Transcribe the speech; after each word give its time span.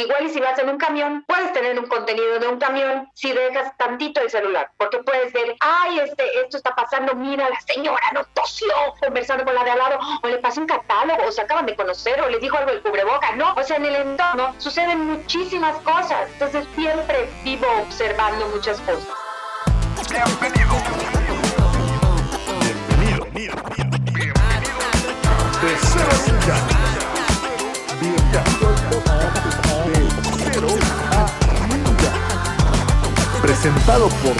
igual 0.00 0.26
y 0.26 0.30
si 0.30 0.40
vas 0.40 0.58
en 0.58 0.68
un 0.68 0.78
camión, 0.78 1.24
puedes 1.26 1.52
tener 1.52 1.78
un 1.78 1.86
contenido 1.86 2.38
de 2.38 2.48
un 2.48 2.58
camión 2.58 3.10
si 3.14 3.32
dejas 3.32 3.76
tantito 3.76 4.20
el 4.20 4.30
celular, 4.30 4.70
porque 4.76 4.98
puedes 4.98 5.32
ver, 5.32 5.56
ay, 5.60 6.00
este, 6.00 6.40
esto 6.40 6.56
está 6.56 6.74
pasando, 6.74 7.14
mira, 7.14 7.48
la 7.48 7.60
señora 7.60 8.02
no 8.12 8.24
tosió 8.34 8.72
conversando 9.00 9.44
con 9.44 9.54
la 9.54 9.64
de 9.64 9.70
al 9.70 9.78
lado, 9.78 9.98
o 10.22 10.28
le 10.28 10.38
pasó 10.38 10.60
un 10.60 10.66
catálogo, 10.66 11.24
o 11.26 11.32
se 11.32 11.42
acaban 11.42 11.66
de 11.66 11.76
conocer, 11.76 12.20
o 12.20 12.28
le 12.28 12.38
dijo 12.38 12.56
algo 12.56 12.70
el 12.70 12.82
cubreboca, 12.82 13.34
no, 13.36 13.54
o 13.54 13.62
sea, 13.62 13.76
en 13.76 13.86
el 13.86 13.96
entorno 13.96 14.54
suceden 14.58 15.06
muchísimas 15.06 15.76
cosas, 15.78 16.28
entonces 16.32 16.66
siempre 16.74 17.28
vivo 17.44 17.66
observando 17.82 18.46
muchas 18.48 18.80
cosas. 18.80 19.08
Bienvenido. 20.10 20.68
Bienvenido. 22.60 23.56
Bienvenido. 23.76 24.34
De 25.60 25.76
cero 25.82 26.10
Bienvenido 28.00 29.37
Presentado 33.48 34.08
por 34.08 34.34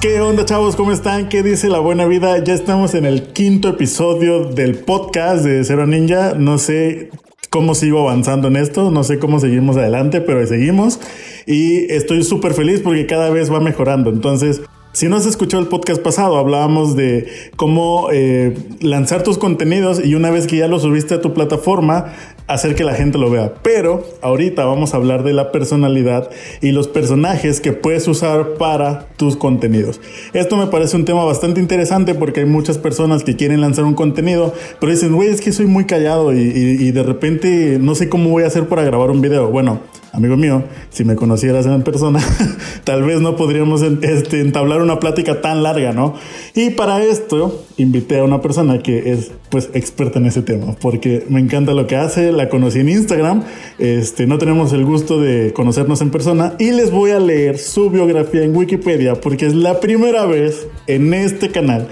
¿Qué 0.00 0.20
onda 0.20 0.44
chavos? 0.44 0.74
¿Cómo 0.74 0.90
están? 0.90 1.28
¿Qué 1.28 1.44
dice 1.44 1.68
la 1.68 1.78
buena 1.78 2.04
vida? 2.06 2.42
Ya 2.42 2.54
estamos 2.54 2.94
en 2.94 3.04
el 3.04 3.28
quinto 3.28 3.68
episodio 3.68 4.46
del 4.46 4.74
podcast 4.74 5.44
de 5.44 5.62
Cero 5.62 5.86
Ninja. 5.86 6.34
No 6.36 6.58
sé 6.58 7.10
cómo 7.48 7.76
sigo 7.76 8.00
avanzando 8.00 8.48
en 8.48 8.56
esto, 8.56 8.90
no 8.90 9.04
sé 9.04 9.20
cómo 9.20 9.38
seguimos 9.38 9.76
adelante, 9.76 10.20
pero 10.20 10.44
seguimos 10.48 10.98
y 11.46 11.92
estoy 11.92 12.24
súper 12.24 12.54
feliz 12.54 12.80
porque 12.80 13.06
cada 13.06 13.30
vez 13.30 13.52
va 13.52 13.60
mejorando. 13.60 14.10
Entonces, 14.10 14.62
si 14.96 15.08
no 15.10 15.16
has 15.16 15.26
escuchado 15.26 15.62
el 15.62 15.68
podcast 15.68 16.00
pasado, 16.00 16.38
hablábamos 16.38 16.96
de 16.96 17.28
cómo 17.56 18.08
eh, 18.10 18.56
lanzar 18.80 19.22
tus 19.22 19.36
contenidos 19.36 20.02
y 20.02 20.14
una 20.14 20.30
vez 20.30 20.46
que 20.46 20.56
ya 20.56 20.68
lo 20.68 20.78
subiste 20.78 21.12
a 21.12 21.20
tu 21.20 21.34
plataforma, 21.34 22.14
hacer 22.46 22.74
que 22.74 22.82
la 22.82 22.94
gente 22.94 23.18
lo 23.18 23.30
vea. 23.30 23.52
Pero 23.62 24.06
ahorita 24.22 24.64
vamos 24.64 24.94
a 24.94 24.96
hablar 24.96 25.22
de 25.22 25.34
la 25.34 25.52
personalidad 25.52 26.30
y 26.62 26.70
los 26.70 26.88
personajes 26.88 27.60
que 27.60 27.74
puedes 27.74 28.08
usar 28.08 28.54
para 28.54 29.06
tus 29.18 29.36
contenidos. 29.36 30.00
Esto 30.32 30.56
me 30.56 30.68
parece 30.68 30.96
un 30.96 31.04
tema 31.04 31.26
bastante 31.26 31.60
interesante 31.60 32.14
porque 32.14 32.40
hay 32.40 32.46
muchas 32.46 32.78
personas 32.78 33.22
que 33.22 33.36
quieren 33.36 33.60
lanzar 33.60 33.84
un 33.84 33.92
contenido, 33.92 34.54
pero 34.80 34.92
dicen, 34.92 35.14
güey, 35.14 35.28
es 35.28 35.42
que 35.42 35.52
soy 35.52 35.66
muy 35.66 35.84
callado 35.84 36.32
y, 36.32 36.38
y 36.38 36.90
de 36.92 37.02
repente 37.02 37.76
no 37.78 37.94
sé 37.94 38.08
cómo 38.08 38.30
voy 38.30 38.44
a 38.44 38.46
hacer 38.46 38.66
para 38.66 38.82
grabar 38.82 39.10
un 39.10 39.20
video. 39.20 39.50
Bueno, 39.50 39.78
amigo 40.16 40.36
mío, 40.36 40.64
si 40.90 41.04
me 41.04 41.14
conocieras 41.14 41.66
en 41.66 41.82
persona, 41.82 42.20
tal 42.84 43.02
vez 43.02 43.20
no 43.20 43.36
podríamos 43.36 43.82
este, 43.82 44.40
entablar 44.40 44.80
una 44.80 44.98
plática 44.98 45.42
tan 45.42 45.62
larga, 45.62 45.92
¿no? 45.92 46.14
Y 46.54 46.70
para 46.70 47.04
esto 47.04 47.64
invité 47.76 48.18
a 48.18 48.24
una 48.24 48.40
persona 48.40 48.78
que 48.78 49.12
es 49.12 49.30
pues 49.50 49.68
experta 49.74 50.18
en 50.18 50.26
ese 50.26 50.40
tema, 50.40 50.74
porque 50.80 51.24
me 51.28 51.38
encanta 51.38 51.74
lo 51.74 51.86
que 51.86 51.96
hace, 51.96 52.32
la 52.32 52.48
conocí 52.48 52.80
en 52.80 52.88
Instagram, 52.88 53.44
este, 53.78 54.26
no 54.26 54.38
tenemos 54.38 54.72
el 54.72 54.86
gusto 54.86 55.20
de 55.20 55.52
conocernos 55.52 56.00
en 56.00 56.10
persona 56.10 56.54
y 56.58 56.72
les 56.72 56.90
voy 56.90 57.10
a 57.10 57.20
leer 57.20 57.58
su 57.58 57.90
biografía 57.90 58.42
en 58.42 58.56
Wikipedia, 58.56 59.16
porque 59.16 59.46
es 59.46 59.54
la 59.54 59.80
primera 59.80 60.24
vez 60.24 60.66
en 60.86 61.12
este 61.12 61.50
canal 61.50 61.88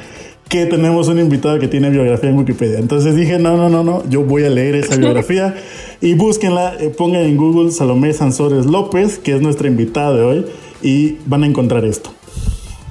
que 0.48 0.66
tenemos 0.66 1.08
un 1.08 1.18
invitado 1.18 1.58
que 1.58 1.68
tiene 1.68 1.90
biografía 1.90 2.30
en 2.30 2.38
Wikipedia. 2.38 2.78
Entonces 2.78 3.16
dije, 3.16 3.38
no, 3.38 3.56
no, 3.56 3.68
no, 3.68 3.82
no, 3.82 4.08
yo 4.08 4.22
voy 4.22 4.44
a 4.44 4.50
leer 4.50 4.76
esa 4.76 4.96
biografía 4.96 5.54
y 6.00 6.14
búsquenla, 6.14 6.76
eh, 6.80 6.90
pongan 6.90 7.22
en 7.22 7.36
Google 7.36 7.70
Salomé 7.70 8.12
Sansores 8.12 8.66
López, 8.66 9.18
que 9.18 9.34
es 9.34 9.40
nuestra 9.40 9.68
invitada 9.68 10.14
de 10.14 10.22
hoy, 10.22 10.46
y 10.82 11.18
van 11.26 11.44
a 11.44 11.46
encontrar 11.46 11.84
esto. 11.84 12.10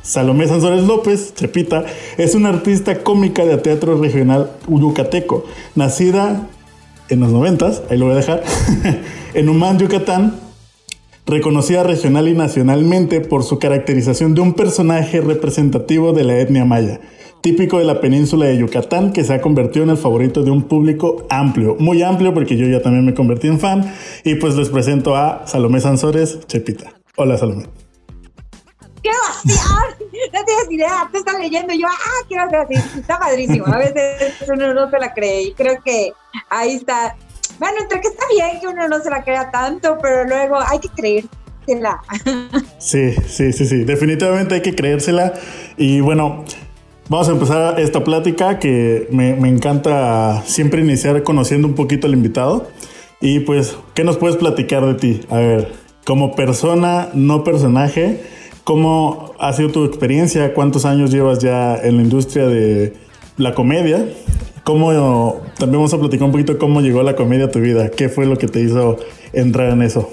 Salomé 0.02 0.48
Sansores 0.48 0.84
López, 0.84 1.34
Chepita, 1.36 1.86
es 2.18 2.36
una 2.36 2.50
artista 2.50 3.04
cómica 3.04 3.46
de 3.46 3.58
teatro 3.58 3.98
regional 3.98 4.52
yucateco, 4.68 5.46
nacida 5.76 6.50
en 7.10 7.20
los 7.20 7.32
noventas, 7.32 7.84
ahí 7.90 7.98
lo 7.98 8.06
voy 8.06 8.16
a 8.16 8.18
dejar, 8.18 8.44
en 9.34 9.48
Humán, 9.48 9.80
Yucatán, 9.80 10.40
reconocida 11.26 11.84
regional 11.84 12.28
y 12.28 12.34
nacionalmente 12.34 13.22
por 13.22 13.44
su 13.44 13.60
caracterización 13.60 14.34
de 14.36 14.42
un 14.42 14.54
personaje 14.56 15.22
representativo 15.22 16.12
de 16.12 16.24
la 16.26 16.40
etnia 16.40 16.66
maya 16.66 17.00
típico 17.44 17.78
de 17.78 17.84
la 17.84 18.00
península 18.00 18.46
de 18.46 18.58
Yucatán 18.58 19.12
que 19.12 19.26
se 19.26 19.34
ha 19.34 19.42
convertido 19.42 19.84
en 19.84 19.90
el 19.90 19.98
favorito 19.98 20.44
de 20.44 20.50
un 20.50 20.64
público 20.64 21.28
amplio, 21.30 21.76
muy 21.78 22.02
amplio 22.02 22.34
porque 22.34 22.56
yo 22.56 22.66
ya 22.68 22.82
también 22.82 23.06
me 23.06 23.14
convertí 23.14 23.48
en 23.48 23.60
fan 23.60 23.94
y 24.24 24.36
pues 24.36 24.56
les 24.56 24.70
presento 24.70 25.18
a 25.18 25.46
Salomé 25.46 25.82
Sansores 25.82 26.40
Chepita. 26.48 26.94
Hola 27.18 27.38
Salomé. 27.38 27.66
¡Qué! 29.04 29.10
No 29.44 30.40
tienes 30.46 30.72
idea, 30.72 31.10
te 31.12 31.18
estás 31.18 31.38
leyendo 31.38 31.74
y 31.74 31.82
yo, 31.82 31.88
ah, 31.88 32.26
quiero 32.30 32.46
hacer 32.46 32.60
así. 32.60 33.00
Está 33.00 33.20
padrísimo. 33.20 33.68
A 33.68 33.78
veces 33.78 34.36
uno 34.48 34.74
no 34.74 34.90
se 34.90 35.00
la 35.00 35.14
cree 35.14 35.44
y 35.44 35.54
creo 35.54 35.84
que 35.84 36.14
ahí 36.50 36.76
está. 36.76 37.18
Bueno, 37.60 37.76
entre 37.82 38.00
que 38.00 38.08
está 38.08 38.24
bien 38.34 38.62
que 38.62 38.68
uno 38.68 38.88
no 38.88 39.02
se 39.02 39.10
la 39.10 39.22
crea 39.22 39.52
tanto, 39.52 39.98
pero 40.02 40.24
luego 40.24 40.60
hay 40.66 40.80
que 40.80 40.88
creérsela. 40.88 42.02
Sí, 42.78 43.14
sí, 43.28 43.52
sí, 43.52 43.66
sí. 43.66 43.84
Definitivamente 43.84 44.56
hay 44.56 44.62
que 44.62 44.76
creérsela. 44.76 45.34
Y 45.76 46.00
bueno, 46.00 46.46
Vamos 47.14 47.30
a 47.30 47.34
empezar 47.34 47.80
esta 47.80 48.04
plática 48.04 48.58
que 48.58 49.08
me, 49.12 49.30
encanta 49.48 50.42
siempre 50.48 50.82
iniciar 50.82 51.22
conociendo 51.22 51.68
un 51.68 51.76
poquito 51.76 52.08
al 52.08 52.14
invitado. 52.14 52.66
Y 53.22 53.42
pues, 53.42 53.78
¿qué 53.94 54.04
nos 54.04 54.18
puedes 54.18 54.36
platicar 54.36 54.84
de 54.84 54.96
ti? 54.96 55.22
A 55.30 55.38
ver, 55.38 55.72
como 56.08 56.36
persona, 56.36 57.10
no 57.14 57.44
personaje, 57.44 58.24
¿cómo 58.64 59.36
ha 59.38 59.54
sido 59.54 59.70
tu 59.70 59.86
experiencia? 59.86 60.56
¿Cuántos 60.56 60.86
años 60.86 61.12
llevas 61.12 61.38
ya 61.38 61.76
en 61.76 61.98
la 61.98 62.02
industria 62.02 62.48
de 62.48 62.96
la 63.38 63.54
comedia? 63.54 64.10
¿Cómo, 64.64 65.40
también 65.60 65.82
vamos 65.82 65.94
a 65.94 66.00
platicar 66.00 66.26
un 66.26 66.32
poquito 66.32 66.58
cómo 66.58 66.82
llegó 66.82 67.04
la 67.04 67.16
comedia 67.16 67.46
a 67.46 67.52
tu 67.52 67.60
vida? 67.60 67.90
¿Qué 67.92 68.10
fue 68.10 68.26
lo 68.26 68.38
que 68.38 68.48
te 68.48 68.60
hizo 68.60 68.98
entrar 69.34 69.70
en 69.70 69.84
eso? 69.84 70.10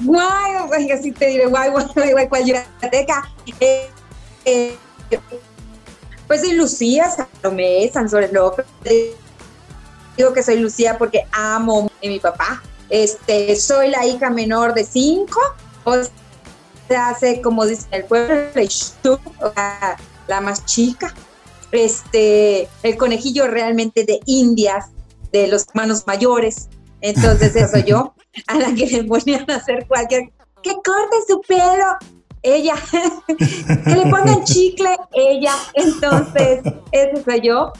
Guay, 0.00 0.90
así 0.90 1.12
te 1.12 1.26
diré, 1.26 1.44
guay, 1.48 1.68
guay, 1.70 1.84
guay, 1.94 2.12
guay, 2.12 2.26
guay, 2.30 2.62
pues 6.26 6.40
soy 6.40 6.52
Lucía 6.52 7.10
Salomé 7.10 7.90
Sansores 7.92 8.32
López. 8.32 8.66
Digo 10.16 10.32
que 10.32 10.42
soy 10.42 10.58
Lucía 10.58 10.98
porque 10.98 11.24
amo 11.32 11.90
a 12.04 12.06
mi 12.06 12.18
papá. 12.18 12.62
Este, 12.90 13.54
soy 13.56 13.90
la 13.90 14.06
hija 14.06 14.30
menor 14.30 14.74
de 14.74 14.84
cinco. 14.84 15.40
O 15.84 15.94
hace 16.96 17.40
como 17.40 17.66
dice 17.66 17.86
el 17.90 18.04
pueblo, 18.04 18.48
la 20.26 20.40
más 20.40 20.64
chica. 20.64 21.14
Este, 21.72 22.68
el 22.82 22.96
conejillo 22.96 23.46
realmente 23.46 24.04
de 24.04 24.20
Indias, 24.26 24.86
de 25.32 25.48
los 25.48 25.68
hermanos 25.68 26.04
mayores. 26.06 26.68
Entonces, 27.00 27.54
eso 27.54 27.78
yo, 27.78 28.14
a 28.46 28.54
la 28.58 28.74
que 28.74 28.86
le 28.86 29.04
ponían 29.04 29.50
a 29.50 29.56
hacer 29.56 29.86
cualquier. 29.86 30.30
Que 30.62 30.72
corte 30.72 31.16
su 31.28 31.40
pelo, 31.42 31.84
ella, 32.42 32.74
que 33.26 33.90
le 33.90 34.02
pongan 34.10 34.44
chicle, 34.44 34.96
ella, 35.12 35.52
entonces, 35.74 36.60
eso 36.92 37.22
soy 37.24 37.40
yo. 37.40 37.72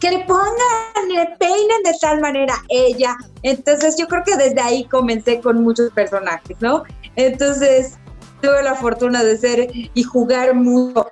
Que 0.00 0.10
le 0.10 0.24
pongan, 0.24 1.08
le 1.08 1.36
peinen 1.38 1.82
de 1.84 1.92
tal 2.00 2.20
manera, 2.20 2.54
ella. 2.68 3.16
Entonces, 3.42 3.96
yo 3.98 4.06
creo 4.06 4.22
que 4.24 4.36
desde 4.36 4.60
ahí 4.60 4.84
comencé 4.84 5.40
con 5.40 5.62
muchos 5.62 5.90
personajes, 5.92 6.56
¿no? 6.60 6.84
Entonces, 7.16 7.98
tuve 8.42 8.62
la 8.62 8.74
fortuna 8.74 9.22
de 9.22 9.38
ser 9.38 9.70
y 9.72 10.02
jugar 10.02 10.54
mucho 10.54 11.06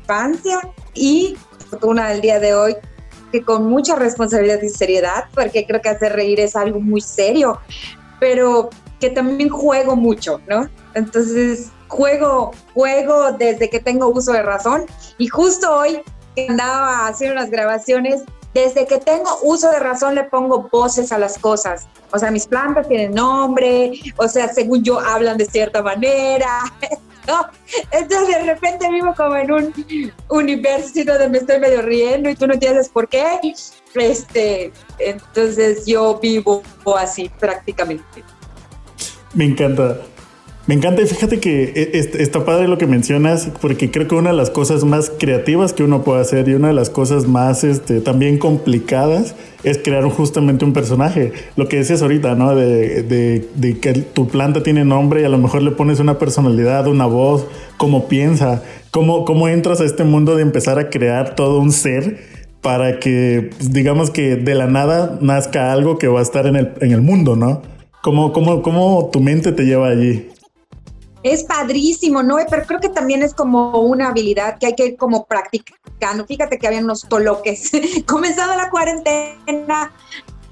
infancia 0.00 0.60
y 0.94 1.36
fortuna 1.68 2.08
del 2.08 2.22
día 2.22 2.40
de 2.40 2.54
hoy 2.54 2.76
que 3.30 3.42
con 3.42 3.68
mucha 3.68 3.94
responsabilidad 3.94 4.62
y 4.62 4.70
seriedad, 4.70 5.24
porque 5.34 5.66
creo 5.66 5.82
que 5.82 5.90
hacer 5.90 6.14
reír 6.14 6.40
es 6.40 6.56
algo 6.56 6.80
muy 6.80 7.02
serio, 7.02 7.60
pero 8.18 8.70
que 9.00 9.10
también 9.10 9.50
juego 9.50 9.96
mucho, 9.96 10.40
¿no? 10.48 10.68
Entonces, 10.94 11.70
juego, 11.88 12.52
juego 12.74 13.32
desde 13.32 13.68
que 13.68 13.80
tengo 13.80 14.08
uso 14.08 14.32
de 14.32 14.42
razón 14.42 14.86
y 15.16 15.28
justo 15.28 15.74
hoy 15.74 16.02
andaba 16.48 17.08
haciendo 17.08 17.36
unas 17.36 17.50
grabaciones, 17.50 18.22
desde 18.54 18.86
que 18.86 18.98
tengo 18.98 19.28
uso 19.42 19.70
de 19.70 19.78
razón 19.78 20.14
le 20.14 20.24
pongo 20.24 20.68
voces 20.70 21.12
a 21.12 21.18
las 21.18 21.38
cosas. 21.38 21.86
O 22.12 22.18
sea, 22.18 22.30
mis 22.30 22.46
plantas 22.46 22.88
tienen 22.88 23.14
nombre, 23.14 23.92
o 24.16 24.28
sea, 24.28 24.48
según 24.52 24.82
yo 24.82 25.00
hablan 25.00 25.36
de 25.36 25.46
cierta 25.46 25.82
manera. 25.82 26.60
Entonces 27.90 28.28
de 28.28 28.42
repente 28.44 28.90
vivo 28.90 29.14
como 29.14 29.36
en 29.36 29.52
un 29.52 29.74
universo 30.28 31.04
donde 31.04 31.28
me 31.28 31.38
estoy 31.38 31.58
medio 31.58 31.82
riendo 31.82 32.30
y 32.30 32.34
tú 32.34 32.46
no 32.46 32.54
entiendes 32.54 32.88
por 32.88 33.06
qué. 33.08 33.38
Este, 33.94 34.72
entonces 34.98 35.84
yo 35.84 36.18
vivo 36.20 36.62
así 36.96 37.30
prácticamente. 37.38 38.24
Me 39.34 39.44
encanta 39.44 39.98
Me 40.68 40.74
encanta 40.74 41.00
y 41.00 41.06
fíjate 41.06 41.40
que 41.40 41.72
e, 41.74 42.22
está 42.22 42.44
padre 42.44 42.68
lo 42.68 42.76
que 42.76 42.86
mencionas 42.86 43.50
porque 43.62 43.90
creo 43.90 44.06
que 44.06 44.14
una 44.14 44.32
de 44.32 44.36
las 44.36 44.50
cosas 44.50 44.84
más 44.84 45.10
creativas 45.18 45.72
que 45.72 45.82
uno 45.82 46.04
puede 46.04 46.20
hacer 46.20 46.46
y 46.46 46.52
una 46.52 46.68
de 46.68 46.74
las 46.74 46.90
cosas 46.90 47.26
más 47.26 47.64
este, 47.64 48.02
también 48.02 48.36
complicadas 48.36 49.34
es 49.64 49.78
crear 49.78 50.04
justamente 50.04 50.66
un 50.66 50.74
personaje. 50.74 51.32
Lo 51.56 51.68
que 51.68 51.78
decías 51.78 52.02
ahorita, 52.02 52.34
¿no? 52.34 52.54
De, 52.54 53.02
de, 53.02 53.78
que 53.80 53.94
tu 53.94 54.28
planta 54.28 54.62
tiene 54.62 54.84
nombre 54.84 55.22
y 55.22 55.24
a 55.24 55.30
lo 55.30 55.38
mejor 55.38 55.62
le 55.62 55.70
pones 55.70 56.00
una 56.00 56.18
personalidad, 56.18 56.86
una 56.86 57.06
voz, 57.06 57.46
cómo 57.78 58.06
piensa, 58.06 58.62
cómo, 58.90 59.24
cómo 59.24 59.48
entras 59.48 59.80
a 59.80 59.86
este 59.86 60.04
mundo 60.04 60.36
de 60.36 60.42
empezar 60.42 60.78
a 60.78 60.90
crear 60.90 61.34
todo 61.34 61.60
un 61.60 61.72
ser 61.72 62.18
para 62.60 62.98
que 62.98 63.52
pues, 63.56 63.72
digamos 63.72 64.10
que 64.10 64.36
de 64.36 64.54
la 64.54 64.66
nada 64.66 65.18
nazca 65.22 65.72
algo 65.72 65.96
que 65.96 66.08
va 66.08 66.18
a 66.18 66.22
estar 66.22 66.46
en 66.46 66.56
el, 66.56 66.72
en 66.82 66.92
el 66.92 67.00
mundo, 67.00 67.36
¿no? 67.36 67.62
¿Cómo, 68.02 68.34
cómo, 68.34 68.60
¿Cómo 68.60 69.08
tu 69.10 69.20
mente 69.20 69.52
te 69.52 69.64
lleva 69.64 69.88
allí? 69.88 70.28
Es 71.22 71.44
padrísimo, 71.44 72.22
¿no? 72.22 72.36
Pero 72.48 72.64
creo 72.66 72.80
que 72.80 72.88
también 72.88 73.22
es 73.22 73.34
como 73.34 73.80
una 73.82 74.08
habilidad 74.08 74.58
que 74.58 74.66
hay 74.66 74.74
que 74.74 74.86
ir 74.86 74.96
como 74.96 75.26
practicando. 75.26 76.26
Fíjate 76.26 76.58
que 76.58 76.66
había 76.66 76.80
unos 76.80 77.06
toloques. 77.08 77.72
Comenzando 78.06 78.54
la 78.54 78.70
cuarentena, 78.70 79.92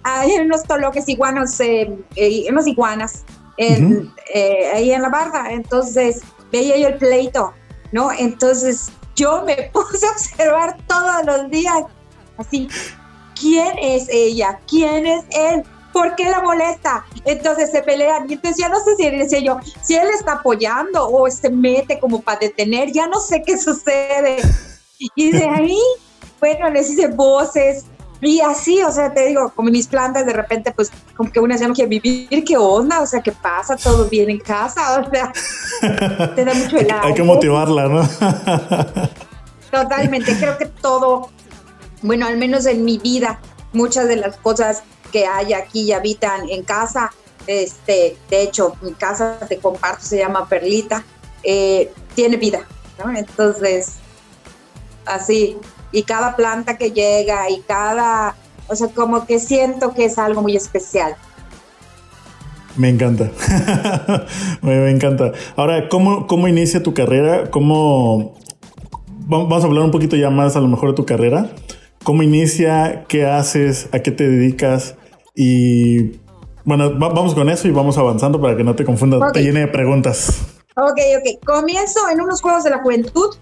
hay 0.02 0.38
unos 0.38 0.64
toloques 0.64 1.08
iguanos, 1.08 1.58
eh, 1.60 1.96
eh, 2.14 2.46
unos 2.50 2.66
iguanas 2.66 3.24
eh, 3.56 4.70
ahí 4.74 4.92
en 4.92 5.02
la 5.02 5.08
barra. 5.08 5.52
Entonces 5.52 6.20
veía 6.52 6.76
yo 6.76 6.88
el 6.88 6.98
pleito, 6.98 7.52
¿no? 7.92 8.10
Entonces 8.12 8.90
yo 9.14 9.42
me 9.44 9.70
puse 9.72 10.06
a 10.06 10.10
observar 10.10 10.76
todos 10.86 11.24
los 11.26 11.50
días, 11.50 11.84
así, 12.36 12.68
¿quién 13.38 13.76
es 13.80 14.08
ella? 14.08 14.60
¿Quién 14.68 15.06
es 15.06 15.24
él? 15.30 15.64
¿Por 15.96 16.14
qué 16.14 16.28
la 16.28 16.43
molesta? 16.43 17.06
Entonces 17.25 17.70
se 17.70 17.82
pelean 17.82 18.26
y 18.28 18.34
entonces 18.34 18.58
ya 18.58 18.69
no 18.69 18.78
sé 18.81 18.96
si 18.96 19.08
decía 19.08 19.38
yo, 19.38 19.58
si 19.81 19.94
él 19.94 20.06
está 20.14 20.32
apoyando 20.32 21.08
o 21.08 21.31
se 21.31 21.48
mete 21.48 21.98
como 21.98 22.20
para 22.20 22.38
detener, 22.40 22.93
ya 22.93 23.06
no 23.06 23.19
sé 23.19 23.43
qué 23.43 23.56
sucede. 23.69 24.43
Y 25.14 25.32
de 25.32 25.48
ahí, 25.48 25.78
bueno, 26.38 26.69
les 26.69 26.90
hice 26.90 27.08
voces 27.08 27.87
y 28.20 28.43
así, 28.43 28.82
o 28.82 28.93
sea, 28.93 29.14
te 29.14 29.26
digo, 29.28 29.50
como 29.56 29.70
mis 29.70 29.87
plantas 29.87 30.26
de 30.26 30.34
repente, 30.34 30.70
pues 30.72 30.93
como 31.16 31.32
que 31.32 31.40
una 31.40 31.56
ya 31.56 31.66
no 31.66 31.72
quiere 31.72 31.88
vivir, 31.88 32.44
¿qué 32.44 32.58
onda? 32.58 33.00
O 33.00 33.06
sea, 33.06 33.22
¿qué 33.22 33.32
pasa? 33.32 33.75
¿Todo 33.76 34.06
bien 34.06 34.28
en 34.28 34.38
casa? 34.38 35.00
O 35.00 35.10
sea, 35.10 35.32
te 36.34 36.44
da 36.44 36.52
mucho 36.52 36.76
helado. 36.76 37.06
Hay 37.06 37.14
que 37.14 37.22
motivarla, 37.22 37.88
¿no? 37.88 38.06
Totalmente, 39.70 40.37
creo 40.38 40.58
que 40.58 40.66
todo, 40.66 41.31
bueno, 42.02 42.26
al 42.26 42.37
menos 42.37 42.66
en 42.66 42.84
mi 42.84 42.99
vida, 42.99 43.40
muchas 43.72 44.08
de 44.08 44.16
las 44.16 44.37
cosas 44.37 44.82
que 45.06 45.26
hay 45.26 45.53
aquí 45.53 45.82
y 45.82 45.93
habitan 45.93 46.49
en 46.49 46.62
casa. 46.62 47.12
Este, 47.47 48.17
de 48.29 48.43
hecho, 48.43 48.75
mi 48.82 48.93
casa 48.93 49.38
te 49.49 49.58
comparto, 49.58 50.05
se 50.05 50.19
llama 50.19 50.49
Perlita, 50.49 51.05
eh, 51.43 51.93
tiene 52.14 52.37
vida. 52.37 52.67
Entonces, 53.14 53.94
así, 55.05 55.56
y 55.93 56.03
cada 56.03 56.35
planta 56.37 56.76
que 56.76 56.91
llega 56.91 57.49
y 57.50 57.61
cada, 57.61 58.35
o 58.69 58.75
sea, 58.75 58.88
como 58.88 59.26
que 59.26 59.38
siento 59.38 59.94
que 59.94 60.06
es 60.06 60.19
algo 60.19 60.43
muy 60.43 60.56
especial. 60.56 61.17
Me 62.76 62.91
encanta, 62.91 63.31
me, 64.61 64.91
encanta. 64.91 65.32
Ahora, 65.56 65.88
¿cómo, 65.88 66.26
¿cómo 66.26 66.47
inicia 66.47 66.82
tu 66.82 66.93
carrera? 66.93 67.50
¿Cómo... 67.50 68.35
Vamos 69.29 69.64
a 69.64 69.67
hablar 69.67 69.82
un 69.82 69.91
poquito 69.91 70.14
ya 70.14 70.31
más 70.31 70.56
a 70.56 70.61
lo 70.61 70.69
mejor 70.69 70.91
de 70.91 70.94
tu 70.94 71.06
carrera. 71.06 71.50
¿Cómo 72.06 72.23
inicia? 72.23 73.05
¿Qué 73.08 73.26
haces? 73.26 73.88
¿A 73.91 73.99
qué 73.99 74.12
te 74.12 74.29
dedicas? 74.29 74.94
Y 75.35 76.20
bueno, 76.64 76.97
vamos 76.97 77.35
con 77.35 77.50
eso 77.50 77.67
y 77.67 77.73
vamos 77.73 77.99
avanzando 77.99 78.41
para 78.41 78.56
que 78.56 78.62
no 78.62 78.76
te 78.76 78.85
confundas, 78.85 79.32
te 79.32 79.43
llene 79.43 79.58
de 79.58 79.67
preguntas. 79.67 80.43
Ok, 80.76 81.00
ok. 81.19 81.44
Comienzo 81.44 81.99
en 82.08 82.20
unos 82.20 82.41
Juegos 82.41 82.62
de 82.62 82.70
la 82.70 82.79
Juventud. 82.79 83.35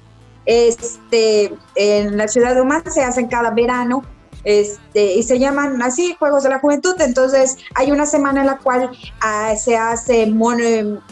Este, 0.47 1.53
en 1.75 2.17
la 2.17 2.27
ciudad 2.27 2.55
de 2.55 2.63
Oman 2.63 2.91
se 2.91 3.05
hacen 3.05 3.29
cada 3.29 3.51
verano. 3.51 4.03
Este, 4.45 5.13
y 5.13 5.23
se 5.25 5.39
llaman 5.39 5.83
así 5.83 6.17
Juegos 6.19 6.43
de 6.45 6.49
la 6.49 6.59
Juventud. 6.59 6.99
Entonces, 7.01 7.59
hay 7.75 7.93
una 7.93 8.07
semana 8.07 8.41
en 8.41 8.47
la 8.47 8.57
cual 8.57 8.93
ah, 9.21 9.55
se 9.57 9.77
hace 9.77 10.25
mono, 10.25 11.03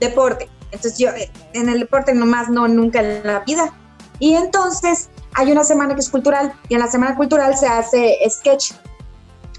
deporte. 0.00 0.50
Entonces, 0.70 0.98
yo 0.98 1.08
en 1.54 1.70
el 1.70 1.80
deporte 1.80 2.12
nomás 2.12 2.50
no, 2.50 2.68
nunca 2.68 3.00
en 3.00 3.26
la 3.26 3.40
vida. 3.40 3.72
Y 4.18 4.34
entonces, 4.34 5.08
hay 5.34 5.52
una 5.52 5.64
semana 5.64 5.94
que 5.94 6.00
es 6.00 6.08
cultural 6.08 6.52
y 6.68 6.74
en 6.74 6.80
la 6.80 6.86
semana 6.88 7.16
cultural 7.16 7.56
se 7.56 7.66
hace 7.66 8.18
sketch. 8.28 8.72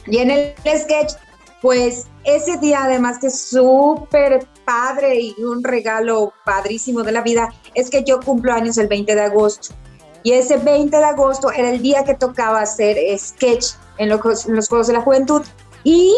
Y 0.07 0.17
en 0.17 0.31
el 0.31 0.55
sketch, 0.65 1.13
pues 1.61 2.07
ese 2.23 2.57
día 2.57 2.83
además 2.83 3.19
que 3.19 3.27
es 3.27 3.39
súper 3.39 4.47
padre 4.65 5.19
y 5.19 5.43
un 5.43 5.63
regalo 5.63 6.33
padrísimo 6.45 7.03
de 7.03 7.11
la 7.11 7.21
vida, 7.21 7.53
es 7.73 7.89
que 7.89 8.03
yo 8.03 8.19
cumplo 8.19 8.53
años 8.53 8.77
el 8.77 8.87
20 8.87 9.13
de 9.15 9.21
agosto. 9.21 9.75
Y 10.23 10.31
ese 10.31 10.57
20 10.57 10.97
de 10.97 11.03
agosto 11.03 11.51
era 11.51 11.69
el 11.69 11.81
día 11.81 12.03
que 12.03 12.15
tocaba 12.15 12.61
hacer 12.61 12.97
sketch 13.19 13.73
en 13.97 14.09
los, 14.09 14.47
en 14.47 14.61
Juegos 14.61 14.87
de 14.87 14.93
la 14.93 15.01
Juventud. 15.01 15.43
Y 15.83 16.15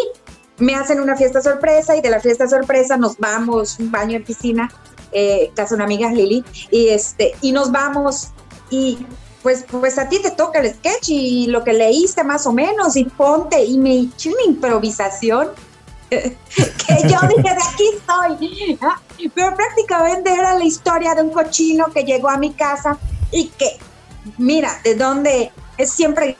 me 0.59 0.75
hacen 0.75 0.99
una 0.99 1.15
fiesta 1.15 1.41
sorpresa 1.41 1.95
y 1.95 2.01
de 2.01 2.09
la 2.09 2.19
fiesta 2.19 2.47
sorpresa 2.47 2.95
nos 2.97 3.17
vamos, 3.17 3.79
un 3.79 3.91
baño 3.91 4.15
en 4.17 4.23
piscina, 4.23 4.71
eh, 5.11 5.51
casa 5.55 5.75
una 5.75 5.83
amiga 5.83 6.11
Lili, 6.11 6.43
y, 6.71 6.89
este, 6.89 7.33
y 7.41 7.51
nos 7.51 7.71
vamos 7.71 8.29
y 8.69 8.97
pues, 9.47 9.63
pues 9.71 9.97
a 9.97 10.09
ti 10.09 10.21
te 10.21 10.31
toca 10.31 10.59
el 10.59 10.73
sketch 10.73 11.07
y 11.07 11.47
lo 11.47 11.63
que 11.63 11.71
leíste 11.71 12.21
más 12.25 12.45
o 12.45 12.51
menos 12.51 12.97
y 12.97 13.05
ponte 13.05 13.63
y 13.63 13.77
me 13.77 13.97
eché 13.97 14.27
una 14.27 14.43
improvisación 14.45 15.51
que 16.09 16.25
yo 17.03 17.17
dije 17.29 17.43
de 17.43 17.51
aquí 17.51 17.89
estoy, 17.93 18.77
pero 19.33 19.55
prácticamente 19.55 20.33
era 20.33 20.53
la 20.53 20.65
historia 20.65 21.15
de 21.15 21.21
un 21.21 21.29
cochino 21.29 21.85
que 21.93 22.03
llegó 22.03 22.27
a 22.27 22.37
mi 22.37 22.51
casa 22.51 22.97
y 23.31 23.47
que, 23.57 23.77
mira, 24.37 24.81
de 24.83 24.95
dónde 24.95 25.53
es 25.77 25.91
siempre 25.91 26.35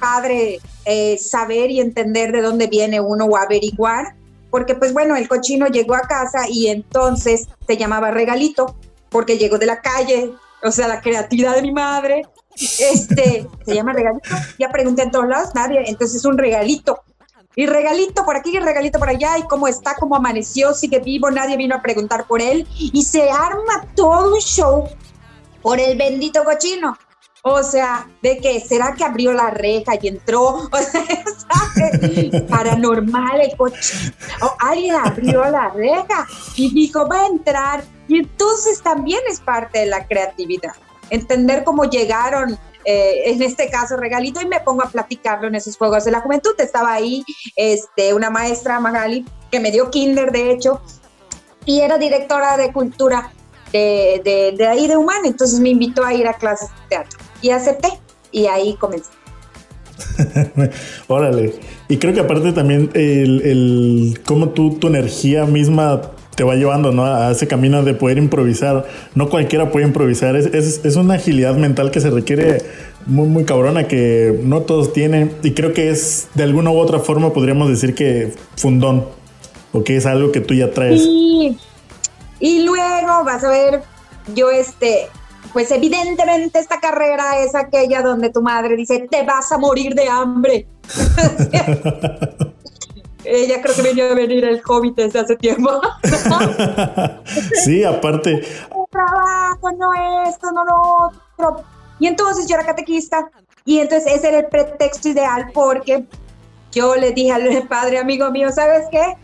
padre 0.00 0.58
eh, 0.86 1.18
saber 1.18 1.70
y 1.70 1.78
entender 1.78 2.32
de 2.32 2.42
dónde 2.42 2.66
viene 2.66 3.00
uno 3.00 3.26
o 3.26 3.36
averiguar, 3.36 4.16
porque 4.50 4.74
pues 4.74 4.92
bueno, 4.92 5.14
el 5.14 5.28
cochino 5.28 5.68
llegó 5.68 5.94
a 5.94 6.00
casa 6.00 6.48
y 6.48 6.66
entonces 6.66 7.46
se 7.64 7.76
llamaba 7.76 8.10
regalito, 8.10 8.74
porque 9.08 9.38
llegó 9.38 9.58
de 9.58 9.66
la 9.66 9.80
calle, 9.80 10.32
o 10.62 10.70
sea, 10.70 10.88
la 10.88 11.00
creatividad 11.00 11.54
de 11.54 11.62
mi 11.62 11.72
madre, 11.72 12.22
este, 12.54 13.46
se 13.64 13.74
llama 13.74 13.92
regalito, 13.92 14.28
ya 14.58 14.68
pregunté 14.70 15.02
en 15.02 15.10
todos 15.10 15.28
lados, 15.28 15.50
nadie, 15.54 15.82
entonces 15.86 16.16
es 16.16 16.24
un 16.24 16.38
regalito. 16.38 17.00
Y 17.54 17.66
regalito 17.66 18.24
por 18.24 18.36
aquí 18.36 18.56
y 18.56 18.60
regalito 18.60 18.98
por 18.98 19.08
allá, 19.08 19.36
y 19.38 19.42
cómo 19.42 19.66
está, 19.66 19.94
cómo 19.96 20.14
amaneció, 20.16 20.74
sigue 20.74 21.00
vivo, 21.00 21.30
nadie 21.30 21.56
vino 21.56 21.74
a 21.74 21.82
preguntar 21.82 22.26
por 22.26 22.40
él, 22.40 22.66
y 22.76 23.02
se 23.02 23.30
arma 23.30 23.86
todo 23.96 24.34
un 24.34 24.40
show 24.40 24.88
por 25.62 25.80
el 25.80 25.96
bendito 25.98 26.44
cochino. 26.44 26.96
O 27.42 27.62
sea, 27.62 28.08
de 28.20 28.38
que 28.38 28.60
será 28.60 28.94
que 28.94 29.04
abrió 29.04 29.32
la 29.32 29.50
reja 29.50 29.92
y 30.00 30.08
entró, 30.08 30.48
o 30.72 30.78
sea, 30.78 32.46
paranormal 32.48 33.40
el 33.40 33.56
cochino. 33.56 34.12
Alguien 34.58 34.96
abrió 34.96 35.44
la 35.50 35.70
reja 35.70 36.26
y 36.56 36.72
dijo, 36.74 37.08
va 37.08 37.22
a 37.22 37.26
entrar 37.26 37.84
y 38.08 38.18
entonces 38.18 38.82
también 38.82 39.20
es 39.30 39.40
parte 39.40 39.80
de 39.80 39.86
la 39.86 40.06
creatividad, 40.06 40.72
entender 41.10 41.62
cómo 41.62 41.84
llegaron, 41.84 42.58
eh, 42.84 43.22
en 43.26 43.42
este 43.42 43.68
caso 43.70 43.96
Regalito, 43.96 44.40
y 44.40 44.46
me 44.46 44.60
pongo 44.60 44.82
a 44.82 44.88
platicarlo 44.88 45.46
en 45.46 45.54
esos 45.54 45.76
Juegos 45.76 46.04
de 46.04 46.10
la 46.10 46.20
Juventud. 46.20 46.52
Estaba 46.58 46.94
ahí 46.94 47.22
este, 47.54 48.14
una 48.14 48.30
maestra, 48.30 48.80
Magali, 48.80 49.26
que 49.50 49.60
me 49.60 49.70
dio 49.70 49.90
kinder, 49.90 50.32
de 50.32 50.52
hecho, 50.52 50.80
y 51.66 51.80
era 51.80 51.98
directora 51.98 52.56
de 52.56 52.72
cultura 52.72 53.30
de, 53.72 54.54
de, 54.56 54.66
ahí 54.66 54.88
de 54.88 54.96
Humana, 54.96 55.26
entonces 55.26 55.60
me 55.60 55.68
invitó 55.68 56.02
a 56.02 56.14
ir 56.14 56.26
a 56.26 56.32
clases 56.32 56.70
de 56.70 56.88
teatro 56.88 57.18
y 57.42 57.50
acepté 57.50 57.88
y 58.32 58.46
ahí 58.46 58.74
comencé. 58.76 59.10
Órale. 61.08 61.54
Y 61.88 61.98
creo 61.98 62.14
que 62.14 62.20
aparte 62.20 62.52
también 62.52 62.90
el, 62.94 63.42
el 63.42 64.20
cómo 64.26 64.50
tú, 64.50 64.78
tu 64.78 64.86
energía 64.86 65.44
misma 65.44 66.12
te 66.38 66.44
va 66.44 66.54
llevando 66.54 66.92
¿no? 66.92 67.04
a 67.04 67.32
ese 67.32 67.48
camino 67.48 67.82
de 67.82 67.94
poder 67.94 68.16
improvisar. 68.16 68.86
No 69.16 69.28
cualquiera 69.28 69.72
puede 69.72 69.86
improvisar. 69.86 70.36
Es, 70.36 70.46
es, 70.84 70.94
una 70.94 71.14
agilidad 71.14 71.56
mental 71.56 71.90
que 71.90 72.00
se 72.00 72.10
requiere 72.10 72.62
muy, 73.06 73.26
muy 73.26 73.44
cabrona 73.44 73.88
que 73.88 74.38
no 74.44 74.62
todos 74.62 74.92
tienen. 74.92 75.34
Y 75.42 75.54
creo 75.54 75.72
que 75.72 75.90
es 75.90 76.28
de 76.34 76.44
alguna 76.44 76.70
u 76.70 76.78
otra 76.78 77.00
forma 77.00 77.32
podríamos 77.32 77.68
decir 77.68 77.92
que 77.96 78.34
fundón. 78.56 79.04
O 79.72 79.82
que 79.82 79.96
es 79.96 80.06
algo 80.06 80.30
que 80.30 80.40
tú 80.40 80.54
ya 80.54 80.70
traes. 80.70 81.02
Y, 81.04 81.58
y 82.38 82.62
luego 82.62 83.24
vas 83.24 83.42
a 83.42 83.50
ver, 83.50 83.82
yo 84.32 84.52
este, 84.52 85.08
pues 85.52 85.72
evidentemente 85.72 86.60
esta 86.60 86.78
carrera 86.78 87.42
es 87.42 87.56
aquella 87.56 88.00
donde 88.00 88.30
tu 88.30 88.42
madre 88.42 88.76
dice, 88.76 89.08
te 89.10 89.24
vas 89.24 89.50
a 89.50 89.58
morir 89.58 89.92
de 89.96 90.08
hambre. 90.08 90.68
ella 93.28 93.60
creo 93.60 93.74
que 93.74 93.82
venía 93.82 94.10
a 94.10 94.14
venir 94.14 94.44
el 94.44 94.60
Hobbit 94.66 94.96
desde 94.96 95.20
hace 95.20 95.36
tiempo. 95.36 95.80
sí, 97.64 97.84
aparte. 97.84 98.42
trabajo, 98.90 99.72
no 99.72 99.90
esto, 100.26 100.50
no 100.52 100.64
lo 100.64 101.06
otro. 101.06 101.64
Y 101.98 102.06
entonces 102.06 102.46
yo 102.46 102.56
era 102.56 102.64
catequista 102.64 103.30
y 103.64 103.80
entonces 103.80 104.14
ese 104.14 104.28
era 104.28 104.38
el 104.38 104.46
pretexto 104.46 105.08
ideal 105.08 105.50
porque 105.52 106.04
yo 106.72 106.94
le 106.96 107.12
dije 107.12 107.32
al 107.32 107.62
padre 107.68 107.98
amigo 107.98 108.30
mío, 108.30 108.50
¿sabes 108.52 108.86
qué? 108.90 109.16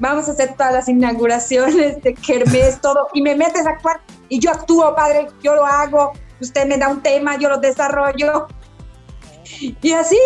vamos 0.00 0.28
a 0.28 0.32
hacer 0.32 0.54
todas 0.56 0.72
las 0.72 0.88
inauguraciones 0.88 2.02
de 2.02 2.14
Kermés, 2.14 2.80
todo, 2.80 3.08
y 3.12 3.22
me 3.22 3.34
metes 3.34 3.66
a 3.66 3.70
actuar, 3.70 4.00
y 4.28 4.38
yo 4.38 4.50
actúo, 4.50 4.94
padre, 4.94 5.28
yo 5.42 5.54
lo 5.54 5.64
hago, 5.64 6.12
usted 6.40 6.66
me 6.66 6.76
da 6.76 6.88
un 6.88 7.02
tema, 7.02 7.38
yo 7.38 7.48
lo 7.48 7.58
desarrollo. 7.58 8.48
Y 9.60 9.92
así 9.92 10.18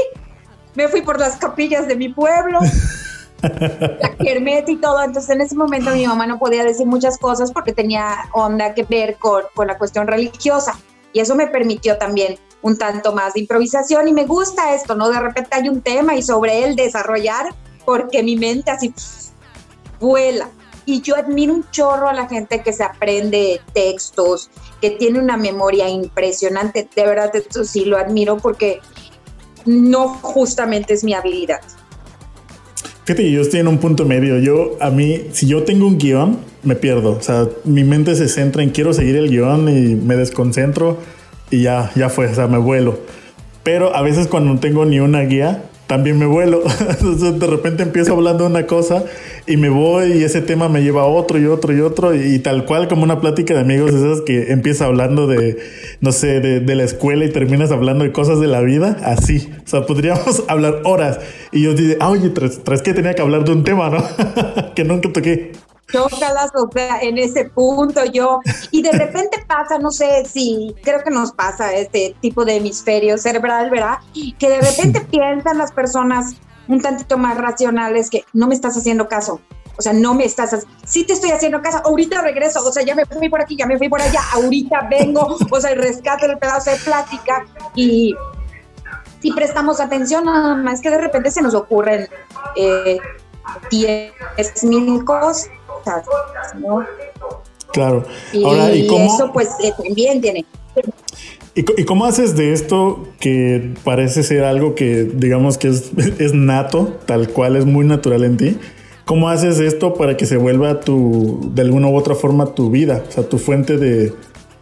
me 0.74 0.88
fui 0.88 1.02
por 1.02 1.18
las 1.18 1.36
capillas 1.36 1.86
de 1.86 1.96
mi 1.96 2.08
pueblo, 2.08 2.60
la 3.42 4.16
Kermés 4.16 4.68
y 4.68 4.76
todo. 4.76 5.02
Entonces 5.02 5.30
en 5.30 5.40
ese 5.40 5.54
momento 5.54 5.90
mi 5.90 6.06
mamá 6.06 6.26
no 6.26 6.38
podía 6.38 6.64
decir 6.64 6.86
muchas 6.86 7.18
cosas 7.18 7.52
porque 7.52 7.72
tenía 7.72 8.28
onda 8.32 8.74
que 8.74 8.84
ver 8.84 9.16
con, 9.16 9.42
con 9.54 9.66
la 9.66 9.78
cuestión 9.78 10.06
religiosa. 10.06 10.78
Y 11.12 11.20
eso 11.20 11.34
me 11.34 11.46
permitió 11.46 11.96
también 11.98 12.38
un 12.62 12.76
tanto 12.76 13.12
más 13.12 13.34
de 13.34 13.40
improvisación 13.40 14.08
y 14.08 14.12
me 14.12 14.26
gusta 14.26 14.74
esto, 14.74 14.94
¿no? 14.94 15.08
De 15.08 15.20
repente 15.20 15.50
hay 15.52 15.68
un 15.68 15.80
tema 15.80 16.14
y 16.14 16.22
sobre 16.22 16.64
él 16.64 16.76
desarrollar 16.76 17.54
porque 17.84 18.22
mi 18.22 18.36
mente 18.36 18.70
así 18.70 18.92
vuela. 20.00 20.50
Y 20.84 21.02
yo 21.02 21.16
admiro 21.16 21.52
un 21.52 21.70
chorro 21.70 22.08
a 22.08 22.14
la 22.14 22.26
gente 22.28 22.62
que 22.62 22.72
se 22.72 22.82
aprende 22.82 23.60
textos, 23.74 24.50
que 24.80 24.90
tiene 24.90 25.18
una 25.18 25.36
memoria 25.36 25.88
impresionante. 25.88 26.88
De 26.94 27.04
verdad, 27.04 27.30
eso 27.34 27.64
sí 27.64 27.84
lo 27.84 27.98
admiro 27.98 28.38
porque 28.38 28.80
no 29.66 30.08
justamente 30.08 30.94
es 30.94 31.04
mi 31.04 31.12
habilidad. 31.12 31.60
Fíjate, 33.08 33.30
yo 33.30 33.40
estoy 33.40 33.60
en 33.60 33.68
un 33.68 33.78
punto 33.78 34.04
medio. 34.04 34.38
Yo, 34.38 34.76
a 34.80 34.90
mí, 34.90 35.28
si 35.32 35.46
yo 35.46 35.62
tengo 35.62 35.86
un 35.86 35.96
guion, 35.96 36.40
me 36.62 36.76
pierdo. 36.76 37.12
O 37.12 37.22
sea, 37.22 37.48
mi 37.64 37.82
mente 37.82 38.14
se 38.14 38.28
centra 38.28 38.62
en 38.62 38.68
quiero 38.68 38.92
seguir 38.92 39.16
el 39.16 39.30
guion 39.30 39.66
y 39.70 39.94
me 39.94 40.14
desconcentro 40.14 40.98
y 41.50 41.62
ya, 41.62 41.90
ya 41.94 42.10
fue, 42.10 42.26
o 42.26 42.34
sea, 42.34 42.48
me 42.48 42.58
vuelo. 42.58 42.98
Pero 43.62 43.96
a 43.96 44.02
veces 44.02 44.26
cuando 44.26 44.52
no 44.52 44.60
tengo 44.60 44.84
ni 44.84 45.00
una 45.00 45.22
guía, 45.22 45.67
también 45.88 46.18
me 46.18 46.26
vuelo. 46.26 46.62
De 47.40 47.46
repente 47.46 47.82
empiezo 47.82 48.12
hablando 48.12 48.46
una 48.46 48.66
cosa 48.66 49.04
y 49.46 49.56
me 49.56 49.70
voy 49.70 50.12
y 50.12 50.22
ese 50.22 50.42
tema 50.42 50.68
me 50.68 50.82
lleva 50.82 51.02
a 51.02 51.06
otro 51.06 51.38
y 51.38 51.46
otro 51.46 51.74
y 51.74 51.80
otro 51.80 52.14
y, 52.14 52.38
tal 52.38 52.66
cual 52.66 52.86
como 52.86 53.02
una 53.02 53.20
plática 53.20 53.54
de 53.54 53.60
amigos 53.60 53.92
esas 53.92 54.20
que 54.20 54.52
empieza 54.52 54.84
hablando 54.84 55.26
de, 55.26 55.58
no 56.00 56.12
sé, 56.12 56.40
de, 56.40 56.74
la 56.76 56.84
escuela 56.84 57.24
y 57.24 57.30
terminas 57.30 57.72
hablando 57.72 58.04
de 58.04 58.12
cosas 58.12 58.38
de 58.38 58.46
la 58.46 58.60
vida, 58.60 58.98
así. 59.02 59.50
O 59.64 59.68
sea, 59.68 59.86
podríamos 59.86 60.44
hablar 60.48 60.82
horas 60.84 61.18
y 61.50 61.62
yo 61.62 61.72
digo, 61.74 61.94
ah, 62.00 62.10
oye, 62.10 62.28
tras, 62.28 62.62
tras 62.62 62.82
que 62.82 62.92
tenía 62.92 63.14
que 63.14 63.22
hablar 63.22 63.44
de 63.44 63.52
un 63.52 63.64
tema, 63.64 63.88
¿no? 63.88 64.04
que 64.76 64.84
nunca 64.84 65.10
toqué 65.10 65.52
chócalas, 65.90 66.50
o 66.54 66.68
sea, 66.72 67.00
en 67.00 67.18
ese 67.18 67.46
punto 67.46 68.04
yo, 68.04 68.40
y 68.70 68.82
de 68.82 68.92
repente 68.92 69.44
pasa, 69.46 69.78
no 69.78 69.90
sé 69.90 70.24
si, 70.26 70.74
creo 70.82 71.02
que 71.02 71.10
nos 71.10 71.32
pasa 71.32 71.72
este 71.74 72.14
tipo 72.20 72.44
de 72.44 72.56
hemisferio 72.56 73.18
cerebral, 73.18 73.70
¿verdad? 73.70 73.98
Que 74.38 74.48
de 74.48 74.60
repente 74.60 75.00
piensan 75.00 75.58
las 75.58 75.72
personas 75.72 76.36
un 76.68 76.80
tantito 76.80 77.16
más 77.16 77.38
racionales 77.38 78.10
que 78.10 78.24
no 78.34 78.46
me 78.46 78.54
estás 78.54 78.76
haciendo 78.76 79.08
caso. 79.08 79.40
O 79.78 79.82
sea, 79.82 79.92
no 79.92 80.12
me 80.12 80.24
estás, 80.24 80.66
sí 80.84 81.04
te 81.04 81.12
estoy 81.12 81.30
haciendo 81.30 81.62
caso, 81.62 81.80
ahorita 81.84 82.20
regreso, 82.20 82.66
o 82.66 82.72
sea, 82.72 82.84
ya 82.84 82.96
me 82.96 83.06
fui 83.06 83.28
por 83.28 83.40
aquí, 83.40 83.56
ya 83.56 83.64
me 83.64 83.78
fui 83.78 83.88
por 83.88 84.02
allá, 84.02 84.20
ahorita 84.32 84.88
vengo, 84.90 85.38
o 85.50 85.60
sea, 85.60 85.70
el 85.70 85.78
rescate 85.78 86.26
del 86.26 86.36
pedazo 86.36 86.70
de 86.70 86.76
plática 86.78 87.46
y 87.76 88.14
si 89.20 89.32
prestamos 89.32 89.80
atención, 89.80 90.24
nada 90.24 90.56
más 90.56 90.80
que 90.80 90.90
de 90.90 90.98
repente 90.98 91.30
se 91.30 91.42
nos 91.42 91.54
ocurren 91.54 92.08
eh, 92.56 92.98
10 93.70 94.12
mil 94.64 95.04
cosas 95.04 95.48
Claro. 97.72 98.04
Y, 98.32 98.44
Ahora, 98.44 98.74
¿y 98.74 98.86
cómo, 98.86 99.14
eso 99.14 99.30
pues 99.32 99.48
eh, 99.62 99.72
también 99.76 100.20
tiene... 100.20 100.44
¿Y, 101.54 101.84
cómo 101.84 102.04
haces 102.04 102.36
de 102.36 102.52
esto 102.52 103.08
que 103.18 103.74
parece 103.84 104.22
ser 104.22 104.44
algo 104.44 104.74
que 104.74 105.04
digamos 105.04 105.58
que 105.58 105.68
es, 105.68 105.90
es, 106.18 106.32
nato, 106.32 106.98
tal 107.06 107.28
cual 107.30 107.56
es 107.56 107.66
muy 107.66 107.84
natural 107.84 108.24
en 108.24 108.36
ti? 108.36 108.58
¿Cómo 109.04 109.28
haces 109.28 109.58
esto 109.58 109.94
para 109.94 110.16
que 110.16 110.26
se 110.26 110.36
vuelva 110.36 110.80
tu, 110.80 111.50
de 111.54 111.62
alguna 111.62 111.88
u 111.88 111.96
otra 111.96 112.14
forma 112.14 112.54
tu 112.54 112.70
vida? 112.70 113.02
O 113.08 113.10
sea, 113.10 113.28
tu 113.28 113.38
fuente 113.38 113.76
de, 113.76 114.12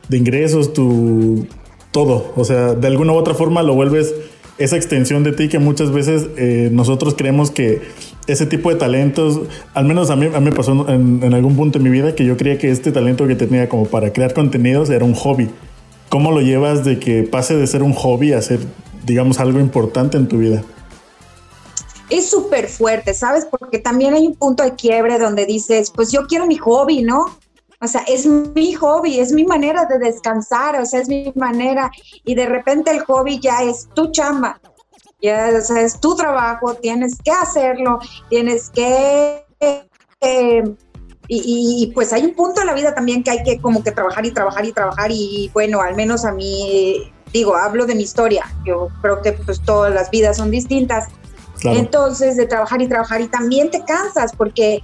de 0.08 0.16
ingresos, 0.16 0.72
tu 0.72 1.46
todo. 1.90 2.32
O 2.36 2.44
sea, 2.44 2.74
de 2.74 2.86
alguna 2.86 3.12
u 3.12 3.16
otra 3.16 3.34
forma 3.34 3.62
lo 3.62 3.74
vuelves 3.74 4.14
esa 4.58 4.76
extensión 4.76 5.24
de 5.24 5.32
ti 5.32 5.48
que 5.48 5.58
muchas 5.58 5.90
veces 5.90 6.28
eh, 6.36 6.68
nosotros 6.72 7.14
creemos 7.16 7.50
que 7.50 7.82
ese 8.26 8.46
tipo 8.46 8.70
de 8.70 8.76
talentos, 8.76 9.40
al 9.74 9.84
menos 9.84 10.10
a 10.10 10.16
mí, 10.16 10.28
me 10.28 10.52
pasó 10.52 10.88
en, 10.88 11.22
en, 11.22 11.34
algún 11.34 11.56
punto 11.56 11.78
de 11.78 11.84
mi 11.84 11.90
vida 11.90 12.14
que 12.14 12.24
yo 12.24 12.36
creía 12.36 12.58
que 12.58 12.70
este 12.70 12.92
talento 12.92 13.26
que 13.26 13.36
tenía 13.36 13.68
como 13.68 13.86
para 13.86 14.12
crear 14.12 14.34
contenidos 14.34 14.90
era 14.90 15.04
un 15.04 15.14
hobby. 15.14 15.50
¿Cómo 16.08 16.32
lo 16.32 16.40
llevas 16.40 16.84
de 16.84 16.98
que 16.98 17.22
pase 17.22 17.56
de 17.56 17.66
ser 17.66 17.82
un 17.82 17.92
hobby 17.92 18.32
a 18.32 18.42
ser, 18.42 18.60
digamos, 19.04 19.40
algo 19.40 19.60
importante 19.60 20.16
en 20.16 20.28
tu 20.28 20.38
vida? 20.38 20.62
Es 22.10 22.30
súper 22.30 22.68
fuerte, 22.68 23.14
¿sabes? 23.14 23.46
Porque 23.46 23.78
también 23.78 24.14
hay 24.14 24.26
un 24.26 24.34
punto 24.34 24.62
de 24.62 24.74
quiebre 24.74 25.18
donde 25.18 25.44
dices, 25.44 25.90
pues 25.90 26.12
yo 26.12 26.26
quiero 26.26 26.46
mi 26.46 26.56
hobby, 26.56 27.02
¿no? 27.02 27.24
O 27.80 27.86
sea, 27.88 28.02
es 28.08 28.26
mi 28.26 28.72
hobby, 28.74 29.18
es 29.18 29.32
mi 29.32 29.44
manera 29.44 29.84
de 29.84 29.98
descansar, 29.98 30.80
o 30.80 30.86
sea, 30.86 31.00
es 31.00 31.08
mi 31.08 31.32
manera. 31.34 31.90
Y 32.24 32.34
de 32.34 32.46
repente 32.46 32.90
el 32.90 33.00
hobby 33.00 33.38
ya 33.40 33.62
es 33.62 33.88
tu 33.94 34.10
chamba, 34.12 34.60
ya 35.20 35.50
o 35.56 35.60
sea, 35.60 35.80
es 35.80 36.00
tu 36.00 36.14
trabajo, 36.14 36.74
tienes 36.74 37.18
que 37.22 37.30
hacerlo, 37.30 37.98
tienes 38.28 38.70
que... 38.70 39.44
Eh, 40.20 40.64
y, 41.28 41.82
y, 41.82 41.92
pues 41.92 42.12
hay 42.12 42.24
un 42.24 42.34
punto 42.34 42.60
en 42.60 42.68
la 42.68 42.74
vida 42.74 42.94
también 42.94 43.24
que 43.24 43.32
hay 43.32 43.42
que 43.42 43.60
como 43.60 43.82
que 43.82 43.90
trabajar 43.90 44.24
y 44.24 44.30
trabajar 44.30 44.64
y 44.64 44.72
trabajar 44.72 45.10
y 45.10 45.50
bueno, 45.52 45.80
al 45.80 45.96
menos 45.96 46.24
a 46.24 46.30
mí, 46.30 47.12
digo, 47.32 47.56
hablo 47.56 47.84
de 47.84 47.96
mi 47.96 48.04
historia, 48.04 48.44
yo 48.64 48.88
creo 49.02 49.22
que 49.22 49.32
pues 49.32 49.60
todas 49.60 49.92
las 49.92 50.10
vidas 50.10 50.36
son 50.36 50.50
distintas. 50.50 51.08
Entonces, 51.64 52.36
de 52.36 52.46
trabajar 52.46 52.80
y 52.80 52.86
trabajar 52.86 53.20
y 53.20 53.28
también 53.28 53.70
te 53.70 53.82
cansas 53.84 54.32
porque 54.36 54.82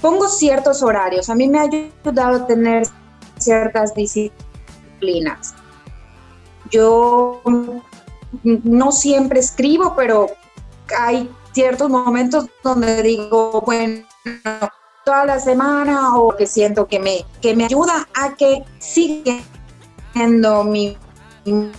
pongo 0.00 0.28
ciertos 0.28 0.82
horarios. 0.82 1.28
A 1.30 1.34
mí 1.34 1.48
me 1.48 1.58
ha 1.58 1.62
ayudado 1.62 2.44
a 2.44 2.46
tener 2.46 2.86
ciertas 3.38 3.94
disciplinas. 3.94 5.54
Yo 6.70 7.40
no 8.42 8.92
siempre 8.92 9.40
escribo, 9.40 9.94
pero 9.96 10.28
hay 10.98 11.30
ciertos 11.52 11.88
momentos 11.88 12.46
donde 12.62 13.02
digo, 13.02 13.62
bueno, 13.64 14.04
toda 15.04 15.24
la 15.26 15.38
semana 15.38 16.16
o 16.16 16.36
que 16.36 16.46
siento 16.46 16.86
que 16.86 16.98
me, 16.98 17.24
que 17.40 17.54
me 17.54 17.66
ayuda 17.66 18.08
a 18.14 18.34
que 18.34 18.64
siga 18.78 19.38
siendo 20.12 20.64
mi 20.64 20.96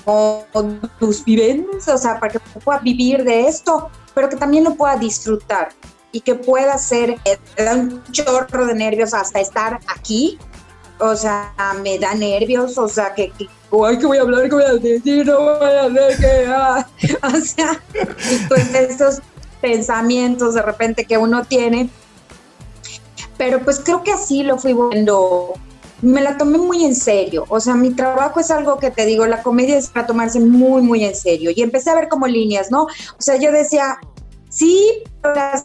modus 0.06 1.26
vivendi, 1.26 1.68
o 1.88 1.98
sea, 1.98 2.20
para 2.20 2.34
que 2.34 2.40
pueda 2.40 2.80
vivir 2.80 3.24
de 3.24 3.48
esto, 3.48 3.90
pero 4.14 4.30
que 4.30 4.36
también 4.36 4.64
lo 4.64 4.76
pueda 4.76 4.96
disfrutar 4.96 5.70
y 6.12 6.22
que 6.22 6.36
pueda 6.36 6.78
ser, 6.78 7.18
da 7.58 7.74
un 7.74 8.02
chorro 8.12 8.66
de 8.68 8.74
nervios 8.74 9.14
hasta 9.14 9.40
estar 9.40 9.80
aquí. 9.88 10.38
O 11.00 11.16
sea, 11.16 11.54
me 11.82 12.00
da 12.00 12.14
nervios, 12.14 12.78
o 12.78 12.88
sea, 12.88 13.14
que, 13.14 13.32
que 13.32 13.48
¿qué 14.00 14.06
voy 14.06 14.18
a 14.18 14.22
hablar? 14.22 14.44
¿Qué 14.44 14.56
voy 14.56 14.64
a 14.64 14.74
decir? 14.74 15.25
No 15.25 15.40
voy 15.42 15.70
a 15.70 15.86
hacer 15.86 16.18
que... 16.18 16.46
Ah. 16.48 16.88
O 17.24 17.42
sea, 17.42 17.82
pues 18.48 18.74
estos 18.74 19.22
pensamientos 19.62 20.54
de 20.54 20.62
repente 20.62 21.06
que 21.06 21.18
uno 21.18 21.44
tiene. 21.44 21.90
Pero 23.38 23.60
pues 23.62 23.82
creo 23.84 24.04
que 24.04 24.14
así 24.14 24.44
lo 24.44 24.58
fui 24.58 24.74
viendo. 24.74 25.54
Me 26.02 26.22
la 26.22 26.38
tomé 26.38 26.58
muy 26.58 26.86
en 26.86 26.96
serio. 26.96 27.46
O 27.50 27.60
sea, 27.60 27.75
mi 27.75 27.92
trabajo 27.92 28.40
es 28.40 28.52
algo 28.52 28.78
que 28.78 28.92
te 28.92 29.06
digo, 29.06 29.25
la 29.25 29.42
comedia 29.42 29.78
es 29.78 29.90
para 29.90 30.08
tomarse 30.08 30.40
muy, 30.40 30.82
muy 30.82 31.04
en 31.04 31.16
serio. 31.16 31.52
Y 31.54 31.62
empecé 31.62 31.90
a 31.90 31.96
ver 31.96 32.08
como 32.08 32.28
líneas, 32.28 32.72
¿no? 32.72 32.84
O 32.84 33.20
sea, 33.20 33.36
yo 33.38 33.52
decía, 33.52 33.98
sí, 34.50 35.04
las 35.24 35.64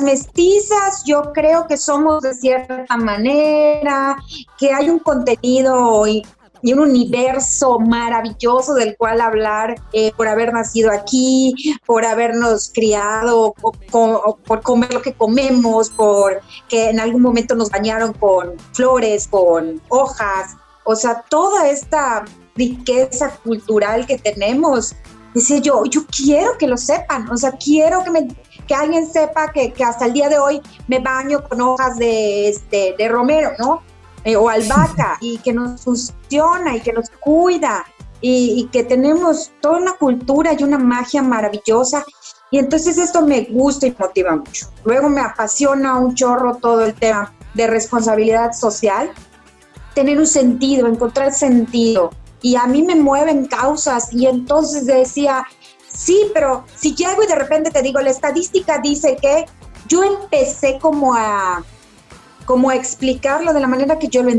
mestizas 0.00 1.02
yo 1.04 1.32
creo 1.32 1.66
que 1.66 1.76
somos 1.76 2.22
de 2.22 2.34
cierta 2.34 2.96
manera, 2.96 4.16
que 4.58 4.72
hay 4.72 4.90
un 4.90 4.98
contenido 4.98 6.06
y, 6.06 6.24
un 6.64 6.80
universo 6.80 7.78
maravilloso 7.78 8.74
del 8.74 8.96
cual 8.96 9.20
hablar 9.20 9.76
eh, 9.92 10.10
por 10.16 10.26
haber 10.26 10.52
nacido 10.52 10.90
aquí, 10.90 11.54
por 11.86 12.04
habernos 12.04 12.72
criado, 12.74 13.54
por 13.92 14.62
comer 14.62 14.92
lo 14.92 15.00
que 15.00 15.12
comemos, 15.12 15.88
por 15.88 16.40
que 16.68 16.90
en 16.90 16.98
algún 16.98 17.22
momento 17.22 17.54
nos 17.54 17.70
bañaron 17.70 18.12
con 18.12 18.54
flores, 18.72 19.28
con 19.28 19.80
hojas, 19.88 20.56
o 20.82 20.96
sea, 20.96 21.22
toda 21.28 21.68
esta 21.68 22.24
riqueza 22.56 23.38
cultural 23.44 24.06
que 24.06 24.18
tenemos. 24.18 24.94
Dice 25.34 25.60
yo, 25.60 25.84
yo 25.84 26.06
quiero 26.06 26.56
que 26.58 26.66
lo 26.66 26.76
sepan, 26.76 27.30
o 27.30 27.36
sea, 27.36 27.52
quiero 27.52 28.02
que 28.02 28.10
me 28.10 28.26
que 28.68 28.74
alguien 28.74 29.10
sepa 29.10 29.50
que, 29.50 29.72
hasta 29.82 30.04
el 30.04 30.12
día 30.12 30.28
de 30.28 30.38
hoy 30.38 30.60
me 30.86 31.00
baño 31.00 31.42
con 31.48 31.60
hojas 31.60 31.96
de, 31.96 32.50
este, 32.50 32.94
de 32.96 33.08
romero, 33.08 33.52
¿no? 33.58 33.82
Eh, 34.24 34.36
o 34.36 34.48
albahaca, 34.48 35.16
y 35.20 35.38
que 35.38 35.52
nos 35.52 35.80
funciona 35.80 36.76
y 36.76 36.80
que 36.80 36.92
nos 36.92 37.10
cuida, 37.18 37.84
y, 38.20 38.60
y, 38.60 38.68
que 38.68 38.84
tenemos 38.84 39.52
toda 39.60 39.78
una 39.78 39.92
cultura 39.92 40.52
y 40.52 40.62
una 40.62 40.78
magia 40.78 41.22
maravillosa. 41.22 42.04
Y 42.50 42.58
entonces 42.58 42.98
esto 42.98 43.22
me 43.22 43.42
gusta 43.42 43.86
y 43.86 43.96
motiva 43.98 44.36
mucho. 44.36 44.68
Luego 44.84 45.08
me 45.08 45.20
apasiona 45.20 45.96
un 45.98 46.14
chorro 46.14 46.56
todo 46.56 46.84
el 46.84 46.94
tema 46.94 47.32
de 47.54 47.66
responsabilidad 47.68 48.52
social, 48.52 49.10
tener 49.94 50.18
un 50.18 50.26
sentido, 50.26 50.88
encontrar 50.88 51.32
sentido. 51.32 52.10
Y 52.42 52.56
a 52.56 52.66
mí 52.66 52.82
me 52.82 52.96
mueven 52.96 53.46
causas 53.46 54.12
y 54.12 54.26
entonces 54.26 54.86
decía, 54.86 55.44
Sí, 55.98 56.30
pero 56.32 56.64
si 56.76 56.94
llego 56.94 57.24
y 57.24 57.26
de 57.26 57.34
repente 57.34 57.72
te 57.72 57.82
digo, 57.82 58.00
la 58.00 58.10
estadística 58.10 58.78
dice 58.78 59.16
que 59.20 59.46
yo 59.88 60.04
empecé 60.04 60.78
como 60.78 61.12
a, 61.12 61.64
como 62.44 62.70
a 62.70 62.76
explicarlo 62.76 63.52
de 63.52 63.58
la 63.58 63.66
manera 63.66 63.98
que 63.98 64.06
yo 64.06 64.22
lo, 64.22 64.32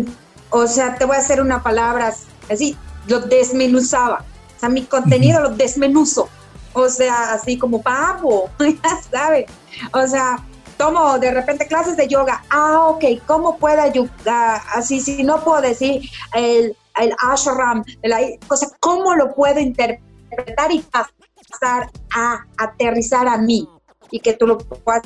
o 0.51 0.68
sea, 0.68 0.96
te 0.96 1.04
voy 1.04 1.18
a 1.18 1.20
hacer 1.20 1.42
una 1.42 1.62
palabra 1.62 2.16
así, 2.50 2.78
lo 3.08 3.20
desmenuzaba, 3.20 4.24
o 4.56 4.60
sea, 4.60 4.70
mi 4.70 4.86
contenido 4.86 5.42
lo 5.42 5.50
desmenuzo, 5.50 6.30
o 6.72 6.88
sea, 6.88 7.34
así 7.34 7.58
como 7.58 7.82
pavo, 7.82 8.50
ya 8.60 9.01
sabes, 9.12 9.51
o 9.92 10.08
sea, 10.08 10.38
tomo 10.78 11.20
de 11.20 11.32
repente 11.32 11.68
clases 11.68 11.98
de 11.98 12.08
yoga, 12.08 12.42
ah, 12.51 12.86
ok, 12.88 13.04
¿cómo 13.28 13.58
puedo 13.58 13.82
ayudar? 13.82 14.62
Así, 14.74 15.01
si 15.01 15.24
no 15.24 15.44
puedo 15.44 15.62
decir 15.62 16.10
el, 16.34 16.74
el 17.01 17.13
ashram, 17.20 17.84
la 18.01 18.22
cosa, 18.48 18.68
¿cómo 18.80 19.13
lo 19.13 19.36
puedo 19.36 19.60
interpretar 19.60 20.72
y 20.72 20.80
pasar 20.80 21.12
a 21.62 22.46
aterrizar 22.58 23.27
a 23.27 23.38
mí? 23.38 23.68
Y 24.12 24.20
que 24.20 24.34
tú 24.34 24.48
lo 24.48 24.58
puedas 24.58 25.03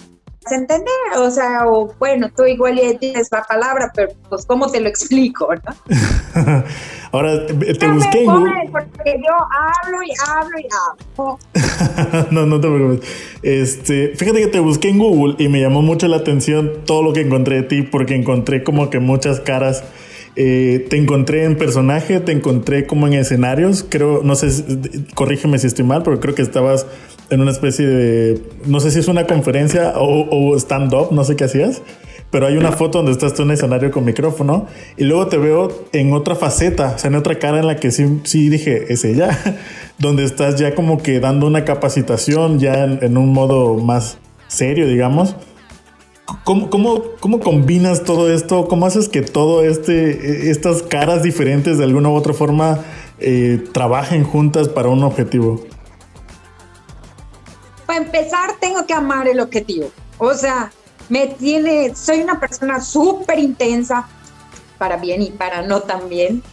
entender, 0.51 0.87
o 1.17 1.31
sea, 1.31 1.67
o 1.67 1.93
bueno, 1.99 2.29
tú 2.35 2.45
igual 2.45 2.75
ya 2.75 2.97
tienes 2.97 3.29
la 3.31 3.43
palabra, 3.43 3.91
pero 3.95 4.09
pues 4.29 4.45
cómo 4.45 4.69
te 4.69 4.79
lo 4.81 4.89
explico, 4.93 5.49
¿no? 5.55 5.93
Ahora 7.11 7.45
te 7.45 7.87
busqué 7.87 8.23
en 8.23 8.25
Google. 8.25 8.69
Porque 8.71 9.21
yo 9.21 9.33
hablo 9.51 10.01
y 10.01 10.13
hablo 10.27 10.57
y 10.57 10.67
hablo. 10.73 12.27
no, 12.31 12.47
no 12.47 12.59
te 12.59 12.67
preocupes. 12.67 13.09
Este, 13.43 14.13
fíjate 14.15 14.39
que 14.41 14.47
te 14.47 14.59
busqué 14.59 14.89
en 14.89 14.97
Google 14.97 15.35
y 15.37 15.47
me 15.47 15.61
llamó 15.61 15.83
mucho 15.83 16.07
la 16.07 16.17
atención 16.17 16.71
todo 16.85 17.03
lo 17.03 17.13
que 17.13 17.21
encontré 17.21 17.57
de 17.57 17.63
ti, 17.63 17.83
porque 17.83 18.15
encontré 18.15 18.63
como 18.63 18.89
que 18.89 18.99
muchas 18.99 19.39
caras. 19.39 19.83
Eh, 20.35 20.87
te 20.89 20.97
encontré 20.97 21.43
en 21.45 21.57
personaje, 21.57 22.19
te 22.19 22.31
encontré 22.31 22.87
como 22.87 23.07
en 23.07 23.13
escenarios. 23.13 23.85
Creo, 23.87 24.21
no 24.23 24.35
sé, 24.35 24.49
corrígeme 25.13 25.59
si 25.59 25.67
estoy 25.67 25.85
mal, 25.85 26.01
pero 26.03 26.19
creo 26.19 26.33
que 26.33 26.41
estabas 26.41 26.87
en 27.29 27.41
una 27.41 27.51
especie 27.51 27.85
de, 27.87 28.41
no 28.65 28.79
sé 28.79 28.91
si 28.91 28.99
es 28.99 29.07
una 29.07 29.25
conferencia 29.25 29.93
o, 29.95 30.55
stand-up, 30.57 31.11
no 31.11 31.23
sé 31.23 31.35
qué 31.35 31.45
hacías, 31.45 31.81
pero 32.29 32.47
hay 32.47 32.57
una 32.57 32.71
foto 32.71 32.99
donde 32.99 33.11
estás 33.11 33.33
tú 33.33 33.43
en 33.43 33.51
escenario 33.51 33.91
con 33.91 34.05
micrófono 34.05 34.67
y 34.97 35.03
luego 35.03 35.27
te 35.27 35.37
veo 35.37 35.85
en 35.93 36.13
otra 36.13 36.35
faceta, 36.35 36.93
o 36.95 36.99
sea, 36.99 37.09
en 37.09 37.15
otra 37.15 37.39
cara 37.39 37.59
en 37.59 37.67
la 37.67 37.77
que 37.77 37.91
sí, 37.91 38.21
sí 38.23 38.49
dije, 38.49 38.91
es 38.93 39.03
ella, 39.05 39.37
donde 39.99 40.23
estás 40.23 40.55
ya 40.59 40.75
como 40.75 41.01
que 41.01 41.19
dando 41.19 41.47
una 41.47 41.65
capacitación 41.65 42.59
ya 42.59 42.83
en, 42.83 43.17
un 43.17 43.33
modo 43.33 43.75
más 43.75 44.17
serio, 44.47 44.87
digamos. 44.87 45.35
¿Cómo, 46.43 46.69
cómo, 46.69 47.03
cómo 47.19 47.39
combinas 47.39 48.03
todo 48.03 48.31
esto? 48.31 48.67
¿Cómo 48.67 48.85
haces 48.85 49.09
que 49.09 49.21
todo 49.21 49.63
este, 49.63 50.49
estas 50.49 50.83
caras 50.83 51.23
diferentes 51.23 51.77
de 51.77 51.83
alguna 51.83 52.09
u 52.09 52.15
otra 52.15 52.33
forma 52.33 52.79
eh, 53.19 53.63
trabajen 53.71 54.23
juntas 54.23 54.67
para 54.67 54.89
un 54.89 55.03
objetivo? 55.03 55.61
para 57.85 57.99
empezar, 58.05 58.55
tengo 58.59 58.85
que 58.85 58.93
amar 58.93 59.27
el 59.27 59.39
objetivo. 59.39 59.91
O 60.17 60.33
sea, 60.33 60.71
me 61.09 61.27
tiene, 61.27 61.95
soy 61.95 62.21
una 62.21 62.39
persona 62.39 62.81
súper 62.81 63.39
intensa, 63.39 64.07
para 64.77 64.97
bien 64.97 65.21
y 65.21 65.31
para 65.31 65.61
no 65.61 65.81
tan 65.81 66.09
bien. 66.09 66.43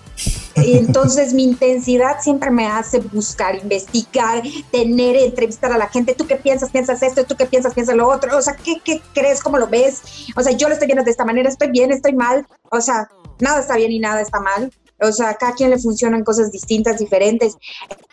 Entonces 0.55 1.33
mi 1.33 1.45
intensidad 1.45 2.21
siempre 2.21 2.51
me 2.51 2.67
hace 2.67 3.01
buscar, 3.01 3.57
investigar, 3.57 4.43
tener, 4.71 5.17
entrevistar 5.17 5.73
a 5.73 5.79
la 5.79 5.89
gente. 5.89 6.15
¿Tú 6.15 6.27
qué 6.27 6.37
piensas? 6.37 6.71
¿Piensas 6.71 7.03
esto? 7.03 7.25
¿Tú 7.25 7.37
qué 7.37 7.47
piensas? 7.47 7.75
¿Piensas 7.75 7.97
lo 7.97 8.09
otro? 8.09 8.37
O 8.37 8.43
sea, 8.43 8.55
¿qué, 8.55 8.81
qué 8.85 9.01
crees? 9.15 9.43
¿Cómo 9.43 9.59
lo 9.59 9.69
ves? 9.69 10.03
O 10.37 10.43
sea, 10.43 10.53
yo 10.53 10.69
lo 10.69 10.75
estoy 10.75 10.87
viendo 10.87 11.05
de 11.05 11.11
esta 11.11 11.25
manera, 11.25 11.49
estoy 11.49 11.71
bien, 11.71 11.93
estoy 11.93 12.15
mal. 12.15 12.47
O 12.71 12.81
sea, 12.81 13.09
nada 13.41 13.61
está 13.61 13.77
bien 13.77 13.93
y 13.93 13.99
nada 14.01 14.21
está 14.21 14.41
mal. 14.41 14.73
O 15.01 15.13
sea, 15.13 15.31
a 15.31 15.35
cada 15.35 15.55
quien 15.55 15.71
le 15.71 15.79
funcionan 15.79 16.25
cosas 16.25 16.53
distintas, 16.53 16.99
diferentes. 16.99 17.57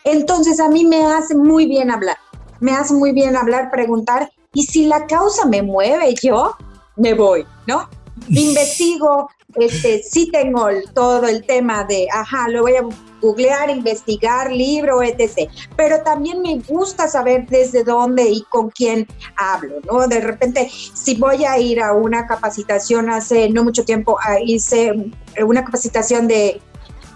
Entonces 0.04 0.58
a 0.60 0.68
mí 0.68 0.84
me 0.84 1.04
hace 1.04 1.34
muy 1.34 1.66
bien 1.66 1.90
hablar 1.90 2.16
me 2.60 2.72
hace 2.72 2.94
muy 2.94 3.12
bien 3.12 3.36
hablar, 3.36 3.70
preguntar, 3.70 4.30
y 4.52 4.64
si 4.64 4.86
la 4.86 5.06
causa 5.06 5.46
me 5.46 5.62
mueve, 5.62 6.14
yo 6.22 6.56
me 6.96 7.14
voy, 7.14 7.46
¿no? 7.66 7.88
Investigo, 8.28 9.28
este, 9.60 10.02
sí 10.02 10.30
tengo 10.30 10.66
todo 10.94 11.26
el 11.26 11.44
tema 11.44 11.84
de, 11.84 12.06
ajá, 12.12 12.48
lo 12.48 12.62
voy 12.62 12.76
a 12.76 12.82
googlear, 13.20 13.70
investigar, 13.70 14.50
libro, 14.52 15.02
etc. 15.02 15.50
Pero 15.76 16.02
también 16.02 16.40
me 16.40 16.58
gusta 16.60 17.08
saber 17.08 17.46
desde 17.48 17.84
dónde 17.84 18.28
y 18.28 18.42
con 18.42 18.70
quién 18.70 19.06
hablo, 19.36 19.80
¿no? 19.90 20.06
De 20.06 20.20
repente, 20.20 20.70
si 20.70 21.16
voy 21.16 21.44
a 21.44 21.58
ir 21.58 21.80
a 21.80 21.92
una 21.92 22.26
capacitación, 22.26 23.10
hace 23.10 23.48
no 23.50 23.64
mucho 23.64 23.84
tiempo 23.84 24.18
ah, 24.22 24.38
hice 24.40 25.12
una 25.44 25.64
capacitación 25.64 26.28
de, 26.28 26.60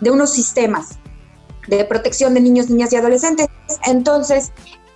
de 0.00 0.10
unos 0.10 0.30
sistemas 0.30 0.98
de 1.68 1.84
protección 1.84 2.34
de 2.34 2.40
niños, 2.40 2.68
niñas 2.70 2.92
y 2.92 2.96
adolescentes. 2.96 3.48
Entonces, 3.86 4.52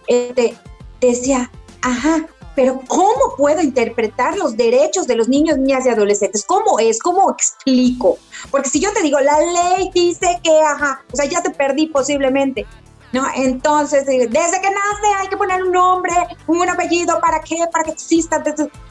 este, 0.08 0.56
decía, 1.00 1.50
ajá, 1.82 2.26
pero 2.56 2.80
¿cómo 2.88 3.36
puedo 3.36 3.60
interpretar 3.60 4.36
los 4.36 4.56
derechos 4.56 5.06
de 5.06 5.14
los 5.14 5.28
niños, 5.28 5.58
niñas 5.58 5.84
y 5.84 5.90
adolescentes? 5.90 6.45
¿Cómo 6.45 6.78
es? 6.78 6.99
¿Cómo 6.99 7.30
explico? 7.30 8.19
Porque 8.50 8.71
si 8.71 8.80
yo 8.80 8.92
te 8.95 9.02
digo, 9.02 9.21
la 9.21 9.38
ley 9.38 9.90
dice 9.95 10.40
que, 10.42 10.58
ajá, 10.58 11.04
o 11.12 11.16
sea, 11.16 11.26
ya 11.26 11.42
te 11.42 11.50
perdí 11.50 11.86
posiblemente. 11.86 12.66
¿No? 13.12 13.25
Entonces, 13.36 14.04
desde 14.04 14.28
que 14.28 14.34
nace 14.34 15.06
hay 15.19 15.28
que 15.28 15.36
poner 15.36 15.62
un 15.62 15.73
nombre, 15.73 16.12
un 16.49 16.69
apellido, 16.69 17.19
¿para 17.21 17.40
qué? 17.40 17.56
Para 17.71 17.84
que 17.84 17.92
exista. 17.92 18.42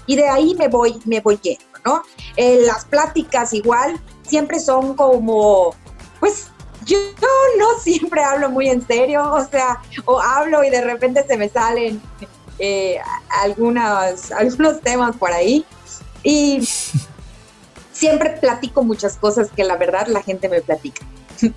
Y 0.07 0.15
de 0.15 0.27
ahí 0.29 0.55
me 0.55 0.67
voy, 0.67 0.99
me 1.05 1.19
voy 1.19 1.37
yendo, 1.43 1.63
¿no? 1.85 2.01
Eh, 2.37 2.61
las 2.65 2.85
pláticas 2.85 3.53
igual 3.53 3.99
siempre 4.23 4.59
son 4.59 4.95
como, 4.95 5.75
pues, 6.19 6.47
yo 6.85 6.97
no 7.59 7.77
siempre 7.79 8.23
hablo 8.23 8.49
muy 8.49 8.69
en 8.69 8.87
serio, 8.87 9.31
o 9.31 9.43
sea, 9.45 9.81
o 10.05 10.19
hablo 10.19 10.63
y 10.63 10.69
de 10.69 10.81
repente 10.81 11.25
se 11.27 11.37
me 11.37 11.49
salen 11.49 12.01
eh, 12.59 12.97
algunos, 13.43 14.31
algunos 14.37 14.81
temas 14.81 15.15
por 15.17 15.31
ahí. 15.31 15.65
Y 16.23 16.67
siempre 17.91 18.31
platico 18.31 18.83
muchas 18.83 19.17
cosas 19.17 19.49
que 19.55 19.63
la 19.63 19.77
verdad 19.77 20.07
la 20.07 20.21
gente 20.21 20.49
me 20.49 20.61
platica. 20.61 21.05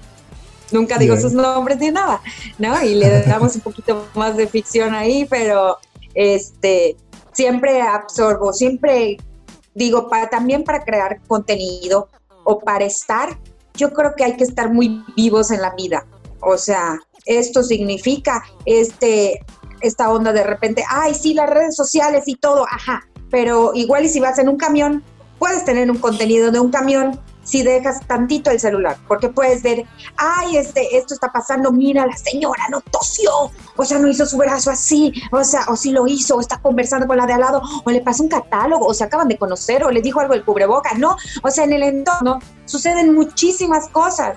Nunca 0.71 0.99
digo 0.99 1.17
sus 1.17 1.33
nombres 1.33 1.79
ni 1.79 1.91
nada, 1.91 2.21
¿no? 2.59 2.83
Y 2.83 2.95
le 2.95 3.23
damos 3.23 3.55
un 3.55 3.63
poquito 3.63 4.07
más 4.15 4.37
de 4.37 4.47
ficción 4.47 4.95
ahí, 4.95 5.25
pero 5.25 5.79
este 6.13 6.95
siempre 7.33 7.81
absorbo, 7.81 8.53
siempre 8.53 9.17
digo, 9.75 10.11
para, 10.11 10.29
también 10.29 10.65
para 10.65 10.85
crear 10.85 11.21
contenido 11.27 12.09
o 12.45 12.59
para 12.59 12.85
estar 12.85 13.39
yo 13.79 13.93
creo 13.93 14.15
que 14.15 14.25
hay 14.25 14.37
que 14.37 14.45
estar 14.45 14.71
muy 14.71 15.03
vivos 15.17 15.51
en 15.51 15.63
la 15.63 15.75
vida. 15.75 16.05
O 16.41 16.59
sea, 16.59 16.99
esto 17.25 17.63
significa 17.63 18.45
este, 18.67 19.41
esta 19.81 20.11
onda 20.11 20.33
de 20.33 20.45
repente, 20.45 20.85
ay, 20.89 21.15
sí, 21.15 21.35
las 21.35 21.49
redes 21.49 21.77
sociales 21.77 22.25
y 22.27 22.37
todo, 22.37 22.67
ajá, 22.67 23.07
pero 23.31 23.73
igual 23.75 24.05
y 24.05 24.09
si 24.09 24.21
vas 24.21 24.39
en 24.39 24.49
un 24.49 24.57
camión, 24.57 25.03
puedes 25.39 25.65
tener 25.65 25.91
un 25.91 25.99
contenido 25.99 26.51
de 26.51 26.61
un 26.61 26.71
camión 26.71 27.21
si 27.49 27.63
dejas 27.63 28.07
tantito 28.07 28.51
el 28.51 28.61
celular, 28.61 28.99
porque 29.09 29.31
puedes 29.31 29.63
ver, 29.63 29.87
ay, 30.19 30.59
este, 30.59 30.99
esto 30.99 31.15
está 31.15 31.33
pasando, 31.33 31.73
mira, 31.73 32.07
la 32.07 32.17
señora 32.17 32.65
no 32.71 32.83
tosió, 32.83 33.51
o 33.75 33.85
sea, 33.87 33.99
no 33.99 34.07
hizo 34.07 34.27
su 34.27 34.37
brazo 34.37 34.71
así, 34.71 35.15
o 35.33 35.43
sea, 35.43 35.65
o 35.69 35.77
si 35.77 35.91
lo 35.91 36.07
hizo, 36.07 36.37
o 36.37 36.41
está 36.41 36.59
conversando 36.59 37.07
con 37.07 37.17
la 37.17 37.25
de 37.25 37.33
al 37.33 37.41
lado, 37.41 37.63
o 37.85 37.91
le 37.91 38.03
pasó 38.03 38.23
un 38.23 38.29
catálogo, 38.29 38.85
o 38.85 38.93
se 38.93 39.05
acaban 39.05 39.29
de 39.29 39.39
conocer, 39.39 39.83
o 39.83 39.91
le 39.91 40.03
dijo 40.03 40.21
algo 40.21 40.35
el 40.35 40.45
cubreboca, 40.45 40.93
no, 40.99 41.17
o 41.43 41.51
sea, 41.51 41.65
en 41.65 41.73
el 41.73 41.85
entorno 41.85 42.39
suceden 42.67 43.15
muchísimas 43.15 43.89
cosas. 43.89 44.37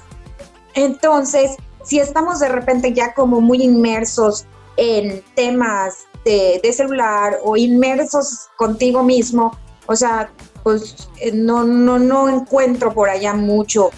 Entonces, 0.73 1.57
si 1.83 1.99
estamos 1.99 2.39
de 2.39 2.47
repente 2.47 2.93
ya 2.93 3.13
como 3.13 3.41
muy 3.41 3.61
inmersos 3.61 4.45
en 4.77 5.23
temas 5.35 6.05
de, 6.25 6.59
de 6.63 6.73
celular 6.73 7.37
o 7.43 7.57
inmersos 7.57 8.47
contigo 8.57 9.03
mismo, 9.03 9.57
o 9.87 9.95
sea, 9.95 10.31
pues 10.63 11.09
eh, 11.19 11.31
no, 11.33 11.63
no, 11.63 11.99
no 11.99 12.29
encuentro 12.29 12.93
por 12.93 13.09
allá 13.09 13.33
mucho 13.33 13.89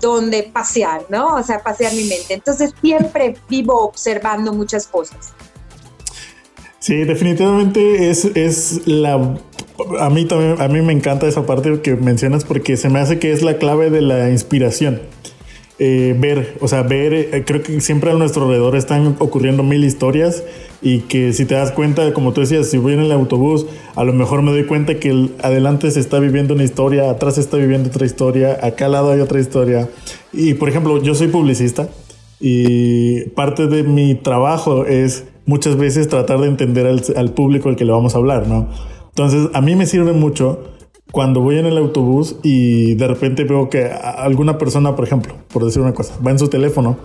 donde 0.00 0.44
pasear, 0.44 1.02
¿no? 1.08 1.34
O 1.34 1.42
sea, 1.42 1.62
pasear 1.62 1.92
mi 1.92 2.04
mente. 2.04 2.34
Entonces 2.34 2.72
siempre 2.80 3.36
vivo 3.48 3.84
observando 3.84 4.52
muchas 4.52 4.86
cosas. 4.86 5.32
Sí, 6.78 7.04
definitivamente 7.04 8.10
es, 8.10 8.24
es 8.24 8.86
la... 8.86 9.36
A 9.98 10.10
mí 10.10 10.26
también, 10.26 10.60
a 10.60 10.68
mí 10.68 10.82
me 10.82 10.92
encanta 10.92 11.26
esa 11.26 11.46
parte 11.46 11.80
que 11.80 11.94
mencionas 11.96 12.44
porque 12.44 12.76
se 12.76 12.88
me 12.88 13.00
hace 13.00 13.18
que 13.18 13.32
es 13.32 13.42
la 13.42 13.58
clave 13.58 13.90
de 13.90 14.02
la 14.02 14.30
inspiración. 14.30 15.02
Eh, 15.82 16.14
ver, 16.18 16.58
o 16.60 16.68
sea, 16.68 16.82
ver, 16.82 17.14
eh, 17.14 17.42
creo 17.46 17.62
que 17.62 17.80
siempre 17.80 18.10
a 18.10 18.14
nuestro 18.14 18.42
alrededor 18.42 18.76
están 18.76 19.16
ocurriendo 19.18 19.62
mil 19.62 19.82
historias 19.82 20.44
y 20.82 21.00
que 21.00 21.32
si 21.32 21.46
te 21.46 21.54
das 21.54 21.72
cuenta, 21.72 22.12
como 22.12 22.34
tú 22.34 22.42
decías, 22.42 22.66
si 22.66 22.76
voy 22.76 22.92
en 22.92 23.00
el 23.00 23.10
autobús, 23.12 23.64
a 23.96 24.04
lo 24.04 24.12
mejor 24.12 24.42
me 24.42 24.50
doy 24.50 24.64
cuenta 24.64 24.96
que 24.96 25.30
adelante 25.42 25.90
se 25.90 25.98
está 26.00 26.18
viviendo 26.18 26.52
una 26.52 26.64
historia, 26.64 27.08
atrás 27.08 27.36
se 27.36 27.40
está 27.40 27.56
viviendo 27.56 27.88
otra 27.88 28.04
historia, 28.04 28.58
acá 28.62 28.84
al 28.84 28.92
lado 28.92 29.12
hay 29.12 29.20
otra 29.20 29.40
historia. 29.40 29.88
Y 30.34 30.52
por 30.52 30.68
ejemplo, 30.68 31.02
yo 31.02 31.14
soy 31.14 31.28
publicista 31.28 31.88
y 32.38 33.30
parte 33.30 33.66
de 33.66 33.82
mi 33.82 34.14
trabajo 34.16 34.84
es 34.84 35.24
muchas 35.46 35.76
veces 35.76 36.08
tratar 36.08 36.40
de 36.40 36.48
entender 36.48 36.86
al, 37.16 37.32
público 37.32 37.70
al 37.70 37.76
que 37.76 37.86
le 37.86 37.92
vamos 37.92 38.14
a 38.14 38.18
hablar, 38.18 38.46
¿no? 38.46 38.68
Entonces, 39.08 39.48
a 39.54 39.62
mí 39.62 39.74
me 39.76 39.86
sirve 39.86 40.12
mucho 40.12 40.60
cuando 41.12 41.40
voy 41.40 41.58
en 41.58 41.66
el 41.66 41.76
autobús 41.76 42.36
y 42.42 42.94
de 42.94 43.08
repente 43.08 43.44
veo 43.44 43.68
que 43.68 43.84
alguna 43.84 44.58
persona, 44.58 44.96
por 44.96 45.04
ejemplo, 45.04 45.34
por 45.52 45.64
decir 45.64 45.82
una 45.82 45.94
cosa, 45.94 46.14
va 46.24 46.30
en 46.30 46.38
su 46.38 46.48
teléfono 46.48 46.98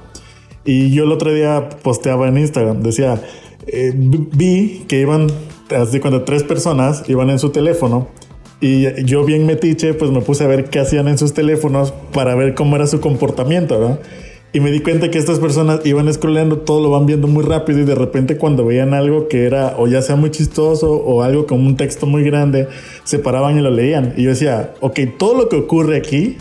y 0.64 0.92
yo 0.92 1.04
el 1.04 1.12
otro 1.12 1.34
día 1.34 1.70
posteaba 1.84 2.28
en 2.28 2.38
Instagram, 2.38 2.82
decía, 2.82 3.22
eh, 3.68 3.94
vi 3.96 4.86
que 4.88 5.00
iban 5.00 5.28
así 5.76 6.00
cuando 6.00 6.24
tres 6.24 6.44
personas 6.44 7.04
iban 7.08 7.30
en 7.30 7.40
su 7.40 7.50
teléfono 7.50 8.08
y 8.62 9.04
yo 9.04 9.26
bien 9.26 9.46
metiche, 9.46 9.94
pues 9.94 10.12
me 10.12 10.22
puse 10.22 10.44
a 10.44 10.48
ver 10.48 10.70
qué 10.70 10.80
hacían 10.80 11.08
en 11.08 11.18
sus 11.18 11.34
teléfonos 11.34 11.94
para 12.14 12.36
ver 12.36 12.56
cómo 12.56 12.76
era 12.76 12.88
su 12.88 13.02
comportamiento, 13.02 13.80
¿no? 13.80 14.00
Y 14.56 14.62
me 14.62 14.72
di 14.72 14.80
cuenta 14.80 15.12
que 15.12 15.18
estas 15.18 15.40
personas 15.40 15.82
iban 15.86 16.12
scrolleando, 16.14 16.60
todo 16.60 16.82
lo 16.82 16.90
van 16.90 17.06
viendo 17.06 17.28
muy 17.28 17.44
rápido 17.44 17.80
y 17.82 17.84
de 17.84 17.94
repente 17.94 18.38
cuando 18.38 18.64
veían 18.64 18.94
algo 18.94 19.28
que 19.28 19.44
era 19.44 19.76
o 19.78 19.86
ya 19.86 20.02
sea 20.02 20.16
muy 20.16 20.32
chistoso 20.32 20.94
o 20.94 21.24
algo 21.24 21.46
con 21.46 21.60
un 21.60 21.76
texto 21.76 22.06
muy 22.06 22.24
grande, 22.24 22.70
se 23.04 23.20
paraban 23.20 23.58
y 23.58 23.62
lo 23.62 23.70
leían. 23.70 24.14
Y 24.16 24.24
yo 24.24 24.30
decía, 24.30 24.74
ok, 24.80 24.98
todo 25.20 25.38
lo 25.38 25.50
que 25.50 25.58
ocurre 25.58 25.98
aquí 25.98 26.38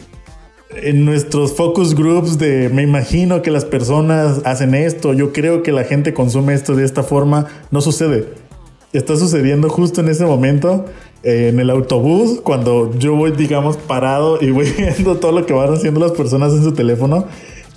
en 0.70 1.04
nuestros 1.04 1.54
focus 1.54 1.96
groups 1.96 2.38
de 2.38 2.68
me 2.68 2.82
imagino 2.82 3.42
que 3.42 3.50
las 3.50 3.64
personas 3.64 4.42
hacen 4.44 4.76
esto, 4.76 5.12
yo 5.12 5.32
creo 5.32 5.64
que 5.64 5.72
la 5.72 5.82
gente 5.82 6.14
consume 6.14 6.54
esto 6.54 6.76
de 6.76 6.84
esta 6.84 7.02
forma, 7.02 7.48
no 7.72 7.80
sucede. 7.80 8.26
Está 8.92 9.16
sucediendo 9.16 9.68
justo 9.68 10.02
en 10.02 10.08
ese 10.08 10.24
momento 10.24 10.84
eh, 11.24 11.48
en 11.48 11.58
el 11.58 11.68
autobús 11.68 12.40
cuando 12.44 12.96
yo 12.96 13.16
voy 13.16 13.32
digamos 13.32 13.76
parado 13.76 14.38
y 14.40 14.52
voy 14.52 14.66
viendo 14.78 15.16
todo 15.16 15.32
lo 15.32 15.46
que 15.46 15.52
van 15.52 15.74
haciendo 15.74 15.98
las 15.98 16.12
personas 16.12 16.52
en 16.52 16.62
su 16.62 16.74
teléfono 16.74 17.26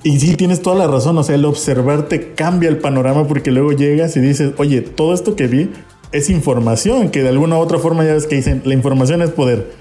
y 0.03 0.19
sí, 0.19 0.35
tienes 0.35 0.61
toda 0.61 0.75
la 0.75 0.87
razón, 0.87 1.17
o 1.17 1.23
sea, 1.23 1.35
el 1.35 1.45
observarte 1.45 2.33
cambia 2.33 2.69
el 2.69 2.77
panorama 2.77 3.27
porque 3.27 3.51
luego 3.51 3.71
llegas 3.71 4.15
y 4.15 4.19
dices, 4.19 4.53
oye, 4.57 4.81
todo 4.81 5.13
esto 5.13 5.35
que 5.35 5.47
vi 5.47 5.71
es 6.11 6.29
información, 6.29 7.09
que 7.09 7.23
de 7.23 7.29
alguna 7.29 7.57
u 7.57 7.59
otra 7.59 7.79
forma 7.79 8.05
ya 8.05 8.13
ves 8.13 8.27
que 8.27 8.35
dicen, 8.35 8.61
la 8.65 8.73
información 8.73 9.21
es 9.21 9.31
poder. 9.31 9.71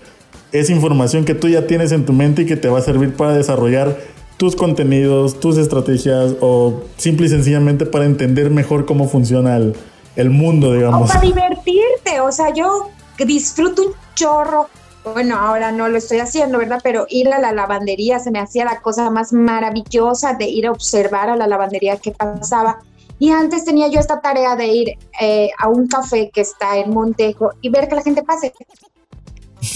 Es 0.53 0.71
información 0.71 1.25
que 1.25 1.35
tú 1.35 1.49
ya 1.49 1.67
tienes 1.67 1.93
en 1.93 2.07
tu 2.07 2.13
mente 2.13 2.43
y 2.43 2.47
que 2.47 2.57
te 2.57 2.69
va 2.69 2.79
a 2.79 2.83
servir 2.83 3.15
para 3.15 3.35
desarrollar 3.35 3.99
tus 4.37 4.57
contenidos, 4.57 5.39
tus 5.41 5.59
estrategias 5.59 6.35
o 6.41 6.83
simple 6.97 7.27
y 7.27 7.29
sencillamente 7.29 7.87
para 7.87 8.05
entender 8.05 8.51
mejor 8.51 8.87
cómo 8.87 9.09
funciona 9.09 9.57
el, 9.57 9.75
el 10.15 10.31
mundo, 10.31 10.73
digamos. 10.73 11.11
O 11.11 11.13
para 11.13 11.21
divertirte, 11.21 12.21
o 12.21 12.33
sea, 12.33 12.53
yo 12.53 12.91
disfruto 13.25 13.83
un 13.83 13.93
chorro 14.15 14.69
bueno, 15.13 15.37
ahora 15.39 15.73
no 15.73 15.89
lo 15.89 15.99
estoy 15.99 16.19
haciendo, 16.19 16.59
¿verdad? 16.59 16.81
Pero 16.83 17.07
ir 17.09 17.33
a 17.33 17.39
la 17.39 17.53
lavandería 17.53 18.19
se 18.19 18.31
me 18.31 18.41
hacía 18.41 18.65
la 18.65 18.81
cosa 18.81 19.11
más 19.11 19.33
maravillosa 19.33 20.35
de 20.35 20.47
ir 20.47 20.67
a 20.67 20.73
observar 20.73 21.31
a 21.31 21.37
la 21.37 21.47
lavandería 21.47 21.97
qué 21.97 22.13
pasaba. 22.13 22.81
Y 23.19 23.31
antes 23.31 23.65
tenía 23.65 23.89
yo 23.89 23.99
esta 23.99 24.21
tarea 24.21 24.57
de 24.57 24.67
ir 24.67 24.99
eh, 25.21 25.51
a 25.59 25.69
un 25.69 25.87
café 25.87 26.31
que 26.31 26.43
está 26.43 26.77
en 26.77 26.91
Montejo 26.91 27.53
y 27.61 27.71
ver 27.71 27.89
que 27.89 27.95
la 27.95 28.03
gente 28.03 28.23
pase. 28.23 28.53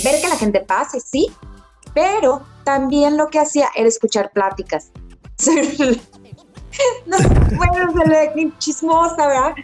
Ver 0.04 0.20
que 0.20 0.28
la 0.28 0.36
gente 0.36 0.60
pase, 0.60 1.00
sí. 1.00 1.30
Pero 1.94 2.42
también 2.64 3.16
lo 3.16 3.28
que 3.28 3.38
hacía 3.38 3.68
era 3.74 3.88
escuchar 3.88 4.30
pláticas. 4.32 4.90
no, 7.06 7.16
bueno, 7.56 7.92
se 7.92 8.08
le 8.08 8.52
chismosa, 8.58 9.26
¿verdad? 9.26 9.54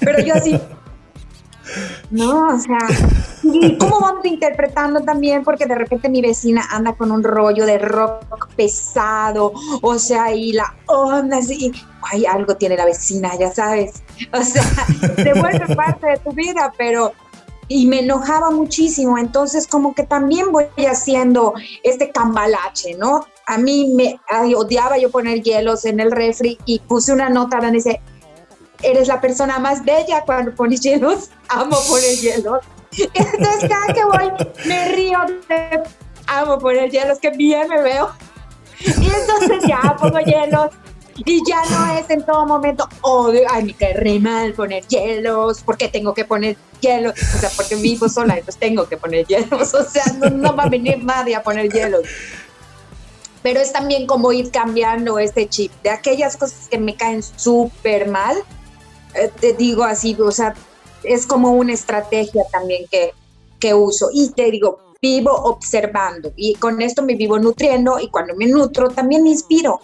Pero 0.00 0.20
yo 0.20 0.34
así, 0.34 0.58
no, 2.10 2.48
o 2.48 2.58
sea, 2.58 2.78
¿y 3.42 3.76
cómo 3.78 4.00
vamos 4.00 4.24
interpretando 4.24 5.00
también? 5.00 5.44
Porque 5.44 5.66
de 5.66 5.74
repente 5.74 6.08
mi 6.08 6.20
vecina 6.20 6.66
anda 6.70 6.94
con 6.94 7.10
un 7.10 7.22
rollo 7.22 7.66
de 7.66 7.78
rock 7.78 8.48
pesado, 8.56 9.52
o 9.82 9.98
sea, 9.98 10.32
y 10.34 10.52
la 10.52 10.74
onda 10.86 11.38
así, 11.38 11.72
ay, 12.10 12.26
algo 12.26 12.56
tiene 12.56 12.76
la 12.76 12.84
vecina, 12.84 13.36
ya 13.38 13.52
sabes. 13.52 14.02
O 14.32 14.42
sea, 14.42 14.62
se 15.16 15.32
vuelve 15.34 15.74
parte 15.74 16.06
de 16.08 16.16
tu 16.18 16.32
vida, 16.32 16.72
pero 16.76 17.12
y 17.68 17.86
me 17.86 18.00
enojaba 18.00 18.50
muchísimo. 18.50 19.18
Entonces, 19.18 19.66
como 19.66 19.94
que 19.94 20.02
también 20.02 20.50
voy 20.50 20.64
haciendo 20.90 21.54
este 21.82 22.10
cambalache, 22.10 22.94
¿no? 22.94 23.26
A 23.46 23.58
mí 23.58 23.92
me 23.94 24.18
odiaba 24.56 24.98
yo 24.98 25.10
poner 25.10 25.42
hielos 25.42 25.84
en 25.84 26.00
el 26.00 26.10
refri 26.10 26.58
y 26.64 26.80
puse 26.80 27.12
una 27.12 27.28
nota 27.28 27.58
donde 27.58 27.72
dice, 27.72 28.00
eres 28.82 29.08
la 29.08 29.20
persona 29.20 29.58
más 29.58 29.84
bella 29.84 30.22
cuando 30.24 30.54
pones 30.54 30.80
hielos, 30.80 31.30
amo 31.48 31.76
poner 31.88 32.16
hielos. 32.16 32.60
Entonces 33.14 33.68
cada 33.68 33.92
que 33.92 34.04
voy 34.04 34.46
me 34.66 34.88
río 34.94 35.18
de 35.48 35.82
amo 36.26 36.58
poner 36.58 36.90
hielos, 36.90 37.18
que 37.18 37.30
bien 37.30 37.68
me 37.68 37.82
veo. 37.82 38.10
Y 38.80 39.10
entonces 39.10 39.64
ya 39.66 39.96
pongo 39.98 40.20
hielos 40.20 40.70
y 41.16 41.42
ya 41.44 41.62
no 41.70 41.98
es 41.98 42.08
en 42.10 42.24
todo 42.24 42.46
momento, 42.46 42.88
oh, 43.00 43.32
ay, 43.50 43.64
me 43.64 43.74
cae 43.74 44.20
mal 44.20 44.52
poner 44.54 44.86
hielos, 44.86 45.62
porque 45.62 45.88
tengo 45.88 46.14
que 46.14 46.24
poner 46.24 46.56
hielos? 46.80 47.14
O 47.34 47.38
sea, 47.38 47.50
porque 47.56 47.74
vivo 47.74 48.08
sola, 48.08 48.34
entonces 48.34 48.60
tengo 48.60 48.88
que 48.88 48.96
poner 48.96 49.26
hielos, 49.26 49.74
o 49.74 49.82
sea, 49.82 50.04
no, 50.18 50.30
no 50.30 50.54
va 50.54 50.64
a 50.64 50.68
venir 50.68 51.02
nadie 51.02 51.34
a 51.34 51.42
poner 51.42 51.68
hielos 51.72 52.02
pero 53.42 53.60
es 53.60 53.72
también 53.72 54.06
como 54.06 54.32
ir 54.32 54.50
cambiando 54.50 55.18
este 55.18 55.48
chip 55.48 55.72
de 55.82 55.90
aquellas 55.90 56.36
cosas 56.36 56.68
que 56.68 56.78
me 56.78 56.96
caen 56.96 57.22
súper 57.22 58.08
mal, 58.08 58.36
eh, 59.14 59.30
te 59.40 59.52
digo 59.52 59.84
así, 59.84 60.16
o 60.20 60.30
sea, 60.30 60.54
es 61.02 61.26
como 61.26 61.52
una 61.52 61.72
estrategia 61.72 62.42
también 62.50 62.84
que, 62.90 63.12
que 63.58 63.74
uso. 63.74 64.08
Y 64.12 64.30
te 64.30 64.50
digo, 64.50 64.88
vivo 65.00 65.32
observando 65.32 66.32
y 66.36 66.54
con 66.54 66.82
esto 66.82 67.02
me 67.02 67.14
vivo 67.14 67.38
nutriendo 67.38 68.00
y 68.00 68.08
cuando 68.08 68.34
me 68.34 68.46
nutro 68.46 68.88
también 68.88 69.22
me 69.22 69.30
inspiro. 69.30 69.80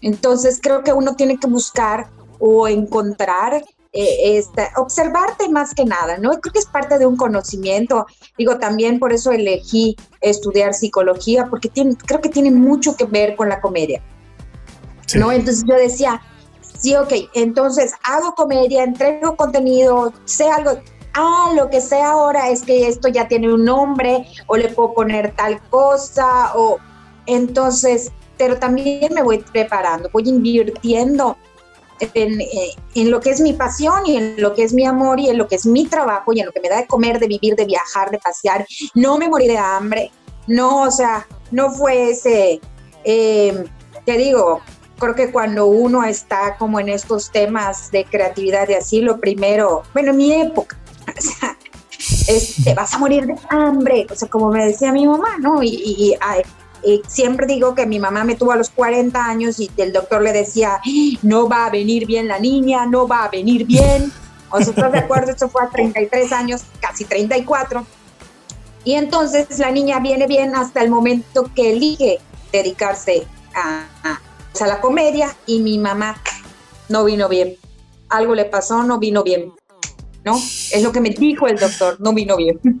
Entonces 0.00 0.60
creo 0.62 0.82
que 0.82 0.92
uno 0.92 1.14
tiene 1.16 1.38
que 1.38 1.46
buscar 1.46 2.08
o 2.38 2.68
encontrar, 2.68 3.62
eh, 3.92 4.42
observarte 4.76 5.48
más 5.48 5.74
que 5.74 5.84
nada, 5.84 6.16
¿no? 6.16 6.30
Creo 6.40 6.52
que 6.52 6.58
es 6.58 6.66
parte 6.66 6.98
de 6.98 7.06
un 7.06 7.16
conocimiento. 7.16 8.06
Digo, 8.38 8.58
también 8.58 8.98
por 8.98 9.12
eso 9.12 9.30
elegí 9.30 9.96
estudiar 10.20 10.72
psicología, 10.72 11.46
porque 11.50 11.68
tiene, 11.68 11.96
creo 11.96 12.20
que 12.20 12.30
tiene 12.30 12.50
mucho 12.50 12.96
que 12.96 13.04
ver 13.04 13.36
con 13.36 13.48
la 13.48 13.60
comedia. 13.60 14.00
¿No? 15.16 15.32
Entonces 15.32 15.64
yo 15.68 15.74
decía, 15.74 16.22
Sí, 16.80 16.96
ok, 16.96 17.12
entonces 17.34 17.92
hago 18.02 18.34
comedia, 18.34 18.84
entrego 18.84 19.36
contenido, 19.36 20.14
sé 20.24 20.48
algo. 20.48 20.80
Ah, 21.12 21.52
lo 21.54 21.68
que 21.68 21.80
sé 21.82 22.00
ahora 22.00 22.48
es 22.48 22.62
que 22.62 22.88
esto 22.88 23.08
ya 23.08 23.28
tiene 23.28 23.52
un 23.52 23.66
nombre 23.66 24.26
o 24.46 24.56
le 24.56 24.68
puedo 24.68 24.94
poner 24.94 25.34
tal 25.36 25.60
cosa 25.68 26.52
o 26.54 26.78
entonces, 27.26 28.12
pero 28.38 28.58
también 28.58 29.12
me 29.12 29.22
voy 29.22 29.38
preparando, 29.38 30.08
voy 30.10 30.26
invirtiendo 30.26 31.36
en, 32.14 32.40
eh, 32.40 32.74
en, 32.94 33.10
lo 33.10 33.20
que 33.20 33.28
es 33.30 33.42
mi 33.42 33.52
pasión 33.52 34.06
y 34.06 34.16
en 34.16 34.40
lo 34.40 34.54
que 34.54 34.62
es 34.62 34.72
mi 34.72 34.86
amor 34.86 35.20
y 35.20 35.28
en 35.28 35.36
lo 35.36 35.48
que 35.48 35.56
es 35.56 35.66
mi 35.66 35.84
trabajo 35.86 36.32
y 36.32 36.40
en 36.40 36.46
lo 36.46 36.52
que 36.52 36.60
me 36.60 36.70
da 36.70 36.78
de 36.78 36.86
comer, 36.86 37.18
de 37.18 37.26
vivir, 37.26 37.56
de 37.56 37.66
viajar, 37.66 38.10
de 38.10 38.18
pasear. 38.18 38.66
No 38.94 39.18
me 39.18 39.28
morí 39.28 39.48
de 39.48 39.58
hambre, 39.58 40.10
no, 40.46 40.84
o 40.84 40.90
sea, 40.90 41.26
no 41.50 41.72
fue 41.72 42.12
ese, 42.12 42.58
eh, 43.04 43.64
te 44.06 44.16
digo, 44.16 44.62
creo 45.00 45.16
que 45.16 45.32
cuando 45.32 45.66
uno 45.66 46.04
está 46.04 46.56
como 46.56 46.78
en 46.78 46.90
estos 46.90 47.32
temas 47.32 47.90
de 47.90 48.04
creatividad 48.04 48.68
y 48.68 48.74
así, 48.74 49.00
lo 49.00 49.18
primero, 49.18 49.82
bueno, 49.92 50.10
en 50.10 50.16
mi 50.16 50.32
época, 50.32 50.78
o 51.18 51.20
sea, 51.20 51.56
te 52.62 52.74
vas 52.74 52.94
a 52.94 52.98
morir 52.98 53.26
de 53.26 53.34
hambre, 53.48 54.06
o 54.08 54.14
sea, 54.14 54.28
como 54.28 54.50
me 54.50 54.64
decía 54.64 54.92
mi 54.92 55.06
mamá, 55.06 55.38
¿no? 55.38 55.62
Y, 55.62 56.16
siempre 57.08 57.46
digo 57.46 57.74
que 57.74 57.84
mi 57.84 57.98
mamá 57.98 58.24
me 58.24 58.36
tuvo 58.36 58.52
a 58.52 58.56
los 58.56 58.70
40 58.70 59.22
años 59.22 59.60
y 59.60 59.70
el 59.76 59.92
doctor 59.92 60.22
le 60.22 60.32
decía, 60.32 60.80
no 61.22 61.46
va 61.46 61.66
a 61.66 61.70
venir 61.70 62.06
bien 62.06 62.26
la 62.26 62.38
niña, 62.38 62.86
no 62.86 63.06
va 63.06 63.24
a 63.24 63.28
venir 63.28 63.66
bien. 63.66 64.10
O 64.48 64.58
sea, 64.60 64.70
¿estás 64.70 64.92
de 64.92 64.98
acuerdo? 65.00 65.30
Esto 65.30 65.50
fue 65.50 65.62
a 65.62 65.68
33 65.68 66.32
años, 66.32 66.62
casi 66.80 67.04
34. 67.04 67.84
Y 68.84 68.94
entonces 68.94 69.58
la 69.58 69.70
niña 69.70 70.00
viene 70.00 70.26
bien 70.26 70.56
hasta 70.56 70.82
el 70.82 70.88
momento 70.88 71.50
que 71.54 71.72
elige 71.72 72.18
dedicarse 72.50 73.26
a, 73.54 73.84
a 74.02 74.20
la 74.66 74.80
comedia 74.80 75.34
y 75.46 75.60
mi 75.60 75.78
mamá 75.78 76.20
no 76.88 77.04
vino 77.04 77.28
bien. 77.28 77.54
Algo 78.08 78.34
le 78.34 78.44
pasó, 78.44 78.82
no 78.82 78.98
vino 78.98 79.22
bien. 79.22 79.52
¿No? 80.24 80.36
Es 80.36 80.82
lo 80.82 80.92
que 80.92 81.00
me 81.00 81.10
dijo 81.10 81.46
el 81.46 81.56
doctor, 81.56 81.98
no 82.00 82.12
vino 82.12 82.36
bien. 82.36 82.58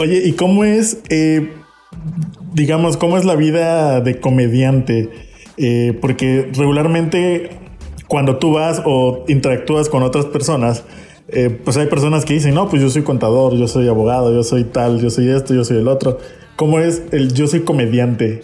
Oye, 0.00 0.22
¿y 0.24 0.32
cómo 0.32 0.64
es, 0.64 0.98
eh, 1.08 1.54
digamos, 2.52 2.96
cómo 2.96 3.16
es 3.16 3.24
la 3.24 3.36
vida 3.36 4.00
de 4.00 4.20
comediante? 4.20 5.10
Eh, 5.56 5.96
porque 6.00 6.50
regularmente 6.54 7.50
cuando 8.06 8.38
tú 8.38 8.52
vas 8.52 8.82
o 8.84 9.24
interactúas 9.28 9.88
con 9.88 10.02
otras 10.02 10.26
personas, 10.26 10.84
eh, 11.28 11.50
pues 11.50 11.76
hay 11.76 11.86
personas 11.86 12.24
que 12.24 12.34
dicen, 12.34 12.54
no, 12.54 12.68
pues 12.68 12.80
yo 12.80 12.88
soy 12.88 13.02
contador, 13.02 13.54
yo 13.56 13.68
soy 13.68 13.86
abogado, 13.88 14.32
yo 14.32 14.42
soy 14.42 14.64
tal, 14.64 15.00
yo 15.00 15.10
soy 15.10 15.30
esto, 15.30 15.54
yo 15.54 15.64
soy 15.64 15.78
el 15.78 15.88
otro. 15.88 16.18
¿Cómo 16.56 16.80
es 16.80 17.02
el 17.12 17.32
yo 17.34 17.46
soy 17.46 17.60
comediante? 17.60 18.42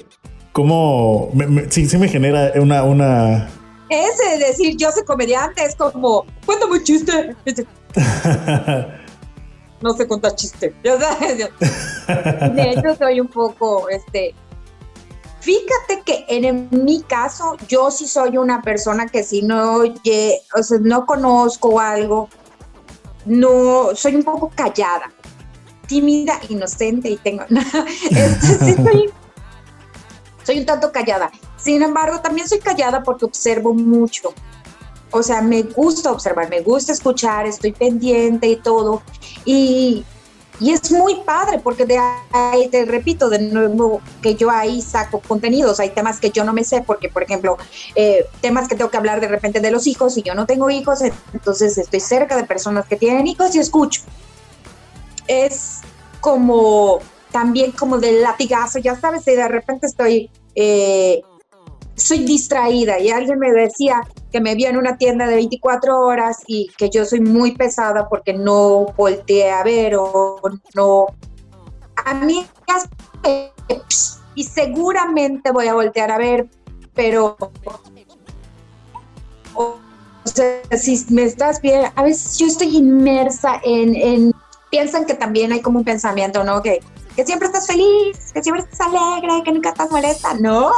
¿Cómo? 0.55 1.33
sí, 1.69 1.87
sí 1.89 1.99
me 1.99 2.09
genera 2.09 2.53
una, 2.55 2.85
una... 2.85 3.51
Ese 3.89 4.39
decir 4.39 4.77
yo 4.77 4.93
soy 4.93 5.05
comediante 5.05 5.65
es 5.65 5.75
como, 5.75 6.25
cuéntame 6.47 6.75
un 6.75 6.85
chiste. 6.85 7.35
no 9.83 9.95
sé 9.95 10.07
contar 10.07 10.37
chiste. 10.37 10.73
De 10.85 12.71
hecho, 12.71 12.95
soy 12.97 13.19
un 13.21 13.27
poco, 13.27 13.89
este, 13.89 14.33
Fíjate 15.41 16.03
que 16.07 16.25
en, 16.29 16.69
mi 16.71 17.03
caso, 17.03 17.57
yo 17.69 17.91
sí 17.91 18.07
soy 18.07 18.39
una 18.39 18.63
persona 18.63 19.07
que 19.07 19.25
si 19.25 19.43
no, 19.43 19.79
o 19.79 20.63
sea, 20.63 20.79
no 20.81 21.05
conozco 21.05 21.81
algo, 21.81 22.29
no, 23.27 23.89
soy 23.95 24.15
un 24.15 24.23
poco 24.23 24.53
callada, 24.55 25.13
tímida, 25.89 26.41
inocente 26.49 27.11
y 27.11 27.17
tengo, 27.17 27.43
este, 28.11 28.65
sí 28.65 28.75
soy 28.75 29.13
soy 30.45 30.59
un 30.61 30.67
tanto 30.67 30.93
callada. 30.93 31.33
Sin 31.57 31.83
embargo, 31.83 32.21
también 32.21 32.49
soy 32.49 32.61
callada 32.61 33.03
porque 33.03 33.25
observo 33.25 33.75
mucho. 33.75 34.33
O 35.11 35.23
sea, 35.23 35.41
me 35.43 35.63
gusta 35.63 36.11
observar, 36.11 36.49
me 36.51 36.61
gusta 36.61 36.93
escuchar, 36.93 37.47
estoy 37.47 37.73
pendiente 37.73 38.49
y 38.49 38.57
todo. 38.57 39.03
Y, 39.45 40.05
y 40.61 40.73
es 40.73 40.91
muy 40.93 41.23
padre 41.23 41.59
porque 41.59 41.85
de 41.85 41.99
ahí, 42.33 42.69
te 42.69 42.85
repito 42.85 43.29
de 43.29 43.39
nuevo, 43.39 44.01
que 44.23 44.35
yo 44.35 44.51
ahí 44.51 44.83
saco 44.83 45.21
contenidos. 45.21 45.81
Hay 45.81 45.91
temas 45.91 46.21
que 46.21 46.31
yo 46.31 46.45
no 46.45 46.53
me 46.53 46.65
sé 46.65 46.83
porque, 46.83 47.09
por 47.09 47.23
ejemplo, 47.23 47.57
eh, 47.95 48.27
temas 48.41 48.69
que 48.69 48.77
tengo 48.77 48.91
que 48.91 48.97
hablar 48.97 49.21
de 49.21 49.29
repente 49.29 49.61
de 49.61 49.71
los 49.71 49.87
hijos 49.87 50.17
y 50.19 50.23
yo 50.23 50.35
no 50.35 50.47
tengo 50.47 50.71
hijos, 50.71 51.01
entonces 51.33 51.79
estoy 51.79 52.01
cerca 52.01 52.37
de 52.37 52.45
personas 52.45 52.87
que 52.87 52.97
tienen 52.97 53.27
hijos 53.27 53.55
y 53.55 53.59
escucho. 53.59 54.03
Es 55.27 55.81
como 56.21 57.01
también 57.35 57.73
como 57.73 57.99
del 57.99 58.23
latigazo, 58.23 58.79
ya 58.79 58.95
sabes, 58.95 59.27
y 59.27 59.33
de 59.33 59.49
repente 59.49 59.89
estoy... 59.89 60.31
Eh, 60.55 61.21
soy 61.97 62.25
distraída 62.25 62.99
y 62.99 63.11
alguien 63.11 63.39
me 63.39 63.53
decía 63.53 64.03
que 64.33 64.41
me 64.41 64.57
vi 64.57 64.67
en 64.67 64.77
una 64.77 64.99
tienda 64.99 65.29
de 65.29 65.37
24 65.37 66.01
horas 66.01 66.39
y 66.47 66.69
que 66.77 66.91
yo 66.91 67.05
soy 67.05 67.21
muy 67.21 67.53
pesada 67.53 68.09
porque 68.09 68.35
no 68.35 68.87
volteé 68.97 69.51
a 69.51 69.63
ver 69.63 69.95
o 69.97 70.41
no. 70.75 71.07
A 72.05 72.15
mí, 72.15 72.45
y 74.35 74.45
seguramente 74.45 75.53
voy 75.53 75.69
a 75.69 75.75
voltear 75.75 76.11
a 76.11 76.19
ver, 76.19 76.49
pero. 76.95 77.37
O 79.55 79.79
sea, 80.25 80.63
si 80.77 81.05
me 81.11 81.23
estás 81.23 81.61
bien, 81.61 81.93
a 81.95 82.03
veces 82.03 82.39
yo 82.39 82.47
estoy 82.47 82.77
inmersa 82.77 83.61
en, 83.63 83.95
en. 83.95 84.33
Piensan 84.71 85.05
que 85.05 85.15
también 85.15 85.53
hay 85.53 85.61
como 85.61 85.79
un 85.79 85.85
pensamiento, 85.85 86.43
¿no? 86.43 86.61
Que 86.61 86.81
que 87.17 87.25
siempre 87.25 87.47
estás 87.47 87.67
feliz, 87.67 88.33
que 88.33 88.43
siempre 88.43 88.65
estás 88.65 88.89
alegre, 88.89 89.43
que 89.45 89.53
nunca 89.53 89.71
estás 89.71 89.91
molesta. 89.91 90.35
No, 90.35 90.71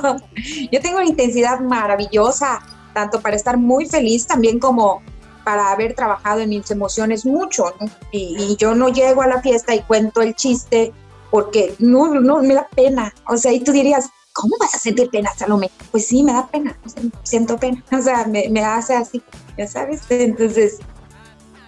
yo 0.72 0.80
tengo 0.80 0.96
una 0.98 1.06
intensidad 1.06 1.60
maravillosa, 1.60 2.60
tanto 2.92 3.20
para 3.20 3.36
estar 3.36 3.56
muy 3.56 3.86
feliz 3.86 4.26
también 4.26 4.58
como 4.58 5.02
para 5.44 5.70
haber 5.70 5.94
trabajado 5.94 6.40
en 6.40 6.48
mis 6.48 6.70
emociones 6.70 7.26
mucho. 7.26 7.74
Y, 8.10 8.56
yo 8.56 8.74
no 8.74 8.88
llego 8.88 9.22
a 9.22 9.26
la 9.26 9.42
fiesta 9.42 9.74
y 9.74 9.82
cuento 9.82 10.22
el 10.22 10.34
chiste 10.34 10.92
porque 11.30 11.74
no, 11.78 12.14
no, 12.14 12.42
me 12.42 12.54
da 12.54 12.66
pena. 12.74 13.12
O 13.28 13.36
sea, 13.36 13.52
y 13.52 13.60
tú 13.60 13.72
dirías, 13.72 14.08
¿cómo 14.32 14.56
vas 14.58 14.74
a 14.74 14.78
sentir 14.78 15.10
pena, 15.10 15.30
Salome? 15.36 15.70
Pues 15.90 16.06
sí, 16.06 16.22
me 16.22 16.32
da 16.32 16.46
pena, 16.46 16.78
siento 17.22 17.58
pena. 17.58 17.84
O 17.92 18.00
sea, 18.00 18.26
me, 18.26 18.48
me 18.48 18.64
hace 18.64 18.94
así, 18.94 19.22
ya 19.58 19.66
sabes. 19.66 20.00
Entonces, 20.08 20.78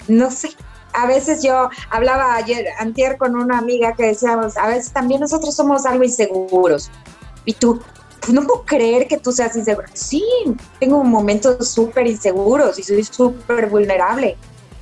no 0.09 0.31
sé, 0.31 0.51
a 0.97 1.07
veces 1.07 1.43
yo 1.43 1.69
hablaba 1.91 2.35
ayer, 2.35 2.67
antier 2.79 3.19
con 3.19 3.37
una 3.37 3.59
amiga 3.59 3.93
que 3.93 4.05
decíamos, 4.05 4.57
a 4.57 4.67
veces 4.69 4.93
también 4.93 5.21
nosotros 5.21 5.55
somos 5.55 5.85
algo 5.85 6.05
inseguros. 6.05 6.91
Y 7.45 7.53
tú, 7.53 7.81
pues 8.21 8.33
no 8.33 8.43
puedo 8.43 8.65
creer 8.65 9.07
que 9.07 9.19
tú 9.19 9.31
seas 9.31 9.55
inseguro. 9.57 9.87
Sí, 9.93 10.25
tengo 10.81 11.05
momentos 11.05 11.69
súper 11.69 12.07
inseguros 12.07 12.79
y 12.79 12.83
soy 12.83 13.05
súper 13.05 13.69
vulnerable. 13.69 14.37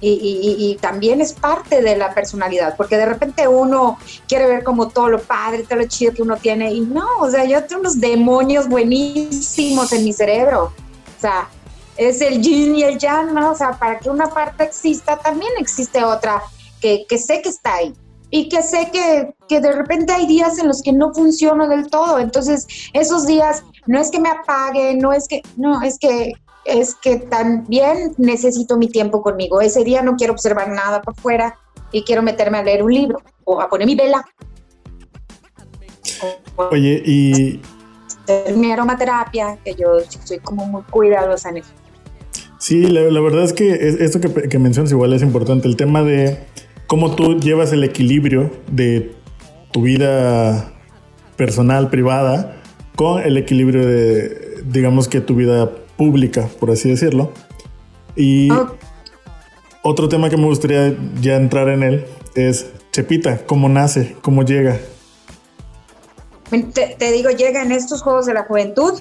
Y, 0.07 0.77
también 0.83 1.23
es 1.23 1.33
parte 1.33 1.81
de 1.81 1.97
la 1.97 2.13
personalidad, 2.13 2.77
porque 2.77 2.99
de 2.99 3.07
repente 3.07 3.49
uno 3.49 3.99
quiere 4.29 4.47
ver 4.47 4.63
como 4.63 4.89
todo 4.89 5.09
lo 5.09 5.19
padre, 5.19 5.63
todo 5.63 5.79
lo 5.79 5.87
chido 5.87 6.13
que 6.13 6.21
uno 6.21 6.37
tiene, 6.37 6.75
y 6.75 6.81
no, 6.83 7.07
o 7.21 7.31
sea, 7.31 7.47
yo 7.47 7.65
tengo 7.65 7.81
unos 7.81 7.99
demonios 7.99 8.69
buenísimos 8.69 9.93
en 9.93 10.05
mi 10.05 10.13
cerebro. 10.13 10.75
O 11.17 11.21
sea, 11.21 11.49
es 11.97 12.21
el 12.21 12.43
yin 12.43 12.77
y 12.77 12.83
el 12.83 12.99
yang, 12.99 13.35
¿no? 13.35 13.53
O 13.53 13.55
sea, 13.55 13.73
para 13.73 13.99
que 13.99 14.11
una 14.11 14.29
parte 14.29 14.65
exista, 14.65 15.17
también 15.19 15.53
existe 15.59 16.03
otra 16.03 16.43
que, 16.81 17.07
que 17.09 17.19
sé 17.19 17.41
que 17.43 17.49
está 17.49 17.77
ahí 17.77 17.95
y 18.31 18.49
que 18.49 18.63
sé 18.63 18.91
que, 18.93 19.35
que, 19.49 19.61
de 19.61 19.73
repente 19.73 20.13
hay 20.13 20.27
días 20.27 20.59
en 20.59 20.67
los 20.67 20.83
que 20.83 20.93
no 20.93 21.15
funciona 21.15 21.69
del 21.69 21.89
todo. 21.89 22.19
Entonces, 22.19 22.67
esos 22.93 23.27
días 23.27 23.63
no 23.87 24.01
es 24.01 24.11
que 24.11 24.19
me 24.19 24.29
apague, 24.29 24.97
no 24.97 25.13
es 25.13 25.29
que, 25.29 25.43
no, 25.57 25.83
es 25.83 25.99
que 25.99 26.33
es 26.65 26.95
que 26.95 27.17
también 27.17 28.15
necesito 28.17 28.77
mi 28.77 28.89
tiempo 28.89 29.23
conmigo. 29.23 29.61
Ese 29.61 29.85
día 29.85 30.03
no 30.03 30.17
quiero 30.17 30.33
observar 30.33 30.71
nada 30.71 31.03
por 31.03 31.15
fuera 31.15 31.59
y 31.93 32.03
quiero 32.03 32.23
meterme 32.23 32.59
a 32.59 32.63
leer 32.63 32.83
un 32.83 32.93
libro 32.93 33.23
o 33.45 33.61
a 33.61 33.69
poner 33.69 33.87
mi 33.87 33.95
vela. 33.95 34.25
Oye, 36.57 37.03
y 37.05 37.61
mi 38.57 38.73
aromaterapia, 38.73 39.59
que 39.65 39.75
yo 39.75 40.01
soy 40.25 40.39
como 40.39 40.67
muy 40.67 40.83
cuidadosa 40.83 41.51
en 41.51 41.59
eso. 41.59 41.71
Sí, 42.59 42.87
la, 42.87 43.21
verdad 43.21 43.45
es 43.45 43.53
que 43.53 43.97
esto 44.01 44.21
que, 44.21 44.59
mencionas 44.59 44.91
igual 44.93 45.13
es 45.13 45.23
importante, 45.23 45.69
el 45.69 45.77
tema 45.77 46.03
de 46.03 46.39
cómo 46.87 47.15
tú 47.15 47.39
llevas 47.39 47.73
el 47.73 47.85
equilibrio 47.85 48.51
de 48.71 49.15
tu 49.73 49.83
vida 49.83 50.73
personal, 51.37 51.91
privada, 51.91 52.63
con 52.97 53.21
el 53.21 53.37
equilibrio 53.37 53.87
de, 53.87 54.63
digamos 54.65 55.09
que 55.09 55.21
tu 55.21 55.35
vida 55.35 55.71
pública, 55.97 56.49
por 56.61 56.71
así 56.71 56.89
decirlo. 56.89 57.33
Y 58.17 58.49
otro 59.83 60.09
tema 60.09 60.31
que 60.31 60.37
me 60.37 60.47
gustaría 60.47 60.97
ya 61.21 61.37
entrar 61.37 61.69
en 61.69 61.83
él 61.83 62.07
es 62.35 62.67
Chepita, 62.93 63.45
cómo 63.45 63.69
nace, 63.69 64.17
cómo 64.23 64.43
llega. 64.43 64.79
Te, 66.73 66.95
te 66.97 67.11
digo, 67.11 67.31
llega 67.31 67.63
en 67.63 67.73
estos 67.73 68.03
Juegos 68.03 68.27
de 68.27 68.35
la 68.35 68.45
Juventud, 68.45 69.01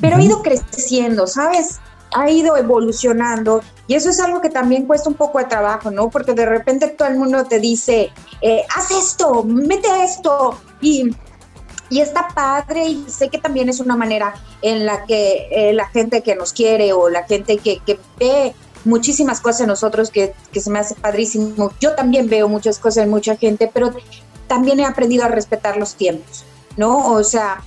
pero 0.00 0.16
ha 0.16 0.22
ido 0.22 0.42
creciendo, 0.42 1.26
¿sabes? 1.26 1.80
Ha 2.14 2.30
ido 2.30 2.56
evolucionando 2.56 3.62
y 3.86 3.94
eso 3.94 4.10
es 4.10 4.20
algo 4.20 4.40
que 4.40 4.50
también 4.50 4.86
cuesta 4.86 5.08
un 5.08 5.14
poco 5.14 5.38
de 5.38 5.46
trabajo, 5.46 5.90
¿no? 5.90 6.10
Porque 6.10 6.34
de 6.34 6.46
repente 6.46 6.88
todo 6.88 7.08
el 7.08 7.16
mundo 7.16 7.44
te 7.44 7.58
dice, 7.58 8.10
eh, 8.40 8.62
haz 8.74 8.90
esto, 8.90 9.44
mete 9.44 9.88
esto 10.04 10.58
y, 10.80 11.10
y 11.90 12.00
está 12.00 12.28
padre 12.34 12.86
y 12.86 13.04
sé 13.08 13.28
que 13.28 13.38
también 13.38 13.68
es 13.68 13.80
una 13.80 13.96
manera 13.96 14.34
en 14.62 14.86
la 14.86 15.04
que 15.04 15.48
eh, 15.50 15.72
la 15.72 15.86
gente 15.88 16.22
que 16.22 16.34
nos 16.34 16.52
quiere 16.52 16.92
o 16.92 17.08
la 17.08 17.24
gente 17.24 17.58
que, 17.58 17.78
que 17.80 17.98
ve 18.18 18.54
muchísimas 18.84 19.40
cosas 19.40 19.62
en 19.62 19.68
nosotros 19.68 20.10
que, 20.10 20.34
que, 20.52 20.60
se 20.60 20.70
me 20.70 20.78
hace 20.78 20.94
padrísimo. 20.94 21.72
Yo 21.80 21.94
también 21.94 22.28
veo 22.28 22.48
muchas 22.48 22.78
cosas 22.78 23.04
en 23.04 23.10
mucha 23.10 23.36
gente, 23.36 23.70
pero 23.72 23.92
también 24.46 24.80
he 24.80 24.84
aprendido 24.84 25.24
a 25.24 25.28
respetar 25.28 25.76
los 25.76 25.94
tiempos, 25.94 26.44
¿no? 26.76 27.12
O 27.12 27.22
sea, 27.24 27.62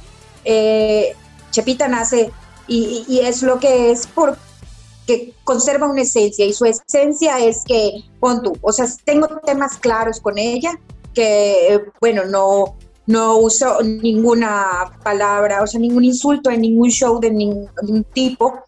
eh, 0.45 1.15
Chepita 1.51 1.87
nace 1.87 2.31
y, 2.67 3.19
es 3.23 3.41
lo 3.43 3.59
que 3.59 3.91
es 3.91 4.07
porque 4.07 5.33
conserva 5.43 5.87
una 5.87 6.01
esencia 6.01 6.45
y 6.45 6.53
su 6.53 6.65
esencia 6.65 7.39
es 7.39 7.63
que, 7.65 8.03
pon 8.19 8.41
tú, 8.41 8.53
o 8.61 8.71
sea, 8.71 8.85
tengo 9.03 9.27
temas 9.45 9.77
claros 9.77 10.19
con 10.19 10.37
ella, 10.37 10.79
que, 11.13 11.83
bueno, 11.99 12.25
no, 12.25 12.77
no 13.07 13.37
uso 13.37 13.81
ninguna 13.83 14.91
palabra, 15.03 15.61
o 15.61 15.67
sea, 15.67 15.79
ningún 15.79 16.05
insulto 16.05 16.49
en 16.49 16.61
ningún 16.61 16.89
show 16.89 17.19
de 17.19 17.31
ningún 17.31 18.05
tipo. 18.13 18.59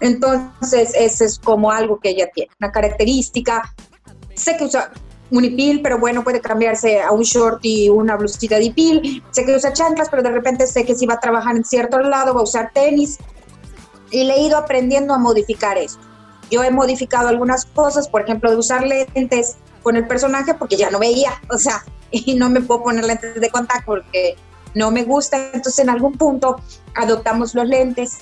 Entonces, 0.00 0.92
eso 0.94 1.24
es 1.24 1.38
como 1.38 1.70
algo 1.70 2.00
que 2.00 2.10
ella 2.10 2.28
tiene, 2.34 2.50
una 2.60 2.72
característica. 2.72 3.74
Sé 4.34 4.56
que 4.56 4.64
usa 4.64 4.90
unipil, 5.30 5.80
pero 5.82 5.98
bueno, 5.98 6.22
puede 6.24 6.40
cambiarse 6.40 7.00
a 7.00 7.10
un 7.12 7.22
short 7.22 7.60
y 7.62 7.88
una 7.88 8.16
blusita 8.16 8.58
de 8.58 8.70
pil. 8.70 9.22
Sé 9.30 9.44
que 9.44 9.54
usa 9.54 9.72
chanclas, 9.72 10.08
pero 10.10 10.22
de 10.22 10.30
repente 10.30 10.66
sé 10.66 10.84
que 10.84 10.94
si 10.94 11.06
va 11.06 11.14
a 11.14 11.20
trabajar 11.20 11.56
en 11.56 11.64
cierto 11.64 11.98
lado 12.00 12.34
va 12.34 12.40
a 12.40 12.44
usar 12.44 12.70
tenis 12.72 13.18
y 14.14 14.24
le 14.24 14.34
he 14.34 14.42
ido 14.42 14.56
aprendiendo 14.56 15.12
a 15.12 15.18
modificar 15.18 15.76
esto. 15.76 16.00
Yo 16.50 16.62
he 16.62 16.70
modificado 16.70 17.28
algunas 17.28 17.64
cosas, 17.64 18.08
por 18.08 18.22
ejemplo, 18.22 18.50
de 18.50 18.56
usar 18.56 18.86
lentes 18.86 19.56
con 19.82 19.96
el 19.96 20.06
personaje 20.06 20.54
porque 20.54 20.76
ya 20.76 20.90
no 20.90 20.98
veía, 20.98 21.32
o 21.50 21.58
sea, 21.58 21.84
y 22.10 22.34
no 22.34 22.48
me 22.48 22.60
puedo 22.60 22.84
poner 22.84 23.04
lentes 23.04 23.40
de 23.40 23.50
contacto 23.50 23.86
porque 23.86 24.36
no 24.74 24.90
me 24.90 25.02
gusta. 25.02 25.50
Entonces, 25.52 25.80
en 25.80 25.90
algún 25.90 26.12
punto 26.12 26.60
adoptamos 26.94 27.54
los 27.54 27.66
lentes 27.66 28.18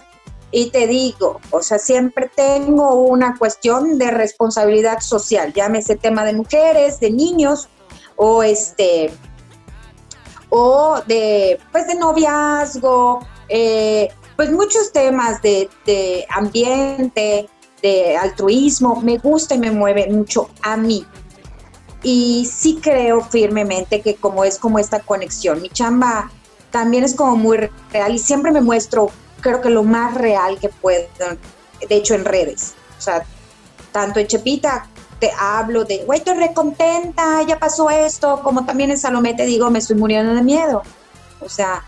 y 0.50 0.70
te 0.70 0.86
digo, 0.86 1.40
o 1.50 1.62
sea, 1.62 1.78
siempre 1.78 2.30
tengo 2.34 2.94
una 3.02 3.36
cuestión 3.36 3.98
de 3.98 4.10
responsabilidad 4.10 5.00
social, 5.00 5.52
llámese 5.52 5.96
tema 5.96 6.24
de 6.24 6.32
mujeres, 6.32 7.00
de 7.00 7.10
niños 7.10 7.68
o 8.16 8.42
este 8.42 9.12
o 10.50 11.00
de 11.06 11.58
pues 11.70 11.86
de 11.86 11.94
noviazgo, 11.94 13.26
eh, 13.48 14.10
pues 14.36 14.50
muchos 14.50 14.92
temas 14.92 15.40
de, 15.42 15.68
ambiente, 16.30 17.48
de 17.82 18.16
altruismo, 18.16 19.00
me 19.00 19.18
gusta 19.18 19.54
y 19.54 19.58
me 19.58 19.70
mueve 19.70 20.08
mucho 20.08 20.50
a 20.62 20.76
mí. 20.76 21.06
Y 22.02 22.48
sí 22.52 22.80
creo 22.82 23.20
firmemente 23.20 24.00
que 24.00 24.16
como 24.16 24.44
es 24.44 24.58
como 24.58 24.78
esta 24.78 25.00
conexión, 25.00 25.62
mi 25.62 25.68
chamba 25.68 26.30
también 26.70 27.04
es 27.04 27.14
como 27.14 27.36
muy 27.36 27.68
real 27.92 28.14
y 28.14 28.18
siempre 28.18 28.50
me 28.50 28.60
muestro, 28.60 29.10
creo 29.40 29.60
que 29.60 29.70
lo 29.70 29.84
más 29.84 30.14
real 30.14 30.58
que 30.58 30.68
puedo, 30.68 31.06
de 31.88 31.94
hecho 31.94 32.14
en 32.14 32.24
redes. 32.24 32.74
O 32.98 33.00
sea, 33.00 33.24
tanto 33.92 34.18
en 34.18 34.26
Chepita 34.26 34.88
te 35.20 35.30
hablo 35.38 35.84
de, 35.84 36.04
güey, 36.04 36.18
estoy 36.18 36.34
recontenta, 36.34 37.42
ya 37.46 37.56
pasó 37.58 37.88
esto, 37.90 38.40
como 38.42 38.64
también 38.64 38.90
en 38.90 38.98
Salomé 38.98 39.34
te 39.34 39.44
digo, 39.44 39.70
me 39.70 39.78
estoy 39.78 39.96
muriendo 39.96 40.34
de 40.34 40.42
miedo. 40.42 40.82
O 41.40 41.48
sea, 41.48 41.84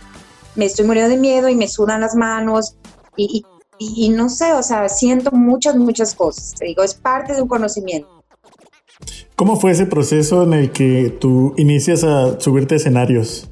me 0.55 0.67
estoy 0.67 0.87
muriendo 0.87 1.11
de 1.11 1.21
miedo 1.21 1.49
y 1.49 1.57
me 1.57 1.69
sudan 1.69 2.01
las 2.01 2.15
manos 2.15 2.77
y, 3.17 3.45
y, 3.79 4.09
no 4.11 4.29
sé, 4.29 4.53
o 4.53 4.63
sea, 4.63 4.89
siento 4.89 5.31
muchas, 5.33 5.77
muchas 5.77 6.15
cosas. 6.15 6.55
Te 6.59 6.67
digo, 6.67 6.83
es 6.83 6.95
parte 6.95 7.35
de 7.35 7.43
un 7.43 7.49
conocimiento. 7.49 8.09
¿Cómo 9.37 9.57
fue 9.57 9.73
ese 9.73 9.87
proceso 9.87 10.45
en 10.45 10.55
el 10.55 10.73
que 10.73 11.17
tú 11.21 11.55
inicias 11.57 12.05
a 12.05 12.41
subirte 12.41 12.77
escenarios? 12.77 13.51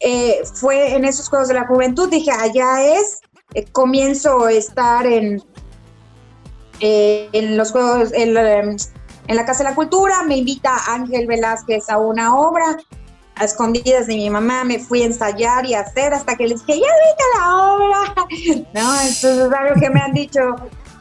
Eh, 0.00 0.40
fue 0.54 0.96
en 0.96 1.04
esos 1.04 1.28
Juegos 1.28 1.48
de 1.48 1.54
la 1.54 1.66
Juventud, 1.66 2.10
dije, 2.10 2.32
allá 2.32 2.82
es, 2.98 3.20
eh, 3.54 3.64
comienzo 3.70 4.46
a 4.46 4.52
estar 4.52 5.06
en, 5.06 5.40
eh, 6.80 7.28
en 7.32 7.56
los 7.56 7.70
Juegos, 7.70 8.12
en, 8.12 8.36
en 8.36 9.36
la 9.36 9.46
Casa 9.46 9.62
de 9.62 9.70
la 9.70 9.76
Cultura, 9.76 10.24
me 10.24 10.38
invita 10.38 10.72
Ángel 10.88 11.28
Velázquez 11.28 11.88
a 11.88 11.98
una 11.98 12.34
obra, 12.34 12.78
a 13.42 13.44
escondidas 13.44 14.06
de 14.06 14.14
mi 14.14 14.30
mamá, 14.30 14.62
me 14.62 14.78
fui 14.78 15.02
a 15.02 15.06
ensayar 15.06 15.66
y 15.66 15.74
a 15.74 15.80
hacer 15.80 16.14
hasta 16.14 16.36
que 16.36 16.46
les 16.46 16.64
dije, 16.64 16.80
ya 16.80 16.86
viste 16.86 17.24
la 17.36 17.56
obra. 17.56 18.14
No, 18.72 19.00
entonces 19.00 19.38
es 19.38 19.52
algo 19.52 19.80
que 19.80 19.90
me 19.90 20.00
han 20.00 20.12
dicho 20.12 20.40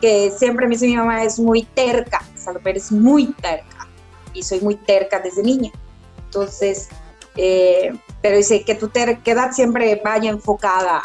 que 0.02 0.32
siempre 0.36 0.66
me 0.66 0.74
dice 0.74 0.88
mi 0.88 0.98
mamá, 0.98 1.24
es 1.24 1.40
muy 1.40 1.64
terca, 1.64 2.24
pero 2.64 2.78
es 2.78 2.92
muy 2.92 3.28
terca. 3.34 3.88
Y 4.34 4.44
soy 4.44 4.60
muy 4.62 4.76
terca 4.76 5.20
desde 5.20 5.44
niña. 5.44 5.72
Entonces, 6.26 6.90
eh, 7.38 7.94
pero 8.22 8.38
dice 8.38 8.64
que 8.64 8.76
tu 8.76 8.90
terquedad 8.90 9.52
siempre 9.52 10.02
vaya 10.04 10.32
enfocada. 10.32 11.04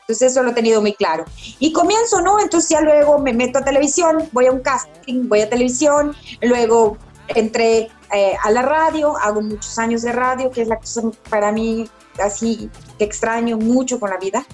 Entonces 0.00 0.32
eso 0.32 0.42
lo 0.42 0.52
he 0.52 0.54
tenido 0.54 0.80
muy 0.80 0.94
claro. 0.94 1.26
Y 1.58 1.72
comienzo, 1.72 2.22
¿no? 2.22 2.40
Entonces 2.40 2.70
ya 2.70 2.80
luego 2.80 3.18
me 3.18 3.34
meto 3.34 3.58
a 3.58 3.64
televisión, 3.64 4.26
voy 4.32 4.46
a 4.46 4.52
un 4.52 4.60
casting, 4.60 5.28
voy 5.28 5.42
a 5.42 5.50
televisión, 5.50 6.16
luego 6.40 6.96
entré 7.28 7.90
eh, 8.12 8.34
a 8.42 8.50
la 8.50 8.62
radio, 8.62 9.16
hago 9.18 9.40
muchos 9.42 9.78
años 9.78 10.02
de 10.02 10.12
radio, 10.12 10.50
que 10.50 10.62
es 10.62 10.68
la 10.68 10.78
cosa 10.78 11.02
para 11.28 11.52
mí 11.52 11.88
así 12.22 12.70
que 12.98 13.04
extraño 13.04 13.56
mucho 13.56 14.00
con 14.00 14.10
la 14.10 14.16
vida. 14.16 14.44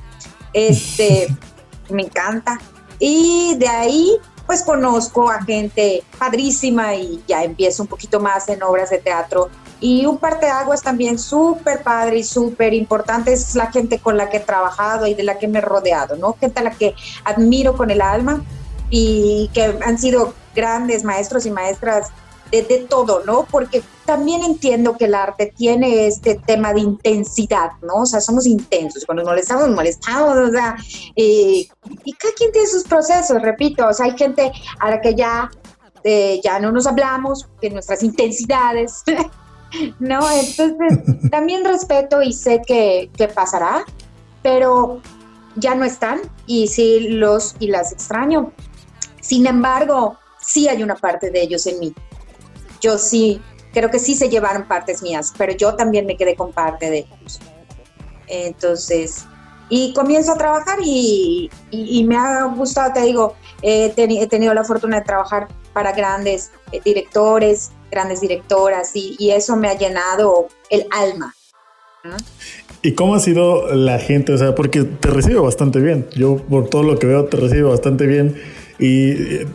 Este, 0.53 1.29
me 1.91 2.03
encanta. 2.03 2.59
Y 2.99 3.57
de 3.59 3.69
ahí, 3.69 4.17
pues 4.47 4.63
conozco 4.63 5.31
a 5.31 5.43
gente 5.43 6.05
padrísima 6.19 6.95
y 6.95 7.23
ya 7.27 7.43
empiezo 7.43 7.83
un 7.83 7.89
poquito 7.89 8.21
más 8.21 8.49
en 8.49 8.63
obras 8.63 8.91
de 8.91 8.99
teatro. 8.99 9.51
Y 9.81 10.07
un 10.07 10.19
parte 10.19 10.47
de 10.47 10.53
aguas 10.53 10.83
también 10.83 11.19
súper 11.19 11.83
padre 11.83 12.19
y 12.19 12.25
súper 12.25 12.73
importante 12.73 13.33
es 13.33 13.55
la 13.55 13.71
gente 13.71 13.99
con 13.99 14.17
la 14.17 14.31
que 14.31 14.39
he 14.39 14.41
trabajado 14.41 15.07
y 15.07 15.15
de 15.15 15.25
la 15.25 15.39
que 15.39 15.49
me 15.49 15.59
he 15.59 15.63
rodeado, 15.63 16.17
¿no? 16.17 16.37
Gente 16.41 16.61
a 16.61 16.63
la 16.63 16.71
que 16.71 16.95
admiro 17.25 17.77
con 17.77 17.91
el 17.91 18.01
alma 18.01 18.43
y 18.89 19.51
que 19.53 19.79
han 19.85 19.99
sido 19.99 20.33
grandes 20.55 21.05
maestros 21.05 21.45
y 21.47 21.51
maestras 21.51 22.11
de, 22.51 22.87
todo, 22.89 23.25
¿no? 23.25 23.47
Porque 23.51 23.83
también 24.05 24.43
entiendo 24.43 24.97
que 24.97 25.07
el 25.07 25.15
arte 25.15 25.53
tiene 25.57 26.07
este 26.07 26.41
tema 26.47 26.73
de 26.73 26.81
intensidad, 26.81 27.73
¿no? 27.83 28.03
O 28.03 28.07
sea, 28.07 28.21
somos 28.21 28.47
intensos, 28.47 29.05
cuando 29.05 29.23
nos 29.23 29.31
molestamos, 29.31 29.67
nos 29.67 29.77
molestamos, 29.77 30.37
o 30.37 30.51
sea, 30.51 30.77
y 31.15 31.69
cada 32.19 32.35
quien 32.35 32.53
tiene 32.53 32.69
sus 32.69 32.85
procesos, 32.85 33.41
repito, 33.43 33.89
o 33.89 33.93
sea, 33.93 34.07
hay 34.07 34.17
gente 34.17 34.53
a 34.79 34.91
la 34.91 35.01
que 35.01 35.15
ya, 35.15 35.51
eh, 36.05 36.41
ya 36.43 36.59
no 36.59 36.71
nos 36.71 36.87
hablamos 36.87 37.49
de 37.61 37.71
nuestras 37.71 38.03
intensidades, 38.03 39.03
¿no? 39.99 40.21
Entonces, 40.31 41.31
también 41.31 41.65
respeto 41.65 42.23
y 42.23 42.33
sé 42.33 42.63
que, 42.67 43.11
que 43.17 43.29
pasará, 43.29 43.85
pero 44.43 45.01
ya 45.57 45.75
no 45.75 45.85
están 45.85 46.21
y 46.47 46.69
sí 46.69 47.09
los 47.09 47.57
y 47.59 47.69
las 47.69 47.93
extraño. 47.93 48.53
Sin 49.21 49.47
embargo, 49.47 50.19
sí 50.41 50.69
hay 50.69 50.83
una 50.83 50.97
parte 50.97 51.31
de 51.31 51.43
ellos 51.43 51.67
en 51.67 51.81
mí 51.81 51.95
yo 52.85 52.99
sí, 52.99 53.41
creo 53.73 53.91
que 53.91 53.99
sí 53.99 54.15
se 54.15 54.29
llevaron 54.29 54.69
partes 54.69 55.03
mías, 55.03 55.33
pero 55.39 55.55
yo 55.55 55.75
también 55.75 56.05
me 56.05 56.17
quedé 56.17 56.37
con 56.37 56.53
parte 56.53 56.91
de 56.91 56.99
ellos. 56.99 57.41
Entonces, 58.27 59.27
y 59.71 59.95
comienzo 59.95 60.33
a 60.33 60.37
trabajar 60.37 60.79
y, 60.85 61.51
me 62.07 62.17
ha 62.17 62.45
gustado, 62.45 62.93
te 62.93 63.01
digo, 63.01 63.35
he, 63.63 63.89
tenido 64.29 64.53
la 64.53 64.65
fortuna 64.65 64.99
de 64.99 65.05
trabajar 65.05 65.49
para 65.73 65.93
grandes 65.93 66.53
eh, 66.73 66.81
directores, 66.85 67.73
grandes 67.91 68.21
directoras 68.21 68.91
y, 68.95 69.31
eso 69.31 69.57
me 69.57 69.69
ha 69.69 69.79
llenado 69.79 70.49
el 70.69 70.87
alma. 70.91 71.35
¿Y 72.83 72.93
cómo 72.93 73.15
ha 73.15 73.21
sido 73.21 73.75
la 73.75 73.99
gente? 73.99 74.35
O 74.35 74.39
sea, 74.39 74.55
porque 74.55 74.85
te 74.85 75.09
recibo 75.09 75.43
bastante 75.43 75.81
bien. 75.81 76.07
Yo 76.15 76.37
por 76.37 76.69
todo 76.69 76.83
lo 76.83 76.99
que 76.99 77.07
veo 77.07 77.25
te 77.25 77.39
recibo 77.39 77.71
bastante 77.71 78.07
bien. 78.07 78.37
Eh, 78.79 79.47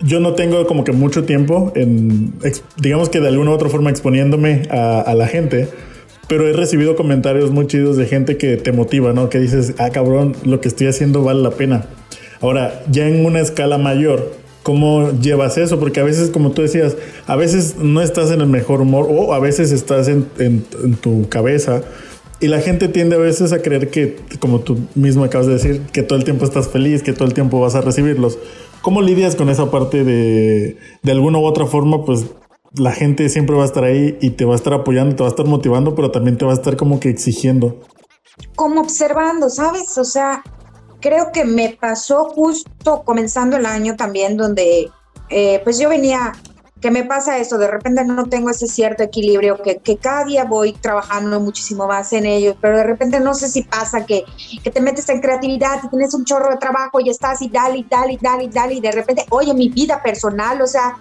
yo 0.00 0.20
no 0.20 0.34
tengo 0.34 0.66
como 0.66 0.84
que 0.84 0.92
mucho 0.92 1.24
tiempo 1.24 1.72
en, 1.74 2.32
digamos 2.78 3.08
que 3.08 3.20
de 3.20 3.28
alguna 3.28 3.50
u 3.50 3.54
otra 3.54 3.68
forma 3.68 3.90
exponiéndome 3.90 4.62
a, 4.70 5.14
la 5.14 5.26
gente, 5.26 5.68
pero 6.28 6.48
he 6.48 6.52
recibido 6.52 6.96
comentarios 6.96 7.50
muy 7.50 7.66
chidos 7.66 7.96
de 7.96 8.06
gente 8.06 8.36
que 8.36 8.56
te 8.56 8.72
motiva, 8.72 9.12
¿no? 9.12 9.28
Que 9.28 9.38
dices, 9.38 9.74
ah, 9.78 9.90
cabrón, 9.90 10.34
lo 10.44 10.60
que 10.60 10.68
estoy 10.68 10.86
haciendo 10.86 11.22
vale 11.22 11.42
la 11.42 11.50
pena. 11.50 11.86
Ahora, 12.40 12.82
ya 12.90 13.06
en 13.08 13.24
una 13.24 13.40
escala 13.40 13.78
mayor, 13.78 14.32
¿cómo 14.62 15.12
llevas 15.12 15.58
eso? 15.58 15.78
Porque 15.78 16.00
a 16.00 16.04
veces, 16.04 16.30
como 16.30 16.50
tú 16.50 16.62
decías, 16.62 16.96
a 17.26 17.36
veces 17.36 17.76
no 17.78 18.02
estás 18.02 18.30
en 18.30 18.40
el 18.40 18.48
mejor 18.48 18.80
humor 18.80 19.06
o 19.08 19.32
a 19.32 19.38
veces 19.38 19.70
estás 19.72 20.08
en, 20.08 20.26
en 20.38 20.94
tu 21.00 21.28
cabeza. 21.28 21.82
Y 22.40 22.48
la 22.48 22.60
gente 22.60 22.88
tiende 22.88 23.16
a 23.16 23.18
veces 23.18 23.52
a 23.52 23.62
creer 23.62 23.88
que, 23.88 24.16
como 24.38 24.60
tú 24.60 24.78
mismo 24.94 25.24
acabas 25.24 25.46
de 25.46 25.54
decir, 25.54 25.80
que 25.92 26.02
todo 26.02 26.18
el 26.18 26.24
tiempo 26.24 26.44
estás 26.44 26.68
feliz, 26.68 27.02
que 27.02 27.12
todo 27.12 27.26
el 27.26 27.32
tiempo 27.32 27.60
vas 27.60 27.74
a 27.74 27.80
recibirlos. 27.80 28.38
¿Cómo 28.84 29.00
lidias 29.00 29.34
con 29.34 29.48
esa 29.48 29.70
parte 29.70 30.04
de, 30.04 30.76
de 31.02 31.10
alguna 31.10 31.38
u 31.38 31.46
otra 31.46 31.64
forma, 31.64 32.04
pues 32.04 32.26
la 32.74 32.92
gente 32.92 33.30
siempre 33.30 33.56
va 33.56 33.62
a 33.62 33.64
estar 33.64 33.82
ahí 33.82 34.18
y 34.20 34.28
te 34.28 34.44
va 34.44 34.52
a 34.52 34.56
estar 34.56 34.74
apoyando, 34.74 35.16
te 35.16 35.22
va 35.22 35.28
a 35.28 35.30
estar 35.30 35.46
motivando, 35.46 35.94
pero 35.94 36.10
también 36.10 36.36
te 36.36 36.44
va 36.44 36.50
a 36.50 36.54
estar 36.54 36.76
como 36.76 37.00
que 37.00 37.08
exigiendo? 37.08 37.80
Como 38.56 38.82
observando, 38.82 39.48
¿sabes? 39.48 39.96
O 39.96 40.04
sea, 40.04 40.42
creo 41.00 41.32
que 41.32 41.46
me 41.46 41.78
pasó 41.80 42.26
justo 42.26 43.04
comenzando 43.06 43.56
el 43.56 43.64
año 43.64 43.96
también, 43.96 44.36
donde 44.36 44.90
eh, 45.30 45.62
pues 45.64 45.78
yo 45.78 45.88
venía 45.88 46.34
que 46.84 46.90
me 46.90 47.04
pasa 47.04 47.38
eso, 47.38 47.56
de 47.56 47.66
repente 47.66 48.04
no 48.04 48.26
tengo 48.26 48.50
ese 48.50 48.66
cierto 48.66 49.04
equilibrio, 49.04 49.56
que, 49.62 49.78
que, 49.78 49.96
cada 49.96 50.26
día 50.26 50.44
voy 50.44 50.74
trabajando 50.74 51.40
muchísimo 51.40 51.86
más 51.86 52.12
en 52.12 52.26
ello, 52.26 52.58
pero 52.60 52.76
de 52.76 52.84
repente 52.84 53.20
no 53.20 53.32
sé 53.32 53.48
si 53.48 53.62
pasa 53.62 54.04
que, 54.04 54.22
que 54.62 54.70
te 54.70 54.82
metes 54.82 55.08
en 55.08 55.22
creatividad 55.22 55.82
y 55.82 55.88
tienes 55.88 56.12
un 56.12 56.26
chorro 56.26 56.50
de 56.50 56.58
trabajo 56.58 57.00
y 57.00 57.08
estás 57.08 57.40
y 57.40 57.48
dale, 57.48 57.78
y 57.78 57.86
dale, 57.88 58.12
y 58.12 58.18
dale, 58.18 58.44
y 58.44 58.48
dale, 58.50 58.74
y 58.74 58.80
de 58.82 58.92
repente, 58.92 59.24
oye, 59.30 59.54
mi 59.54 59.70
vida 59.70 60.02
personal, 60.02 60.60
o 60.60 60.66
sea, 60.66 60.98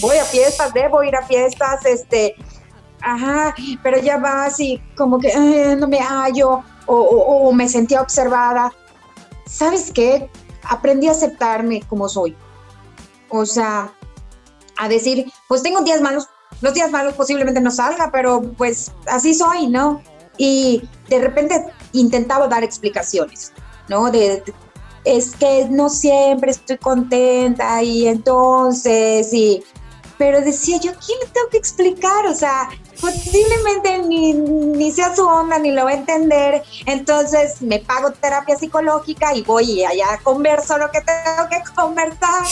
voy 0.00 0.16
a 0.16 0.24
fiestas, 0.24 0.72
debo 0.72 1.02
ir 1.02 1.16
a 1.16 1.26
fiestas, 1.26 1.84
este, 1.86 2.36
ajá, 3.02 3.52
pero 3.82 3.98
ya 3.98 4.18
vas 4.18 4.60
y 4.60 4.80
como 4.96 5.18
que 5.18 5.34
no 5.76 5.88
me 5.88 5.98
hallo 5.98 6.62
o, 6.86 6.94
o, 6.94 7.48
o 7.48 7.52
me 7.52 7.68
sentía 7.68 8.00
observada. 8.00 8.72
¿Sabes 9.44 9.90
qué? 9.92 10.30
Aprendí 10.62 11.08
a 11.08 11.10
aceptarme 11.10 11.82
como 11.88 12.08
soy. 12.08 12.36
O 13.28 13.44
sea, 13.44 13.92
a 14.78 14.88
decir, 14.88 15.32
pues 15.48 15.62
tengo 15.62 15.82
días 15.82 16.00
malos, 16.00 16.28
los 16.60 16.74
días 16.74 16.90
malos 16.90 17.14
posiblemente 17.14 17.60
no 17.60 17.70
salga, 17.70 18.10
pero 18.12 18.42
pues 18.56 18.92
así 19.06 19.34
soy, 19.34 19.66
¿no? 19.66 20.02
Y 20.38 20.88
de 21.08 21.20
repente 21.20 21.64
intentaba 21.92 22.48
dar 22.48 22.62
explicaciones, 22.64 23.52
¿no? 23.88 24.10
De, 24.10 24.42
es 25.04 25.36
que 25.36 25.68
no 25.70 25.88
siempre 25.88 26.50
estoy 26.50 26.78
contenta 26.78 27.82
y 27.82 28.08
entonces, 28.08 29.32
y, 29.32 29.62
pero 30.18 30.40
decía 30.40 30.78
yo, 30.78 30.92
¿quién 31.04 31.18
le 31.20 31.26
tengo 31.26 31.48
que 31.50 31.58
explicar? 31.58 32.26
O 32.26 32.34
sea, 32.34 32.68
posiblemente 33.00 33.98
ni, 34.06 34.32
ni 34.32 34.92
sea 34.92 35.14
su 35.14 35.26
onda, 35.26 35.58
ni 35.58 35.70
lo 35.70 35.84
va 35.84 35.90
a 35.90 35.94
entender. 35.94 36.62
Entonces 36.86 37.62
me 37.62 37.78
pago 37.78 38.12
terapia 38.12 38.56
psicológica 38.56 39.34
y 39.34 39.42
voy 39.42 39.70
y 39.70 39.84
allá 39.84 40.20
converso 40.22 40.78
lo 40.78 40.90
que 40.90 41.00
tengo 41.00 41.48
que 41.48 41.62
conversar 41.74 42.44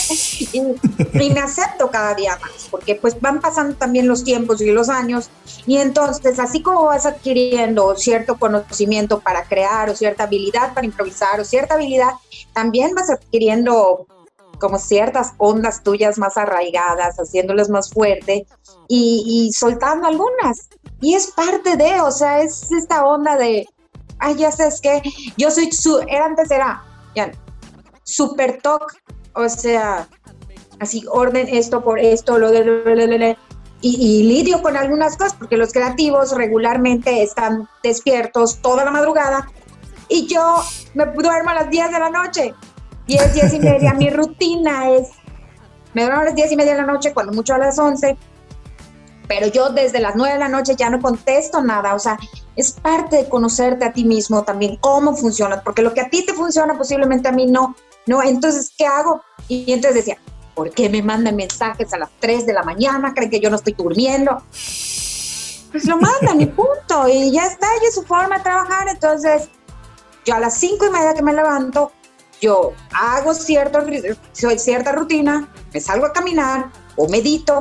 y, 0.52 1.30
me 1.30 1.40
acepto 1.40 1.90
cada 1.90 2.14
día 2.14 2.38
más, 2.40 2.68
porque 2.70 2.94
pues 2.94 3.20
van 3.20 3.40
pasando 3.40 3.76
también 3.76 4.06
los 4.06 4.24
tiempos 4.24 4.60
y 4.60 4.70
los 4.70 4.88
años 4.88 5.30
y 5.66 5.78
entonces 5.78 6.38
así 6.38 6.62
como 6.62 6.84
vas 6.84 7.06
adquiriendo 7.06 7.96
cierto 7.96 8.36
conocimiento 8.38 9.20
para 9.20 9.44
crear 9.44 9.90
o 9.90 9.96
cierta 9.96 10.24
habilidad 10.24 10.74
para 10.74 10.86
improvisar 10.86 11.40
o 11.40 11.44
cierta 11.44 11.74
habilidad, 11.74 12.12
también 12.52 12.94
vas 12.94 13.10
adquiriendo 13.10 14.06
como 14.58 14.78
ciertas 14.78 15.32
ondas 15.38 15.82
tuyas 15.82 16.18
más 16.18 16.36
arraigadas, 16.36 17.16
haciéndolas 17.16 17.68
más 17.68 17.90
fuerte 17.90 18.46
y, 18.88 19.50
soltando 19.52 20.06
algunas. 20.06 20.68
Y 21.00 21.14
es 21.14 21.28
parte 21.28 21.76
de, 21.76 22.00
o 22.00 22.10
sea, 22.10 22.40
es 22.40 22.70
esta 22.72 23.04
onda 23.04 23.36
de, 23.36 23.66
ay, 24.18 24.36
ya 24.36 24.50
sabes 24.52 24.80
que 24.80 25.02
yo 25.36 25.50
soy, 25.50 25.70
su, 25.72 25.98
era 26.08 26.26
antes 26.26 26.50
era, 26.50 26.82
ya, 27.14 27.30
super 28.04 28.60
talk, 28.62 28.96
o 29.34 29.48
sea, 29.48 30.08
así, 30.80 31.04
orden 31.10 31.48
esto 31.48 31.82
por 31.82 31.98
esto, 31.98 32.38
lo 32.38 32.50
de, 32.50 33.36
y, 33.80 33.96
y, 33.96 34.22
lidio 34.22 34.62
con 34.62 34.76
algunas 34.76 35.16
cosas, 35.16 35.34
porque 35.34 35.56
los 35.56 35.72
creativos 35.72 36.32
regularmente 36.32 37.22
están 37.22 37.68
despiertos 37.82 38.62
toda 38.62 38.84
la 38.84 38.90
madrugada 38.90 39.46
y 40.08 40.26
yo 40.26 40.62
me 40.94 41.06
duermo 41.06 41.50
a 41.50 41.54
las 41.54 41.70
10 41.70 41.90
de 41.90 41.98
la 41.98 42.10
noche. 42.10 42.54
10, 43.06 43.34
10 43.34 43.54
y 43.54 43.60
media. 43.60 43.94
Mi 43.94 44.10
rutina 44.10 44.90
es, 44.90 45.08
me 45.92 46.02
duermo 46.02 46.22
a 46.22 46.24
las 46.24 46.34
10 46.34 46.52
y 46.52 46.56
media 46.56 46.72
de 46.72 46.82
la 46.82 46.86
noche, 46.86 47.12
cuando 47.12 47.32
mucho 47.32 47.54
a 47.54 47.58
las 47.58 47.78
11, 47.78 48.16
pero 49.28 49.46
yo 49.46 49.70
desde 49.70 50.00
las 50.00 50.16
9 50.16 50.34
de 50.34 50.38
la 50.38 50.48
noche 50.48 50.74
ya 50.76 50.90
no 50.90 51.00
contesto 51.00 51.62
nada, 51.62 51.94
o 51.94 51.98
sea, 51.98 52.18
es 52.56 52.72
parte 52.72 53.16
de 53.16 53.28
conocerte 53.28 53.84
a 53.84 53.92
ti 53.92 54.04
mismo 54.04 54.44
también, 54.44 54.76
cómo 54.76 55.16
funciona, 55.16 55.62
porque 55.62 55.82
lo 55.82 55.94
que 55.94 56.02
a 56.02 56.08
ti 56.08 56.24
te 56.24 56.34
funciona 56.34 56.76
posiblemente 56.76 57.28
a 57.28 57.32
mí 57.32 57.46
no, 57.46 57.74
¿no? 58.06 58.22
Entonces, 58.22 58.72
¿qué 58.76 58.86
hago? 58.86 59.22
Y 59.48 59.72
entonces 59.72 60.04
decía, 60.04 60.18
¿por 60.54 60.70
qué 60.70 60.88
me 60.88 61.02
mandan 61.02 61.36
mensajes 61.36 61.92
a 61.92 61.98
las 61.98 62.10
3 62.20 62.46
de 62.46 62.52
la 62.52 62.62
mañana? 62.62 63.12
¿Creen 63.14 63.30
que 63.30 63.40
yo 63.40 63.50
no 63.50 63.56
estoy 63.56 63.72
durmiendo? 63.72 64.42
Pues 65.72 65.86
lo 65.86 65.98
mandan 65.98 66.40
y 66.40 66.46
punto, 66.46 67.08
y 67.08 67.32
ya 67.32 67.46
está, 67.46 67.66
y 67.82 67.86
es 67.86 67.94
su 67.94 68.02
forma 68.02 68.38
de 68.38 68.44
trabajar, 68.44 68.88
entonces 68.88 69.48
yo 70.24 70.34
a 70.34 70.40
las 70.40 70.54
5 70.58 70.86
y 70.86 70.90
media 70.90 71.14
que 71.14 71.22
me 71.22 71.32
levanto, 71.32 71.92
yo 72.44 72.74
hago 72.92 73.32
cierto, 73.32 73.78
cierta 74.32 74.92
rutina, 74.92 75.48
me 75.72 75.80
salgo 75.80 76.04
a 76.04 76.12
caminar 76.12 76.66
o 76.94 77.08
medito 77.08 77.58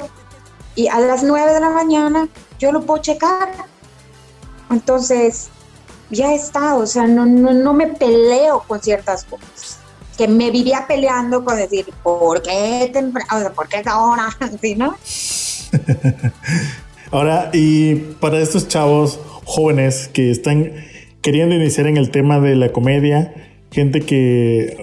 y 0.75 0.89
a 0.89 0.99
las 0.99 1.23
9 1.23 1.53
de 1.53 1.59
la 1.61 1.69
mañana 1.69 2.27
yo 2.59 2.73
lo 2.73 2.81
puedo 2.81 3.01
checar. 3.01 3.49
Entonces, 4.69 5.47
ya 6.09 6.33
está, 6.33 6.75
o 6.75 6.85
sea, 6.85 7.07
no, 7.07 7.25
no, 7.25 7.73
me 7.73 7.87
peleo 7.87 8.63
con 8.67 8.81
ciertas 8.81 9.23
cosas. 9.23 9.79
Que 10.17 10.27
me 10.27 10.51
vivía 10.51 10.85
peleando 10.85 11.45
con 11.45 11.55
decir, 11.55 11.85
¿por 12.03 12.41
qué 12.41 12.89
temprano? 12.91 13.53
¿Por 13.55 13.69
qué 13.69 13.81
ahora? 13.85 14.27
¿Sí, 14.61 14.75
no? 14.75 14.97
ahora, 17.11 17.51
y 17.53 17.95
para 18.19 18.39
estos 18.39 18.67
chavos 18.67 19.17
jóvenes 19.45 20.09
que 20.11 20.29
están 20.29 20.73
queriendo 21.21 21.55
iniciar 21.55 21.87
en 21.87 21.95
el 21.95 22.11
tema 22.11 22.41
de 22.41 22.57
la 22.57 22.73
comedia, 22.73 23.52
gente 23.73 24.01
que 24.01 24.77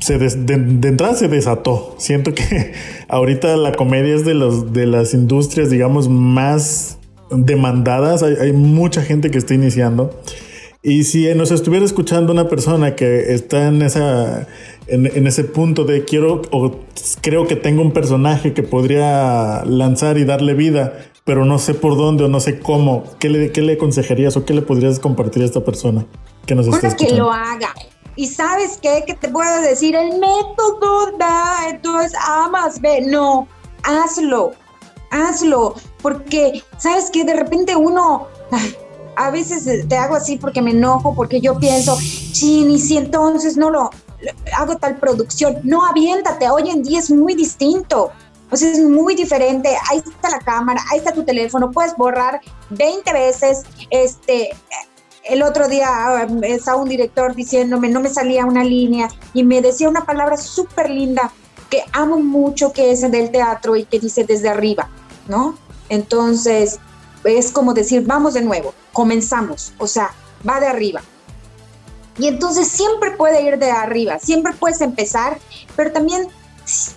se 0.00 0.18
de, 0.18 0.54
entrada 0.88 1.14
se 1.14 1.28
desató. 1.28 1.94
Siento 1.98 2.34
que 2.34 2.72
ahorita 3.08 3.56
la 3.56 3.72
comedia 3.72 4.14
es 4.14 4.24
de, 4.24 4.34
los, 4.34 4.72
de 4.72 4.86
las 4.86 5.14
industrias, 5.14 5.70
digamos, 5.70 6.08
más 6.08 6.98
demandadas. 7.30 8.22
Hay, 8.22 8.52
mucha 8.52 9.02
gente 9.02 9.30
que 9.30 9.38
está 9.38 9.54
iniciando. 9.54 10.20
Y 10.82 11.04
si 11.04 11.34
nos 11.34 11.50
estuviera 11.50 11.84
escuchando 11.84 12.32
una 12.32 12.48
persona 12.48 12.94
que 12.94 13.32
está 13.32 13.68
en 13.68 13.82
esa 13.82 14.46
en, 14.86 15.26
ese 15.26 15.44
punto 15.44 15.84
de 15.84 16.04
quiero 16.04 16.42
o 16.52 16.76
creo 17.20 17.46
que 17.46 17.56
tengo 17.56 17.82
un 17.82 17.92
personaje 17.92 18.52
que 18.52 18.62
podría 18.62 19.64
lanzar 19.64 20.16
y 20.18 20.24
darle 20.24 20.54
vida, 20.54 20.92
pero 21.24 21.44
no 21.44 21.58
sé 21.58 21.74
por 21.74 21.96
dónde 21.96 22.24
o 22.24 22.28
no 22.28 22.38
sé 22.38 22.60
cómo, 22.60 23.02
¿qué 23.18 23.28
le, 23.28 23.50
qué 23.50 23.62
le 23.62 23.72
aconsejarías 23.72 24.36
o 24.36 24.44
qué 24.44 24.54
le 24.54 24.62
podrías 24.62 25.00
compartir 25.00 25.42
a 25.42 25.46
esta 25.46 25.64
persona 25.64 26.06
que 26.46 26.54
nos 26.54 26.68
está 26.68 26.86
escuchando? 26.86 27.14
que 27.14 27.20
lo 27.20 27.32
haga, 27.32 27.74
y 28.16 28.26
sabes 28.28 28.78
qué, 28.80 29.04
que 29.06 29.14
te 29.14 29.28
puedo 29.28 29.60
decir, 29.60 29.94
el 29.94 30.18
método 30.18 31.12
da, 31.18 31.68
entonces 31.68 32.18
A 32.26 32.48
más 32.48 32.80
B. 32.80 33.02
No, 33.02 33.46
hazlo, 33.82 34.52
hazlo, 35.10 35.74
porque 36.02 36.62
sabes 36.78 37.10
que 37.10 37.24
de 37.24 37.34
repente 37.34 37.76
uno, 37.76 38.26
a 39.16 39.30
veces 39.30 39.86
te 39.86 39.96
hago 39.96 40.16
así 40.16 40.36
porque 40.36 40.62
me 40.62 40.70
enojo, 40.70 41.14
porque 41.14 41.40
yo 41.40 41.58
pienso, 41.58 41.96
chin, 42.32 42.70
y 42.70 42.78
si 42.78 42.96
entonces 42.96 43.56
no 43.56 43.70
lo 43.70 43.90
hago 44.56 44.76
tal 44.78 44.96
producción, 44.96 45.58
no 45.62 45.84
aviéntate, 45.84 46.48
hoy 46.48 46.70
en 46.70 46.82
día 46.82 46.98
es 46.98 47.10
muy 47.10 47.34
distinto. 47.34 48.12
O 48.48 48.56
sea, 48.56 48.70
es 48.70 48.78
muy 48.78 49.16
diferente. 49.16 49.76
Ahí 49.90 49.98
está 49.98 50.30
la 50.30 50.38
cámara, 50.38 50.80
ahí 50.92 50.98
está 50.98 51.12
tu 51.12 51.24
teléfono, 51.24 51.72
puedes 51.72 51.96
borrar 51.96 52.40
20 52.70 53.12
veces. 53.12 53.64
Este, 53.90 54.50
el 55.28 55.42
otro 55.42 55.68
día 55.68 55.88
ah, 55.88 56.26
estaba 56.42 56.80
un 56.80 56.88
director 56.88 57.34
diciéndome, 57.34 57.88
no 57.88 58.00
me 58.00 58.08
salía 58.08 58.44
una 58.44 58.64
línea 58.64 59.08
y 59.34 59.44
me 59.44 59.60
decía 59.60 59.88
una 59.88 60.04
palabra 60.04 60.36
súper 60.36 60.90
linda 60.90 61.32
que 61.70 61.82
amo 61.92 62.18
mucho, 62.18 62.72
que 62.72 62.92
es 62.92 63.00
del 63.10 63.30
teatro 63.30 63.76
y 63.76 63.84
que 63.84 63.98
dice 63.98 64.24
desde 64.24 64.48
arriba, 64.48 64.88
¿no? 65.28 65.56
Entonces, 65.88 66.78
es 67.24 67.50
como 67.50 67.74
decir, 67.74 68.04
vamos 68.06 68.34
de 68.34 68.42
nuevo, 68.42 68.72
comenzamos, 68.92 69.72
o 69.78 69.86
sea, 69.86 70.10
va 70.48 70.60
de 70.60 70.68
arriba. 70.68 71.02
Y 72.18 72.28
entonces 72.28 72.68
siempre 72.68 73.10
puede 73.10 73.42
ir 73.42 73.58
de 73.58 73.70
arriba, 73.70 74.18
siempre 74.18 74.52
puedes 74.54 74.80
empezar, 74.80 75.38
pero 75.74 75.92
también 75.92 76.28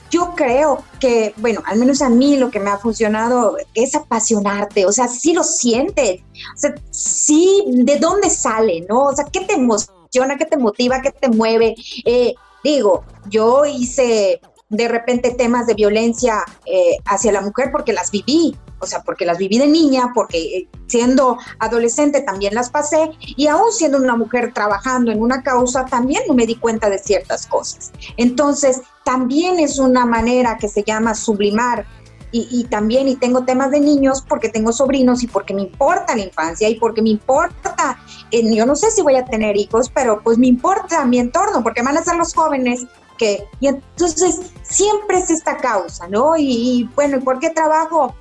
yo 0.09 0.33
creo 0.35 0.83
que, 0.99 1.33
bueno, 1.37 1.61
al 1.65 1.77
menos 1.77 2.01
a 2.01 2.09
mí 2.09 2.37
lo 2.37 2.49
que 2.49 2.59
me 2.59 2.69
ha 2.69 2.77
funcionado 2.77 3.57
es 3.73 3.95
apasionarte, 3.95 4.85
o 4.85 4.91
sea, 4.91 5.07
sí 5.07 5.33
lo 5.33 5.43
sientes, 5.43 6.21
o 6.55 6.57
sea, 6.57 6.75
sí, 6.89 7.63
¿de 7.67 7.97
dónde 7.97 8.29
sale, 8.29 8.85
no? 8.89 9.03
O 9.05 9.15
sea, 9.15 9.25
¿qué 9.25 9.41
te 9.41 9.53
emociona, 9.53 10.37
qué 10.37 10.45
te 10.45 10.57
motiva, 10.57 11.01
qué 11.01 11.11
te 11.11 11.29
mueve? 11.29 11.75
Eh, 12.05 12.33
digo, 12.63 13.03
yo 13.29 13.65
hice 13.65 14.41
de 14.69 14.87
repente 14.87 15.31
temas 15.31 15.65
de 15.65 15.73
violencia 15.73 16.43
eh, 16.65 16.97
hacia 17.05 17.31
la 17.31 17.41
mujer 17.41 17.69
porque 17.71 17.91
las 17.91 18.11
viví, 18.11 18.55
o 18.79 18.85
sea, 18.85 19.01
porque 19.01 19.25
las 19.25 19.37
viví 19.37 19.57
de 19.57 19.67
niña, 19.67 20.11
porque 20.13 20.37
eh, 20.37 20.67
siendo 20.87 21.37
adolescente 21.57 22.21
también 22.21 22.53
las 22.53 22.69
pasé 22.69 23.11
y 23.19 23.47
aún 23.47 23.71
siendo 23.71 23.97
una 23.97 24.15
mujer 24.15 24.53
trabajando 24.53 25.11
en 25.11 25.21
una 25.21 25.41
causa 25.41 25.85
también 25.85 26.21
me 26.35 26.45
di 26.45 26.55
cuenta 26.55 26.89
de 26.89 26.99
ciertas 26.99 27.47
cosas. 27.47 27.91
Entonces, 28.17 28.81
también 29.03 29.59
es 29.59 29.79
una 29.79 30.05
manera 30.05 30.57
que 30.57 30.67
se 30.67 30.83
llama 30.83 31.15
sublimar 31.15 31.85
y, 32.31 32.65
también, 32.65 33.07
y 33.07 33.15
tengo 33.15 33.43
temas 33.43 33.71
de 33.71 33.79
niños 33.79 34.23
porque 34.27 34.49
tengo 34.49 34.71
sobrinos 34.71 35.23
y 35.23 35.27
porque 35.27 35.55
me 35.55 35.63
importa 35.63 36.15
la 36.15 36.23
infancia 36.23 36.69
y 36.69 36.75
porque 36.75 37.01
me 37.01 37.09
importa, 37.09 37.97
eh, 38.29 38.55
yo 38.55 38.67
no 38.67 38.75
sé 38.75 38.91
si 38.91 39.01
voy 39.01 39.15
a 39.15 39.25
tener 39.25 39.57
hijos, 39.57 39.89
pero 39.89 40.21
pues 40.21 40.37
me 40.37 40.45
importa 40.45 41.03
mi 41.05 41.17
entorno 41.17 41.63
porque 41.63 41.81
van 41.81 41.97
a 41.97 42.03
ser 42.03 42.17
los 42.17 42.35
jóvenes 42.35 42.85
que, 43.19 43.47
y 43.59 43.67
entonces 43.67 44.39
siempre 44.63 45.19
es 45.19 45.29
esta 45.29 45.57
causa, 45.57 46.07
¿no? 46.07 46.35
Y, 46.35 46.45
y 46.47 46.83
bueno, 46.95 47.17
¿y 47.17 47.19
por 47.19 47.37
qué 47.37 47.51
trabajo? 47.51 48.15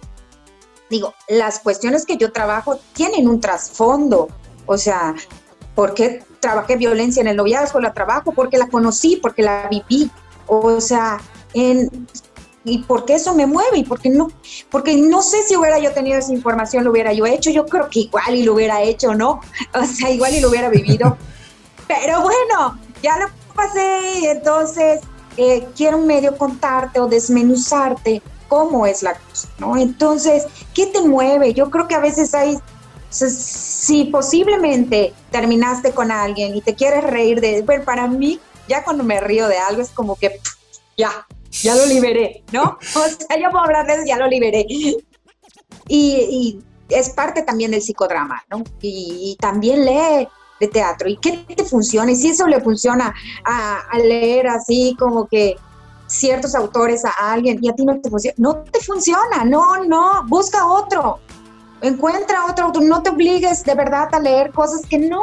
digo, 0.90 1.14
las 1.28 1.60
cuestiones 1.60 2.06
que 2.06 2.16
yo 2.16 2.32
trabajo 2.32 2.78
tienen 2.94 3.28
un 3.28 3.40
trasfondo, 3.40 4.28
o 4.66 4.78
sea, 4.78 5.14
¿por 5.74 5.94
qué 5.94 6.22
trabajé 6.40 6.76
violencia 6.76 7.20
en 7.20 7.28
el 7.28 7.36
noviazgo? 7.36 7.80
La 7.80 7.92
trabajo 7.92 8.32
porque 8.32 8.58
la 8.58 8.68
conocí, 8.68 9.16
porque 9.16 9.42
la 9.42 9.68
viví, 9.68 10.10
o 10.46 10.80
sea, 10.80 11.18
en, 11.54 12.06
y 12.64 12.78
por 12.78 13.04
qué 13.04 13.14
eso 13.14 13.34
me 13.34 13.46
mueve 13.46 13.78
y 13.78 13.84
por 13.84 14.00
qué 14.00 14.10
no, 14.10 14.28
porque 14.70 14.96
no 14.96 15.22
sé 15.22 15.42
si 15.42 15.56
hubiera 15.56 15.78
yo 15.78 15.92
tenido 15.92 16.18
esa 16.18 16.32
información, 16.32 16.84
lo 16.84 16.90
hubiera 16.90 17.12
yo 17.12 17.26
hecho, 17.26 17.50
yo 17.50 17.66
creo 17.66 17.88
que 17.88 18.00
igual 18.00 18.34
y 18.34 18.42
lo 18.42 18.54
hubiera 18.54 18.82
hecho, 18.82 19.14
¿no? 19.14 19.40
O 19.74 19.84
sea, 19.84 20.10
igual 20.10 20.34
y 20.34 20.40
lo 20.40 20.48
hubiera 20.48 20.68
vivido, 20.68 21.16
pero 21.88 22.22
bueno, 22.22 22.78
ya 23.02 23.18
lo 23.18 23.26
pasé 23.58 24.20
y 24.20 24.26
entonces 24.26 25.00
eh, 25.36 25.66
quiero 25.76 25.98
medio 25.98 26.36
contarte 26.36 27.00
o 27.00 27.08
desmenuzarte 27.08 28.22
cómo 28.48 28.86
es 28.86 29.02
la 29.02 29.14
cosa, 29.14 29.48
¿no? 29.58 29.76
Entonces, 29.76 30.46
¿qué 30.74 30.86
te 30.86 31.02
mueve? 31.02 31.52
Yo 31.52 31.70
creo 31.70 31.86
que 31.86 31.94
a 31.94 32.00
veces 32.00 32.34
hay, 32.34 32.58
si 33.10 34.04
posiblemente 34.06 35.12
terminaste 35.30 35.92
con 35.92 36.10
alguien 36.10 36.56
y 36.56 36.62
te 36.62 36.74
quieres 36.74 37.04
reír 37.04 37.40
de, 37.40 37.62
bueno, 37.62 37.84
para 37.84 38.06
mí, 38.06 38.40
ya 38.68 38.84
cuando 38.84 39.04
me 39.04 39.20
río 39.20 39.48
de 39.48 39.58
algo 39.58 39.82
es 39.82 39.90
como 39.90 40.16
que, 40.16 40.40
ya, 40.96 41.26
ya 41.50 41.74
lo 41.74 41.86
liberé, 41.86 42.42
¿no? 42.52 42.78
O 42.96 43.08
sea, 43.08 43.38
yo 43.38 43.50
puedo 43.50 43.64
hablar 43.64 43.86
de 43.86 43.94
eso, 43.94 44.02
ya 44.06 44.16
lo 44.16 44.28
liberé. 44.28 44.66
Y, 45.88 46.60
es 46.88 47.10
parte 47.10 47.42
también 47.42 47.70
del 47.70 47.82
psicodrama, 47.82 48.44
¿no? 48.50 48.64
Y, 48.80 49.36
también 49.40 49.84
lee 49.84 50.26
de 50.60 50.68
teatro. 50.68 51.08
¿Y 51.08 51.16
qué 51.16 51.44
te 51.56 51.64
funciona? 51.64 52.10
Y 52.10 52.16
si 52.16 52.28
eso 52.28 52.46
le 52.46 52.60
funciona 52.60 53.14
a 53.44 53.98
leer 53.98 54.48
así 54.48 54.96
como 54.98 55.26
que 55.26 55.56
ciertos 56.08 56.54
autores 56.54 57.04
a 57.04 57.12
alguien 57.32 57.58
y 57.62 57.68
a 57.68 57.74
ti 57.74 57.84
no 57.84 58.00
te 58.00 58.10
funciona, 58.10 58.34
no 58.38 58.54
te 58.64 58.80
funciona, 58.80 59.44
no, 59.44 59.84
no, 59.84 60.24
busca 60.26 60.66
otro, 60.66 61.20
encuentra 61.82 62.46
otro 62.46 62.72
no 62.80 63.02
te 63.02 63.10
obligues 63.10 63.62
de 63.62 63.74
verdad 63.74 64.08
a 64.12 64.18
leer 64.18 64.50
cosas 64.52 64.82
que 64.88 64.98
no, 64.98 65.22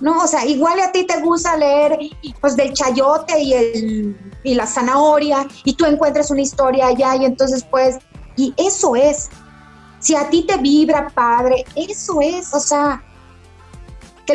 no, 0.00 0.22
o 0.22 0.26
sea, 0.26 0.46
igual 0.46 0.78
a 0.80 0.92
ti 0.92 1.04
te 1.04 1.20
gusta 1.20 1.56
leer 1.56 1.98
pues 2.40 2.56
del 2.56 2.72
chayote 2.72 3.40
y, 3.40 3.52
el, 3.52 4.32
y 4.44 4.54
la 4.54 4.66
zanahoria 4.66 5.46
y 5.64 5.74
tú 5.74 5.84
encuentras 5.84 6.30
una 6.30 6.42
historia 6.42 6.86
allá 6.86 7.16
y 7.16 7.24
entonces 7.24 7.64
pues, 7.64 7.98
y 8.36 8.54
eso 8.56 8.94
es, 8.94 9.28
si 9.98 10.14
a 10.14 10.30
ti 10.30 10.44
te 10.46 10.56
vibra 10.58 11.08
padre, 11.12 11.64
eso 11.74 12.20
es, 12.20 12.54
o 12.54 12.60
sea, 12.60 13.02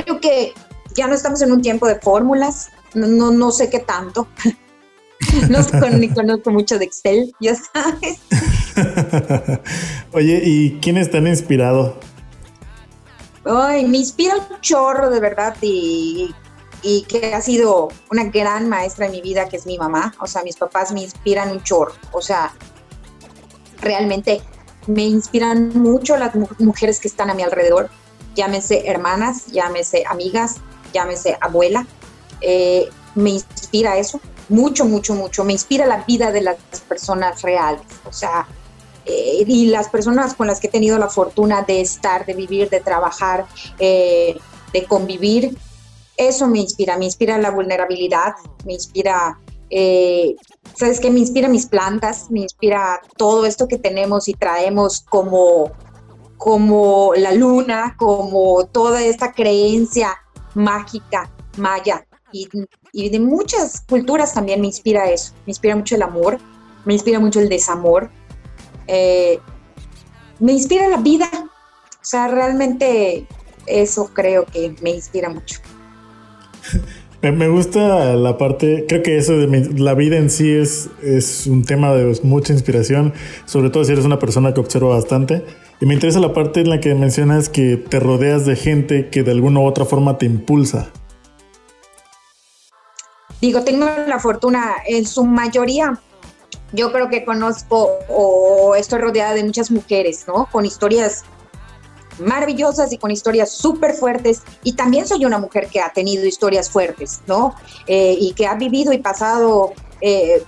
creo 0.02 0.20
que 0.20 0.54
ya 0.96 1.08
no 1.08 1.14
estamos 1.14 1.42
en 1.42 1.52
un 1.52 1.62
tiempo 1.62 1.88
de 1.88 2.00
fórmulas, 2.00 2.70
no, 2.94 3.08
no, 3.08 3.32
no 3.32 3.52
sé 3.52 3.70
qué 3.70 3.80
tanto, 3.80 4.28
no 5.50 5.90
ni 5.92 6.10
conozco 6.10 6.52
mucho 6.52 6.78
de 6.78 6.86
Excel, 6.86 7.34
ya 7.40 7.56
sabes. 7.56 8.20
Oye, 10.14 10.42
¿y 10.44 10.80
quiénes 10.80 11.12
te 11.12 11.18
han 11.18 11.28
inspirado? 11.28 11.98
Ay, 13.46 13.86
me 13.86 13.98
inspira 13.98 14.36
un 14.38 14.62
chorro 14.62 15.10
de 15.10 15.20
verdad 15.20 15.56
y, 15.62 16.34
y 16.82 17.04
que 17.04 17.34
ha 17.34 17.42
sido 17.42 17.90
una 18.10 18.26
gran 18.26 18.70
maestra 18.70 19.08
en 19.08 19.12
mi 19.12 19.22
vida, 19.22 19.50
que 19.50 19.58
es 19.58 19.66
mi 19.66 19.78
mamá. 19.78 20.14
O 20.20 20.28
sea, 20.28 20.44
mis 20.44 20.56
papás 20.56 20.94
me 20.94 21.02
inspiran 21.02 21.52
un 21.52 21.62
chorro. 21.62 21.94
O 22.14 22.22
sea, 22.22 22.54
realmente 23.82 24.42
me 24.88 25.04
inspiran 25.04 25.70
mucho 25.76 26.16
las 26.18 26.34
mujeres 26.60 27.00
que 27.00 27.10
están 27.10 27.30
a 27.30 27.34
mi 27.34 27.44
alrededor. 27.44 27.90
Llámese 28.36 28.88
hermanas, 28.88 29.48
llámese 29.48 30.04
amigas, 30.08 30.56
llámese 30.94 31.38
abuela. 31.40 31.86
Eh, 32.42 32.90
me 33.16 33.32
inspira 33.32 33.98
eso 33.98 34.20
mucho, 34.50 34.86
mucho, 34.86 35.16
mucho. 35.16 35.44
Me 35.44 35.54
inspira 35.54 35.86
la 35.86 36.04
vida 36.04 36.32
de 36.32 36.42
las 36.42 36.58
personas 36.88 37.42
reales. 37.42 37.86
O 38.06 38.14
sea, 38.14 38.48
eh, 39.06 39.44
y 39.46 39.68
las 39.68 39.90
personas 39.90 40.34
con 40.34 40.48
las 40.48 40.60
que 40.60 40.68
he 40.68 40.72
tenido 40.72 40.98
la 40.98 41.10
fortuna 41.10 41.64
de 41.64 41.82
estar, 41.82 42.26
de 42.26 42.34
vivir, 42.34 42.70
de 42.70 42.80
trabajar, 42.80 43.46
eh, 43.80 44.38
de 44.72 44.86
convivir, 44.86 45.58
eso 46.18 46.48
me 46.48 46.60
inspira. 46.60 46.98
Me 46.98 47.06
inspira 47.06 47.38
la 47.38 47.52
vulnerabilidad, 47.52 48.34
me 48.66 48.74
inspira. 48.74 49.40
Eh, 49.70 50.36
¿Sabes 50.76 51.00
qué? 51.00 51.10
Me 51.10 51.20
inspira 51.20 51.48
mis 51.48 51.66
plantas, 51.66 52.30
me 52.30 52.42
inspira 52.42 53.02
todo 53.18 53.46
esto 53.46 53.68
que 53.68 53.78
tenemos 53.78 54.28
y 54.28 54.34
traemos 54.34 55.02
como, 55.02 55.72
como 56.44 57.14
la 57.16 57.32
luna, 57.32 57.96
como 57.98 58.66
toda 58.66 59.02
esta 59.02 59.32
creencia 59.32 60.10
mágica, 60.56 61.32
maya, 61.56 62.06
y, 62.34 62.50
de 63.10 63.20
muchas 63.22 63.80
culturas 63.88 64.34
también 64.34 64.60
me 64.60 64.68
inspira 64.68 65.10
eso. 65.10 65.32
Me 65.46 65.52
inspira 65.52 65.74
mucho 65.78 65.96
el 65.96 66.02
amor, 66.02 66.40
me 66.84 66.96
inspira 66.96 67.18
mucho 67.22 67.40
el 67.40 67.48
desamor, 67.48 68.12
eh, 68.88 69.40
me 70.40 70.52
inspira 70.52 70.90
la 70.90 70.98
vida. 70.98 71.30
O 71.32 72.06
sea, 72.06 72.28
realmente 72.28 73.26
eso 73.66 74.10
creo 74.14 74.46
que 74.46 74.76
me 74.82 74.90
inspira 74.90 75.30
mucho. 75.30 75.62
Me 77.32 77.48
gusta 77.48 78.16
la 78.16 78.38
parte, 78.38 78.86
creo 78.86 79.02
que 79.02 79.16
eso 79.18 79.38
de 79.38 79.70
la 79.78 79.94
vida 79.94 80.18
en 80.18 80.30
sí 80.30 80.52
es, 80.52 80.90
es 81.02 81.48
un 81.48 81.64
tema 81.64 81.94
de 81.94 82.20
mucha 82.24 82.52
inspiración, 82.52 83.14
sobre 83.46 83.70
todo 83.70 83.86
si 83.86 83.94
eres 83.94 84.04
una 84.04 84.20
persona 84.20 84.54
que 84.54 84.60
observa 84.60 84.90
bastante. 84.90 85.42
Y 85.80 85.86
me 85.86 85.94
interesa 85.94 86.20
la 86.20 86.34
parte 86.34 86.60
en 86.60 86.70
la 86.70 86.82
que 86.82 86.94
mencionas 86.96 87.48
que 87.48 87.78
te 87.78 88.02
rodeas 88.02 88.46
de 88.46 88.58
gente 88.58 89.08
que 89.10 89.24
de 89.24 89.32
alguna 89.32 89.62
u 89.62 89.66
otra 89.66 89.86
forma 89.86 90.18
te 90.18 90.26
impulsa. 90.26 90.92
Digo, 93.40 93.62
tengo 93.64 93.86
la 94.06 94.20
fortuna, 94.20 94.74
en 94.86 95.06
su 95.06 95.24
mayoría, 95.24 95.98
yo 96.74 96.92
creo 96.92 97.08
que 97.08 97.24
conozco 97.24 97.90
o 98.10 98.76
estoy 98.76 99.00
rodeada 99.00 99.34
de 99.34 99.46
muchas 99.46 99.72
mujeres, 99.72 100.26
¿no? 100.28 100.50
Con 100.52 100.66
historias 100.66 101.24
maravillosas 102.20 102.92
y 102.94 102.98
con 102.98 103.12
historias 103.12 103.52
súper 103.52 103.94
fuertes. 103.94 104.42
Y 104.64 104.74
también 104.74 105.08
soy 105.08 105.26
una 105.26 105.38
mujer 105.38 105.68
que 105.68 105.80
ha 105.80 105.92
tenido 105.92 106.26
historias 106.26 106.70
fuertes, 106.70 107.22
¿no? 107.28 107.56
Eh, 107.88 108.16
y 108.20 108.34
que 108.34 108.48
ha 108.48 108.56
vivido 108.56 108.94
y 108.94 109.00
pasado 109.00 109.74
eh, 110.02 110.44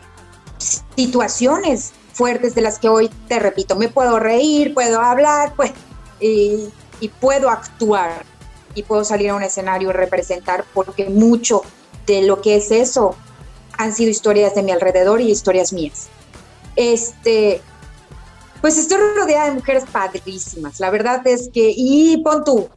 situaciones 0.57 1.93
fuertes 2.13 2.55
de 2.55 2.61
las 2.61 2.79
que 2.79 2.87
hoy, 2.87 3.09
te 3.27 3.39
repito, 3.39 3.75
me 3.75 3.89
puedo 3.89 4.19
reír, 4.19 4.73
puedo 4.73 5.01
hablar, 5.01 5.53
pues, 5.55 5.71
y, 6.19 6.69
y 6.99 7.09
puedo 7.09 7.49
actuar 7.49 8.23
y 8.73 8.83
puedo 8.83 9.03
salir 9.03 9.29
a 9.29 9.35
un 9.35 9.43
escenario 9.43 9.89
y 9.89 9.93
representar 9.93 10.65
porque 10.73 11.09
mucho 11.09 11.61
de 12.05 12.21
lo 12.23 12.41
que 12.41 12.57
es 12.57 12.71
eso 12.71 13.15
han 13.77 13.93
sido 13.93 14.11
historias 14.11 14.55
de 14.55 14.63
mi 14.63 14.71
alrededor 14.71 15.21
y 15.21 15.31
historias 15.31 15.73
mías. 15.73 16.07
Este, 16.75 17.61
pues 18.65 18.79
estoy 18.79 18.97
rodeada 19.15 19.49
de 19.49 19.51
mujeres 19.51 19.83
padrísimas. 19.91 20.79
La 20.79 20.89
verdad 20.89 21.21
es 21.27 21.51
que, 21.53 21.71
y 21.77 22.17
pon 22.23 22.43
tú, 22.43 22.67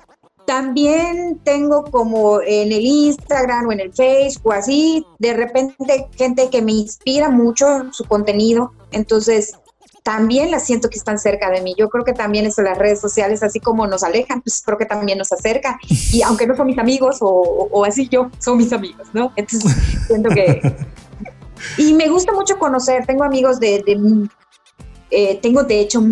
también 0.44 1.40
tengo 1.44 1.82
como 1.84 2.42
en 2.42 2.70
el 2.72 2.84
Instagram 2.84 3.68
o 3.68 3.72
en 3.72 3.80
el 3.80 3.94
Facebook 3.94 4.48
o 4.48 4.52
así, 4.52 5.06
de 5.18 5.32
repente 5.32 6.06
gente 6.14 6.50
que 6.50 6.60
me 6.60 6.72
inspira 6.72 7.30
mucho 7.30 7.90
su 7.90 8.04
contenido. 8.04 8.74
Entonces, 8.90 9.54
también 10.02 10.50
las 10.50 10.66
siento 10.66 10.90
que 10.90 10.98
están 10.98 11.18
cerca 11.18 11.48
de 11.48 11.62
mí. 11.62 11.74
Yo 11.78 11.88
creo 11.88 12.04
que 12.04 12.12
también 12.12 12.44
eso, 12.44 12.60
las 12.60 12.76
redes 12.76 13.00
sociales, 13.00 13.42
así 13.42 13.58
como 13.58 13.86
nos 13.86 14.02
alejan, 14.02 14.42
pues 14.42 14.60
creo 14.62 14.76
que 14.76 14.84
también 14.84 15.16
nos 15.16 15.32
acercan. 15.32 15.76
Y 16.12 16.20
aunque 16.26 16.46
no 16.46 16.54
son 16.54 16.66
mis 16.66 16.78
amigos 16.78 17.16
o, 17.22 17.82
así 17.86 18.10
yo, 18.10 18.30
son 18.40 18.58
mis 18.58 18.74
amigos, 18.74 19.08
¿no? 19.14 19.32
Entonces, 19.36 19.74
siento 20.06 20.28
que... 20.28 20.60
Y 21.76 21.92
me 21.92 22.08
gusta 22.08 22.32
mucho 22.32 22.56
conocer, 22.56 23.04
tengo 23.04 23.24
amigos 23.24 23.58
de 23.58 23.82
eh, 25.10 25.38
tengo 25.40 25.62
de 25.62 25.80
hecho, 25.80 26.02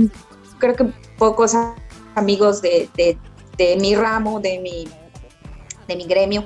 creo 0.58 0.74
que 0.74 0.84
pocos 1.18 1.52
amigos 2.14 2.62
de, 2.62 3.18
mi 3.78 3.94
ramo, 3.94 4.40
de 4.40 4.58
mi, 4.58 4.88
de 5.88 5.96
mi 5.96 6.04
gremio, 6.04 6.44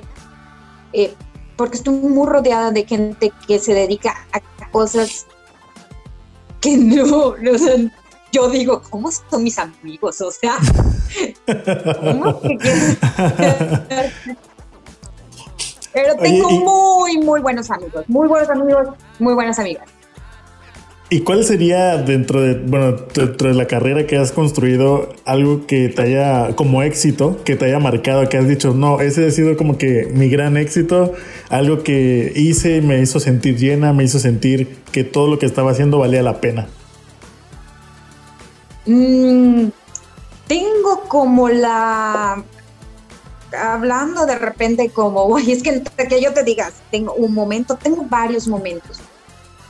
eh, 0.93 1.13
porque 1.55 1.77
estoy 1.77 1.93
muy 1.93 2.27
rodeada 2.27 2.71
de 2.71 2.85
gente 2.85 3.31
que 3.47 3.59
se 3.59 3.73
dedica 3.73 4.27
a 4.31 4.69
cosas 4.71 5.25
que 6.59 6.77
no, 6.77 7.35
no 7.41 7.51
yo 8.31 8.49
digo, 8.49 8.81
¿cómo 8.89 9.11
son 9.11 9.43
mis 9.43 9.59
amigos? 9.59 10.21
O 10.21 10.31
sea, 10.31 10.57
¿cómo 11.99 12.41
Pero 15.93 16.15
tengo 16.15 16.49
muy, 16.49 17.17
muy 17.17 17.41
buenos 17.41 17.69
amigos, 17.69 18.05
muy 18.07 18.29
buenos 18.29 18.49
amigos, 18.49 18.87
muy 19.19 19.33
buenas 19.33 19.59
amigas. 19.59 19.89
¿Y 21.13 21.23
cuál 21.23 21.43
sería 21.43 21.97
dentro 21.97 22.41
de, 22.41 22.53
bueno, 22.53 22.95
dentro 23.13 23.49
de 23.49 23.53
la 23.53 23.67
carrera 23.67 24.07
que 24.07 24.17
has 24.17 24.31
construido 24.31 25.09
algo 25.25 25.67
que 25.67 25.89
te 25.89 26.03
haya, 26.03 26.55
como 26.55 26.83
éxito, 26.83 27.37
que 27.43 27.57
te 27.57 27.65
haya 27.65 27.79
marcado, 27.79 28.29
que 28.29 28.37
has 28.37 28.47
dicho, 28.47 28.73
no, 28.73 29.01
ese 29.01 29.27
ha 29.27 29.31
sido 29.31 29.57
como 29.57 29.77
que 29.77 30.09
mi 30.13 30.29
gran 30.29 30.55
éxito, 30.55 31.11
algo 31.49 31.83
que 31.83 32.31
hice, 32.33 32.81
me 32.81 33.01
hizo 33.01 33.19
sentir 33.19 33.57
llena, 33.57 33.91
me 33.91 34.05
hizo 34.05 34.19
sentir 34.19 34.77
que 34.93 35.03
todo 35.03 35.27
lo 35.27 35.37
que 35.37 35.45
estaba 35.45 35.71
haciendo 35.71 35.99
valía 35.99 36.23
la 36.23 36.39
pena? 36.39 36.69
Mm, 38.85 39.65
tengo 40.47 41.01
como 41.09 41.49
la, 41.49 42.41
hablando 43.51 44.25
de 44.25 44.39
repente 44.39 44.89
como, 44.91 45.25
oye, 45.25 45.51
es 45.51 45.61
que, 45.61 45.83
que 46.07 46.21
yo 46.21 46.31
te 46.31 46.45
digas, 46.45 46.71
tengo 46.89 47.13
un 47.15 47.33
momento, 47.33 47.75
tengo 47.75 48.05
varios 48.09 48.47
momentos 48.47 49.01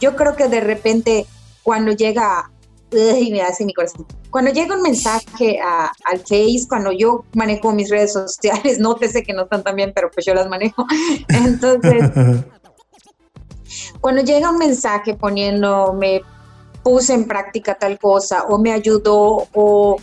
yo 0.01 0.15
creo 0.15 0.35
que 0.35 0.49
de 0.49 0.59
repente 0.59 1.25
cuando 1.63 1.91
llega, 1.91 2.51
me 2.91 3.41
hace 3.41 3.63
mi 3.63 3.73
corazón, 3.73 4.05
cuando 4.31 4.51
llega 4.51 4.75
un 4.75 4.81
mensaje 4.81 5.59
al 5.59 6.19
Face, 6.19 6.65
cuando 6.67 6.91
yo 6.91 7.25
manejo 7.33 7.71
mis 7.71 7.89
redes 7.89 8.13
sociales, 8.13 8.79
nótese 8.79 9.23
que 9.23 9.33
no 9.33 9.43
están 9.43 9.63
tan 9.63 9.75
bien, 9.75 9.91
pero 9.93 10.09
pues 10.09 10.25
yo 10.25 10.33
las 10.33 10.49
manejo. 10.49 10.85
Entonces, 11.27 12.09
cuando 13.99 14.23
llega 14.23 14.49
un 14.49 14.57
mensaje 14.57 15.13
poniendo, 15.13 15.93
me 15.93 16.21
puse 16.81 17.13
en 17.13 17.27
práctica 17.27 17.75
tal 17.75 17.99
cosa, 17.99 18.43
o 18.43 18.57
me 18.57 18.71
ayudó, 18.71 19.47
o, 19.53 19.97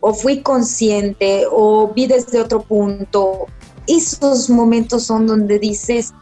o 0.00 0.14
fui 0.14 0.42
consciente, 0.42 1.44
o 1.50 1.92
vi 1.94 2.06
desde 2.06 2.40
otro 2.40 2.62
punto, 2.62 3.46
esos 3.86 4.48
momentos 4.50 5.04
son 5.04 5.26
donde 5.26 5.58
dices, 5.58 6.12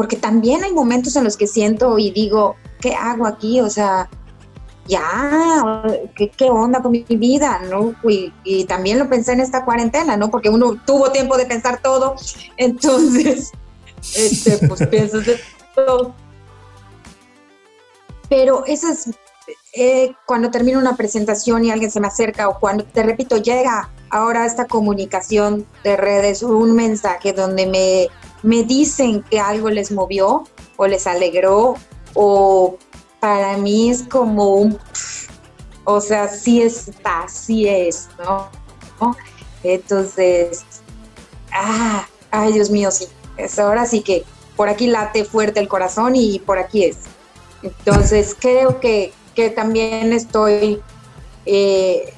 porque 0.00 0.16
también 0.16 0.64
hay 0.64 0.72
momentos 0.72 1.14
en 1.16 1.24
los 1.24 1.36
que 1.36 1.46
siento 1.46 1.98
y 1.98 2.10
digo, 2.10 2.56
¿qué 2.80 2.94
hago 2.94 3.26
aquí? 3.26 3.60
O 3.60 3.68
sea, 3.68 4.08
ya, 4.86 5.82
¿qué, 6.14 6.32
onda 6.48 6.80
con 6.80 6.92
mi 6.92 7.02
vida? 7.02 7.60
¿no? 7.68 7.94
Y, 8.02 8.64
también 8.64 8.98
lo 8.98 9.10
pensé 9.10 9.32
en 9.32 9.40
esta 9.40 9.62
cuarentena, 9.62 10.16
¿no? 10.16 10.30
Porque 10.30 10.48
uno 10.48 10.80
tuvo 10.86 11.12
tiempo 11.12 11.36
de 11.36 11.44
pensar 11.44 11.82
todo, 11.82 12.14
entonces, 12.56 13.52
este, 14.16 14.66
pues 14.66 14.86
piensas 14.86 15.26
de 15.26 15.38
todo. 15.74 16.14
Pero 18.30 18.64
eso 18.64 18.88
es 18.88 19.10
eh, 19.74 20.14
cuando 20.24 20.50
termino 20.50 20.78
una 20.78 20.96
presentación 20.96 21.62
y 21.62 21.70
alguien 21.70 21.90
se 21.90 22.00
me 22.00 22.06
acerca 22.06 22.48
o 22.48 22.58
cuando, 22.58 22.84
te 22.84 23.02
repito, 23.02 23.36
llega 23.36 23.90
ahora 24.08 24.46
esta 24.46 24.66
comunicación 24.66 25.66
de 25.84 25.98
redes, 25.98 26.42
un 26.42 26.72
mensaje 26.74 27.34
donde 27.34 27.66
me 27.66 28.08
me 28.42 28.62
dicen 28.62 29.22
que 29.22 29.40
algo 29.40 29.70
les 29.70 29.90
movió 29.90 30.44
o 30.76 30.86
les 30.86 31.06
alegró 31.06 31.74
o 32.14 32.76
para 33.20 33.56
mí 33.58 33.90
es 33.90 34.02
como 34.02 34.54
un, 34.54 34.78
o 35.84 36.00
sea, 36.00 36.28
sí 36.28 36.62
está, 36.62 37.28
sí 37.28 37.68
es, 37.68 38.08
¿no? 38.18 38.48
Entonces, 39.62 40.64
ah, 41.52 42.06
ay 42.30 42.52
Dios 42.52 42.70
mío, 42.70 42.90
sí, 42.90 43.06
es 43.36 43.58
ahora 43.58 43.84
sí 43.86 44.00
que 44.00 44.24
por 44.56 44.68
aquí 44.68 44.86
late 44.86 45.24
fuerte 45.24 45.60
el 45.60 45.68
corazón 45.68 46.16
y 46.16 46.38
por 46.38 46.58
aquí 46.58 46.84
es. 46.84 46.98
Entonces, 47.62 48.34
creo 48.40 48.80
que, 48.80 49.12
también 49.56 50.12
estoy 50.12 50.82
eh, 51.46 52.12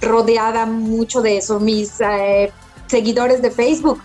rodeada 0.00 0.64
mucho 0.64 1.20
de 1.20 1.36
eso, 1.36 1.60
mis 1.60 2.00
eh, 2.00 2.50
seguidores 2.86 3.42
de 3.42 3.50
Facebook 3.50 4.00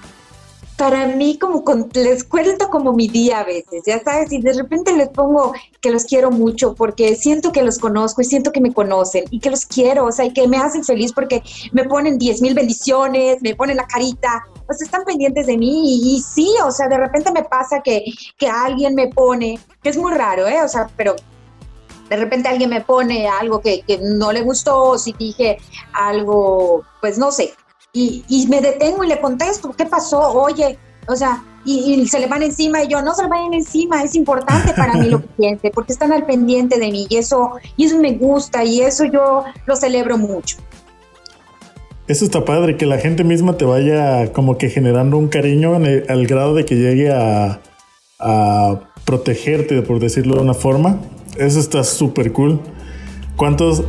para 0.80 1.07
mí 1.07 1.38
como 1.38 1.61
les 1.93 2.23
cuento 2.23 2.69
como 2.69 2.93
mi 2.93 3.09
día 3.09 3.41
a 3.41 3.43
veces, 3.43 3.84
ya 3.86 4.01
sabes, 4.01 4.32
y 4.32 4.39
de 4.39 4.53
repente 4.53 4.95
les 4.95 5.09
pongo 5.09 5.51
que 5.82 5.91
los 5.91 6.05
quiero 6.05 6.32
mucho 6.32 6.73
porque 6.73 7.15
siento 7.15 7.51
que 7.51 7.63
los 7.63 7.80
conozco 7.80 8.21
y 8.21 8.25
siento 8.25 8.53
que 8.53 8.61
me 8.61 8.73
conocen 8.73 9.25
y 9.30 9.41
que 9.41 9.49
los 9.49 9.65
quiero, 9.65 10.05
o 10.05 10.11
sea, 10.13 10.23
y 10.23 10.32
que 10.32 10.47
me 10.47 10.55
hacen 10.55 10.86
feliz 10.86 11.11
porque 11.11 11.43
me 11.73 11.84
ponen 11.84 12.17
10 12.17 12.41
mil 12.41 12.53
bendiciones, 12.53 13.41
me 13.41 13.55
ponen 13.55 13.75
la 13.75 13.88
carita, 13.88 14.45
o 14.69 14.73
sea, 14.73 14.86
están 14.86 15.03
pendientes 15.03 15.47
de 15.47 15.57
mí 15.57 16.15
y, 16.15 16.21
sí, 16.21 16.49
o 16.63 16.71
sea, 16.71 16.88
de 16.88 16.97
repente 16.97 17.30
me 17.34 17.43
pasa 17.43 17.82
que, 17.84 18.05
que 18.38 18.47
alguien 18.47 18.95
me 18.95 19.09
pone, 19.09 19.59
que 19.84 19.89
es 19.89 19.97
muy 19.97 20.13
raro, 20.13 20.47
¿eh? 20.47 20.63
O 20.63 20.67
sea, 20.69 20.89
pero 20.95 21.13
de 22.09 22.15
repente 22.15 22.47
alguien 22.47 22.69
me 22.69 22.80
pone 22.80 23.27
algo 23.27 23.59
que, 23.59 23.82
que 23.82 23.99
no 24.01 24.32
le 24.32 24.43
gustó, 24.43 24.91
o 24.91 24.97
si 24.97 25.11
dije 25.11 25.57
algo, 25.91 26.84
pues 27.01 27.17
no 27.17 27.34
sé, 27.34 27.53
y, 27.93 28.47
me 28.49 28.61
detengo 28.61 29.03
y 29.03 29.07
le 29.07 29.19
contesto, 29.19 29.73
¿qué 29.77 29.85
pasó? 29.85 30.19
Oye, 30.33 30.77
o 31.07 31.15
sea, 31.15 31.43
y, 31.65 32.07
se 32.07 32.19
le 32.19 32.27
van 32.27 32.43
encima 32.43 32.83
y 32.83 32.87
yo, 32.87 33.01
no 33.01 33.13
se 33.13 33.23
le 33.23 33.29
vayan 33.29 33.53
encima, 33.53 34.03
es 34.03 34.15
importante 34.15 34.73
para 34.73 34.93
mí 34.93 35.09
lo 35.09 35.21
que 35.21 35.27
piense, 35.37 35.71
porque 35.71 35.93
están 35.93 36.13
al 36.13 36.25
pendiente 36.25 36.79
de 36.79 36.91
mí 36.91 37.07
y 37.09 37.17
eso, 37.17 37.53
y 37.77 37.85
eso 37.85 37.97
me 37.99 38.13
gusta 38.13 38.63
y 38.63 38.81
eso 38.81 39.05
yo 39.05 39.43
lo 39.65 39.75
celebro 39.75 40.17
mucho. 40.17 40.57
Eso 42.07 42.25
está 42.25 42.43
padre, 42.43 42.75
que 42.75 42.87
la 42.87 42.97
gente 42.97 43.23
misma 43.23 43.57
te 43.57 43.65
vaya 43.65 44.33
como 44.33 44.57
que 44.57 44.69
generando 44.69 45.17
un 45.17 45.27
cariño 45.27 45.75
al 45.75 46.27
grado 46.27 46.55
de 46.55 46.65
que 46.65 46.75
llegue 46.75 47.11
a, 47.11 47.59
a 48.19 48.79
protegerte, 49.05 49.81
por 49.83 49.99
decirlo 49.99 50.35
de 50.35 50.41
una 50.41 50.55
forma. 50.55 50.99
Eso 51.37 51.59
está 51.59 51.83
súper 51.83 52.33
cool. 52.33 52.59
¿Cuántos 53.35 53.83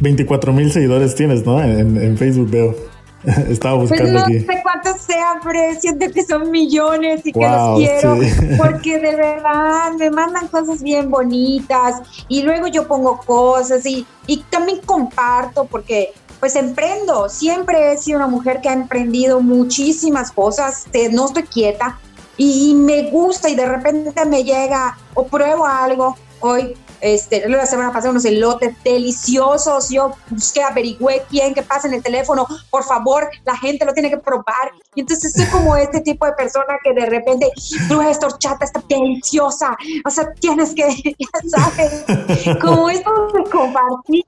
24 0.00 0.52
mil 0.52 0.70
seguidores 0.70 1.16
tienes, 1.16 1.44
no? 1.44 1.60
En, 1.60 1.96
en 2.00 2.16
Facebook 2.16 2.50
veo. 2.50 2.95
Estaba 3.48 3.78
pues 3.78 3.90
buscando 3.90 4.20
no 4.20 4.26
sé 4.26 4.60
cuántos 4.62 5.00
sean, 5.02 5.38
pero 5.42 5.80
siento 5.80 6.06
que 6.12 6.24
son 6.24 6.50
millones 6.50 7.22
y 7.24 7.32
que 7.32 7.40
los 7.40 7.78
quiero, 7.78 8.18
porque 8.56 8.98
de 8.98 9.16
verdad 9.16 9.92
me 9.98 10.10
mandan 10.10 10.46
cosas 10.48 10.82
bien 10.82 11.10
bonitas 11.10 12.02
y 12.28 12.42
luego 12.42 12.68
yo 12.68 12.86
pongo 12.86 13.18
cosas 13.18 13.84
y, 13.84 14.06
y 14.26 14.38
también 14.50 14.80
comparto 14.84 15.64
porque 15.64 16.12
pues 16.38 16.54
emprendo. 16.54 17.28
Siempre 17.28 17.92
he 17.92 17.98
sido 17.98 18.18
una 18.18 18.28
mujer 18.28 18.60
que 18.60 18.68
ha 18.68 18.74
emprendido 18.74 19.40
muchísimas 19.40 20.30
cosas, 20.30 20.86
no 21.10 21.26
estoy 21.26 21.44
quieta 21.44 21.98
y 22.36 22.74
me 22.74 23.10
gusta 23.10 23.48
y 23.48 23.56
de 23.56 23.66
repente 23.66 24.24
me 24.26 24.44
llega 24.44 24.96
o 25.14 25.26
pruebo 25.26 25.66
algo. 25.66 26.16
Hoy 26.40 26.76
este, 27.00 27.48
la 27.48 27.66
semana 27.66 27.92
pasada 27.92 28.10
unos 28.10 28.24
elotes 28.24 28.74
deliciosos. 28.82 29.90
Yo 29.90 30.12
busqué, 30.30 30.62
averigüé 30.62 31.22
quién 31.28 31.54
que 31.54 31.62
pasa 31.62 31.88
en 31.88 31.94
el 31.94 32.02
teléfono. 32.02 32.46
Por 32.70 32.84
favor, 32.84 33.28
la 33.44 33.56
gente 33.56 33.84
lo 33.84 33.92
tiene 33.92 34.10
que 34.10 34.18
probar. 34.18 34.72
Y 34.94 35.00
entonces 35.00 35.32
soy 35.32 35.46
como 35.46 35.76
este 35.76 36.00
tipo 36.00 36.26
de 36.26 36.32
persona 36.32 36.78
que 36.82 36.92
de 36.92 37.06
repente, 37.06 37.50
tú 37.88 38.00
esta 38.00 38.26
horchata 38.26 38.64
está 38.64 38.82
deliciosa. 38.88 39.76
O 40.04 40.10
sea, 40.10 40.32
tienes 40.34 40.74
que, 40.74 40.86
ya 41.18 41.48
sabes, 41.48 42.58
como 42.60 42.90
esto 42.90 43.10
de 43.34 43.50
compartir. 43.50 44.24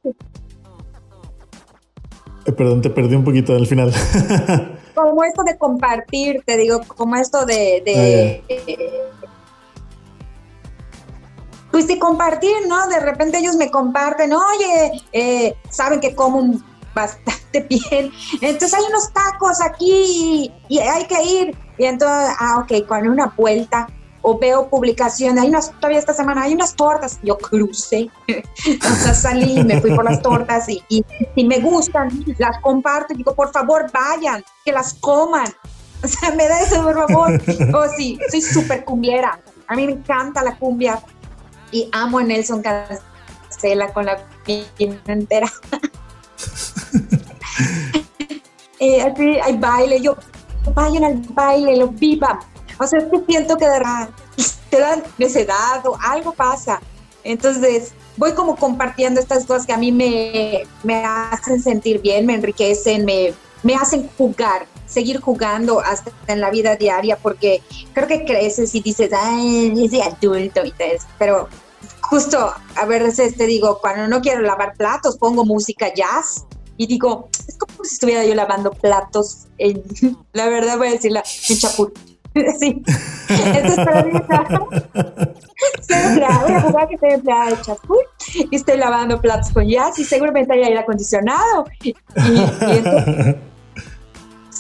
Eh, 2.45 2.53
perdón, 2.53 2.81
te 2.83 2.91
perdí 2.91 3.15
un 3.15 3.25
poquito 3.25 3.55
al 3.55 3.67
final. 3.67 3.93
como 4.95 5.23
esto 5.23 5.43
de 5.45 5.57
compartir, 5.57 6.43
te 6.45 6.57
digo, 6.57 6.81
como 6.87 7.17
esto 7.17 7.45
de, 7.47 7.83
de, 7.85 8.43
ah, 8.49 9.18
pues 11.79 11.87
de 11.87 12.01
compartir, 12.01 12.57
¿no? 12.67 12.89
De 12.89 12.99
repente 12.99 13.39
ellos 13.39 13.55
me 13.55 13.71
comparten, 13.71 14.33
oye, 14.33 15.01
eh, 15.13 15.55
saben 15.71 16.01
que 16.01 16.13
como 16.13 16.55
bastante 16.93 17.61
bien, 17.71 18.11
entonces 18.41 18.75
hay 18.75 18.83
unos 18.89 19.13
tacos 19.13 19.61
aquí 19.61 20.53
y, 20.69 20.79
hay 20.81 21.07
que 21.07 21.23
ir. 21.23 21.57
Y 21.79 21.85
entonces, 21.85 22.35
ah, 22.41 22.59
ok, 22.59 22.85
con 22.85 23.07
una 23.07 23.27
vuelta 23.27 23.87
o 24.23 24.37
veo 24.37 24.69
publicaciones, 24.69 25.41
hay 25.41 25.51
unas, 25.51 25.71
todavía 25.71 26.01
esta 26.01 26.15
semana 26.15 26.43
hay 26.43 26.55
unas 26.55 26.75
tortas, 26.75 27.21
yo 27.23 27.39
crucé, 27.39 28.11
o 28.27 28.95
sea, 28.97 29.15
salí, 29.15 29.63
me 29.63 29.81
fui 29.81 29.95
por 29.95 30.05
las 30.05 30.21
tortas 30.21 30.69
y, 30.69 30.83
y, 30.89 31.45
me 31.45 31.61
gustan, 31.61 32.25
las 32.39 32.59
comparto 32.61 33.15
y 33.15 33.19
digo, 33.19 33.37
por 33.37 33.53
favor, 33.53 33.87
vayan, 33.93 34.45
que 34.65 34.73
las 34.73 34.95
coman. 34.95 35.47
O 36.03 36.09
sea, 36.09 36.33
me 36.33 36.49
da 36.49 36.61
eso, 36.61 36.83
por 36.83 37.07
favor. 37.07 37.41
Oh, 37.73 37.87
sí, 37.97 38.19
soy 38.31 38.43
súper 38.43 38.85
cumbiera. 38.85 39.41
A 39.69 39.77
mí 39.77 39.87
me 39.87 39.93
encanta 39.93 40.43
la 40.43 40.57
cumbia 40.57 41.01
y 41.71 41.89
amo 41.93 42.19
a 42.19 42.25
Nelson 42.25 42.63
Castela 42.63 43.93
con 43.93 44.07
la 44.07 44.19
piña 44.45 45.01
entera. 45.07 45.51
eh, 48.81 49.03
así 49.03 49.39
hay 49.43 49.57
baile, 49.57 50.01
yo 50.01 50.17
vayan 50.75 51.05
al 51.05 51.17
baile, 51.31 51.77
lo 51.77 51.89
vivan. 51.89 52.39
O 52.79 52.87
sea, 52.87 53.01
es 53.01 53.07
que 53.07 53.25
siento 53.27 53.57
que 53.57 53.67
de 53.67 53.81
te 54.71 54.79
dan 54.79 55.03
necedad 55.17 55.85
o 55.87 55.97
algo 56.01 56.33
pasa. 56.33 56.81
Entonces, 57.25 57.93
voy 58.17 58.33
como 58.33 58.57
compartiendo 58.57 59.21
estas 59.21 59.45
cosas 59.45 59.67
que 59.67 59.73
a 59.73 59.79
mí 59.79 59.93
me, 59.93 60.63
me 60.83 61.05
hacen 61.05 61.63
sentir 61.63 62.01
bien, 62.01 62.27
me 62.27 62.35
enriquecen, 62.35 63.05
me, 63.05 63.35
me 63.63 63.75
hacen 63.75 64.09
jugar, 64.17 64.67
seguir 64.89 65.21
jugando 65.21 65.81
hasta 65.81 66.11
en 66.27 66.41
la 66.41 66.51
vida 66.51 66.77
diaria, 66.77 67.17
porque 67.17 67.63
creo 67.93 68.09
que 68.09 68.25
creces 68.25 68.75
y 68.75 68.81
dices, 68.81 69.11
ay, 69.13 69.73
ese 69.85 70.03
adulto 70.03 70.65
y 70.65 70.73
todo 70.73 70.89
pero 71.19 71.49
justo 72.03 72.53
a 72.77 72.87
veces 72.87 73.37
te 73.37 73.47
digo, 73.47 73.79
cuando 73.81 74.09
no 74.09 74.21
quiero 74.21 74.41
lavar 74.41 74.75
platos, 74.77 75.19
pongo 75.19 75.45
música 75.45 75.93
jazz 75.95 76.47
y 76.77 76.87
digo, 76.87 77.29
es 77.47 77.57
como 77.59 77.85
si 77.85 77.95
estuviera 77.95 78.25
yo 78.25 78.35
lavando 78.35 78.71
platos, 78.71 79.47
en, 79.59 79.83
la 80.33 80.49
verdad 80.49 80.79
voy 80.79 80.89
a 80.89 80.93
decirla, 80.93 81.23
en 81.49 81.59
chapul. 81.59 81.93
sí. 82.61 82.83
Para 83.27 84.05
mí, 84.05 84.13
soy 85.81 85.97
empleada, 86.05 86.43
voy 86.45 86.53
a 86.53 86.61
jugar 86.61 86.89
que 86.89 86.95
estoy 86.95 87.11
empleada 87.11 87.51
de 87.51 87.61
chapul 87.63 88.05
y 88.51 88.57
estoy 88.57 88.77
lavando 88.77 89.21
platos 89.21 89.51
con 89.53 89.67
jazz 89.67 89.99
y 89.99 90.05
seguramente 90.05 90.53
hay 90.53 90.63
aire 90.63 90.79
acondicionado. 90.79 91.67
Y, 91.83 91.95
entonces, 92.61 93.37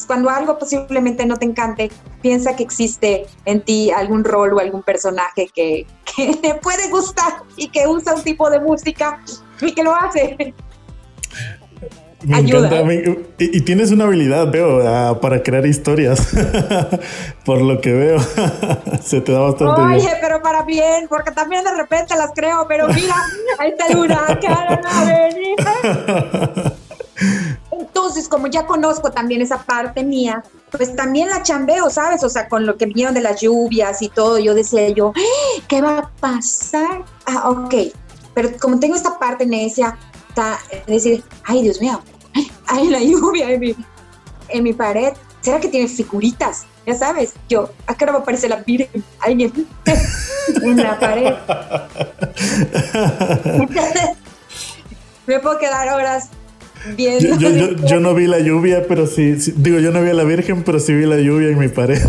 cuando 0.08 0.30
algo 0.30 0.58
posiblemente 0.58 1.24
no 1.24 1.36
te 1.36 1.44
encante, 1.44 1.92
piensa 2.20 2.56
que 2.56 2.64
existe 2.64 3.26
en 3.44 3.60
ti 3.60 3.92
algún 3.92 4.24
rol 4.24 4.54
o 4.54 4.58
algún 4.58 4.82
personaje 4.82 5.48
que, 5.54 5.86
que 6.16 6.34
te 6.34 6.54
puede 6.54 6.90
gustar 6.90 7.42
y 7.56 7.68
que 7.68 7.86
usa 7.86 8.14
un 8.14 8.24
tipo 8.24 8.50
de 8.50 8.58
música 8.58 9.22
y 9.60 9.72
que 9.72 9.84
lo 9.84 9.94
hace. 9.94 10.54
Me 12.24 12.38
encanta. 12.40 12.82
y, 13.38 13.60
tienes 13.60 13.92
una 13.92 14.04
habilidad, 14.04 14.50
veo, 14.50 14.80
ah, 14.88 15.20
para 15.20 15.40
crear 15.40 15.64
historias. 15.66 16.34
Por 17.44 17.62
lo 17.62 17.80
que 17.80 17.92
veo, 17.92 18.18
se 19.04 19.20
te 19.20 19.30
da 19.30 19.38
bastante 19.38 19.80
Oye, 19.80 20.00
bien. 20.00 20.14
pero 20.20 20.42
para 20.42 20.64
bien, 20.64 21.06
porque 21.08 21.30
también 21.30 21.62
de 21.62 21.74
repente 21.76 22.16
las 22.16 22.32
creo, 22.34 22.66
pero 22.66 22.88
mira, 22.88 23.14
ahí 23.58 23.70
está 23.70 23.86
el 23.86 23.98
huracán 23.98 24.80
a 24.84 25.04
Entonces, 27.98 28.28
como 28.28 28.46
ya 28.46 28.64
conozco 28.64 29.10
también 29.10 29.42
esa 29.42 29.64
parte 29.64 30.04
mía, 30.04 30.44
pues 30.70 30.94
también 30.94 31.28
la 31.28 31.42
chambeo, 31.42 31.90
¿sabes? 31.90 32.22
O 32.22 32.28
sea, 32.28 32.48
con 32.48 32.64
lo 32.64 32.76
que 32.76 32.86
vinieron 32.86 33.12
de 33.12 33.20
las 33.20 33.40
lluvias 33.40 34.02
y 34.02 34.08
todo, 34.08 34.38
yo 34.38 34.54
decía 34.54 34.88
yo, 34.90 35.12
¡Ah! 35.16 35.62
¿qué 35.66 35.82
va 35.82 35.98
a 35.98 36.08
pasar? 36.20 37.04
Ah, 37.26 37.50
ok. 37.50 37.74
Pero 38.34 38.50
como 38.60 38.78
tengo 38.78 38.94
esta 38.94 39.18
parte 39.18 39.44
necia, 39.44 39.98
está, 40.28 40.60
decir, 40.86 41.24
ay, 41.42 41.62
Dios 41.62 41.80
mío, 41.80 42.00
hay 42.68 42.86
la 42.86 43.00
lluvia 43.00 43.50
en 43.50 43.58
mi, 43.58 43.74
en 44.50 44.62
mi 44.62 44.72
pared. 44.72 45.14
¿Será 45.40 45.58
que 45.58 45.66
tiene 45.66 45.88
figuritas? 45.88 46.66
Ya 46.86 46.94
sabes, 46.94 47.34
yo, 47.48 47.68
acá 47.88 48.06
no 48.06 48.12
va 48.12 48.18
a 48.18 48.22
aparecer 48.22 48.50
la 48.50 48.58
Virgen, 48.58 49.02
alguien 49.18 49.66
en 50.62 50.76
la 50.76 51.00
pared. 51.00 51.34
me 55.26 55.40
puedo 55.40 55.58
quedar 55.58 55.92
horas 55.92 56.30
yo, 57.86 58.00
no 58.00 58.14
vi 58.14 58.26
la 58.26 58.38
lluvia, 58.38 58.84
pero 58.86 59.06
sí, 59.06 59.34
Digo, 59.56 59.78
yo 59.78 59.90
no 59.90 60.02
vi 60.02 60.10
a 60.10 60.14
la 60.14 60.24
Virgen, 60.24 60.62
pero 60.64 60.80
sí 60.80 60.94
vi 60.94 61.06
la 61.06 61.18
lluvia 61.18 61.48
en 61.48 61.58
mi 61.58 61.68
pared. 61.68 62.00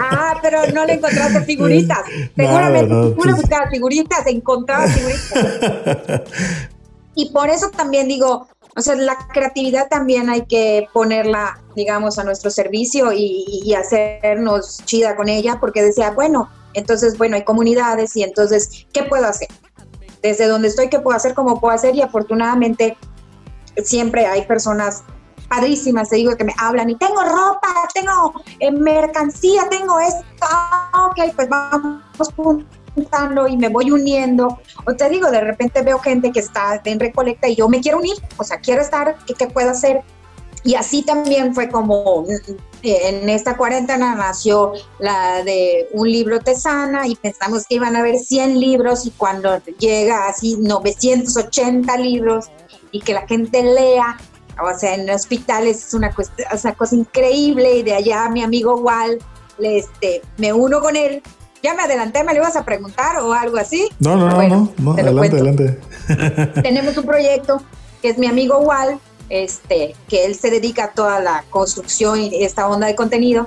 Ah, 0.00 0.38
pero 0.42 0.60
no 0.72 0.84
le 0.84 0.94
encontraste 0.94 1.42
figuritas. 1.42 1.98
Seguramente 2.34 2.86
no, 2.86 3.10
tú 3.10 3.24
no, 3.24 3.36
figuritas, 3.70 4.26
encontrabas 4.26 4.92
figuritas. 4.92 6.22
Y 7.14 7.30
por 7.30 7.50
eso 7.50 7.70
también 7.70 8.06
digo, 8.06 8.46
o 8.76 8.80
sea, 8.80 8.94
la 8.94 9.16
creatividad 9.32 9.88
también 9.88 10.30
hay 10.30 10.46
que 10.46 10.86
ponerla, 10.92 11.60
digamos, 11.74 12.16
a 12.20 12.24
nuestro 12.24 12.48
servicio 12.48 13.12
y, 13.12 13.44
y 13.64 13.74
hacernos 13.74 14.84
chida 14.84 15.16
con 15.16 15.28
ella, 15.28 15.58
porque 15.58 15.82
decía, 15.82 16.12
bueno, 16.12 16.48
entonces, 16.74 17.18
bueno, 17.18 17.34
hay 17.34 17.42
comunidades 17.42 18.16
y 18.16 18.22
entonces, 18.22 18.86
¿qué 18.92 19.02
puedo 19.02 19.26
hacer? 19.26 19.48
Desde 20.22 20.46
donde 20.46 20.68
estoy, 20.68 20.88
¿qué 20.88 21.00
puedo 21.00 21.16
hacer? 21.16 21.34
¿Cómo 21.34 21.60
puedo 21.60 21.74
hacer? 21.74 21.94
Y 21.96 22.02
afortunadamente 22.02 22.96
siempre 23.84 24.26
hay 24.26 24.42
personas 24.46 25.04
padrísimas, 25.48 26.10
te 26.10 26.16
digo, 26.16 26.36
que 26.36 26.44
me 26.44 26.54
hablan 26.58 26.90
y 26.90 26.96
tengo 26.96 27.22
ropa, 27.22 27.88
tengo 27.94 28.34
eh, 28.60 28.70
mercancía, 28.70 29.68
tengo 29.70 29.98
esto, 29.98 30.22
ah, 30.42 31.10
ok, 31.10 31.34
pues 31.34 31.48
vamos 31.48 32.02
juntando 32.94 33.48
y 33.48 33.56
me 33.56 33.68
voy 33.68 33.90
uniendo. 33.90 34.58
O 34.86 34.94
te 34.94 35.08
digo, 35.08 35.30
de 35.30 35.40
repente 35.40 35.82
veo 35.82 35.98
gente 35.98 36.32
que 36.32 36.40
está 36.40 36.80
en 36.84 37.00
recolecta 37.00 37.48
y 37.48 37.56
yo 37.56 37.68
me 37.68 37.80
quiero 37.80 37.98
unir, 37.98 38.16
o 38.36 38.44
sea, 38.44 38.58
quiero 38.58 38.82
estar, 38.82 39.16
¿qué, 39.26 39.34
qué 39.34 39.46
puedo 39.46 39.70
hacer? 39.70 40.02
Y 40.64 40.74
así 40.74 41.02
también 41.02 41.54
fue 41.54 41.70
como 41.70 42.26
en 42.82 43.28
esta 43.28 43.56
cuarentena 43.56 44.14
nació 44.14 44.72
la 44.98 45.42
de 45.42 45.88
un 45.92 46.10
libro 46.10 46.40
tesana 46.40 47.06
y 47.06 47.16
pensamos 47.16 47.64
que 47.66 47.76
iban 47.76 47.96
a 47.96 48.00
haber 48.00 48.18
100 48.18 48.58
libros 48.60 49.06
y 49.06 49.10
cuando 49.10 49.58
llega 49.78 50.28
así 50.28 50.56
980 50.58 51.96
libros, 51.98 52.50
y 52.90 53.00
que 53.00 53.14
la 53.14 53.26
gente 53.26 53.62
lea. 53.62 54.16
O 54.60 54.76
sea, 54.76 54.94
en 54.94 55.08
hospitales 55.08 55.86
es 55.86 55.94
una, 55.94 56.12
cosa, 56.12 56.74
cosa 56.76 56.94
increíble 56.96 57.76
y 57.76 57.82
de 57.82 57.94
allá 57.94 58.28
mi 58.28 58.42
amigo 58.42 58.74
Wal, 58.76 59.18
le, 59.58 59.78
este, 59.78 60.22
me 60.36 60.52
uno 60.52 60.80
con 60.80 60.96
él. 60.96 61.22
Ya 61.62 61.74
me 61.74 61.82
adelanté, 61.82 62.22
me 62.22 62.32
lo 62.32 62.40
ibas 62.40 62.56
a 62.56 62.64
preguntar 62.64 63.18
o 63.18 63.32
algo 63.32 63.56
así. 63.56 63.88
No, 63.98 64.16
no, 64.16 64.28
no, 64.28 64.72
no, 64.78 64.92
adelante, 64.92 65.36
adelante. 65.36 65.80
Tenemos 66.62 66.96
un 66.96 67.04
proyecto 67.04 67.60
que 68.00 68.10
es 68.10 68.18
mi 68.18 68.26
amigo 68.26 68.58
Wal, 68.58 69.00
este, 69.28 69.94
que 70.08 70.24
él 70.24 70.34
se 70.34 70.50
dedica 70.50 70.84
a 70.84 70.92
toda 70.92 71.20
la 71.20 71.44
construcción 71.50 72.20
y 72.20 72.44
esta 72.44 72.68
onda 72.68 72.86
de 72.86 72.94
contenido, 72.94 73.46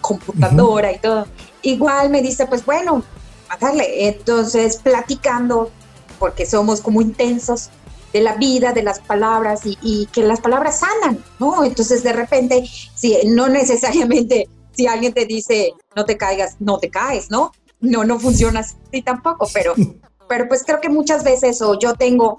computadora 0.00 0.92
y 0.92 0.98
todo. 0.98 1.26
Igual 1.62 2.10
me 2.10 2.22
dice, 2.22 2.46
pues 2.46 2.64
bueno, 2.64 3.02
a 3.50 3.56
darle. 3.58 4.08
Entonces, 4.08 4.76
platicando, 4.76 5.70
porque 6.18 6.46
somos 6.46 6.80
como 6.80 7.00
intensos, 7.00 7.70
de 8.12 8.20
la 8.20 8.34
vida, 8.34 8.72
de 8.72 8.82
las 8.82 9.00
palabras 9.00 9.60
y, 9.64 10.06
que 10.12 10.22
las 10.22 10.40
palabras 10.40 10.80
sanan, 10.80 11.22
¿no? 11.38 11.64
Entonces 11.64 12.02
de 12.02 12.12
repente, 12.12 12.68
si 12.94 13.16
no 13.26 13.48
necesariamente, 13.48 14.48
si 14.72 14.86
alguien 14.86 15.12
te 15.12 15.26
dice 15.26 15.72
no 15.94 16.04
te 16.04 16.16
caigas, 16.16 16.56
no 16.58 16.78
te 16.78 16.90
caes, 16.90 17.30
¿no? 17.30 17.52
No, 17.80 18.04
no 18.04 18.18
funciona 18.18 18.60
así 18.60 19.02
tampoco, 19.02 19.48
pero, 19.52 19.74
pero 20.28 20.48
pues 20.48 20.64
creo 20.64 20.80
que 20.80 20.88
muchas 20.88 21.24
veces 21.24 21.62
o 21.62 21.78
yo 21.78 21.94
tengo 21.94 22.36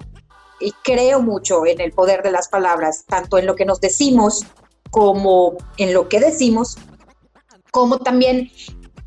y 0.60 0.72
creo 0.82 1.20
mucho 1.20 1.66
en 1.66 1.80
el 1.80 1.92
poder 1.92 2.22
de 2.22 2.30
las 2.30 2.48
palabras, 2.48 3.04
tanto 3.06 3.38
en 3.38 3.46
lo 3.46 3.56
que 3.56 3.64
nos 3.64 3.80
decimos 3.80 4.46
como 4.90 5.56
en 5.78 5.92
lo 5.94 6.08
que 6.08 6.20
decimos, 6.20 6.76
como 7.70 7.98
también 7.98 8.50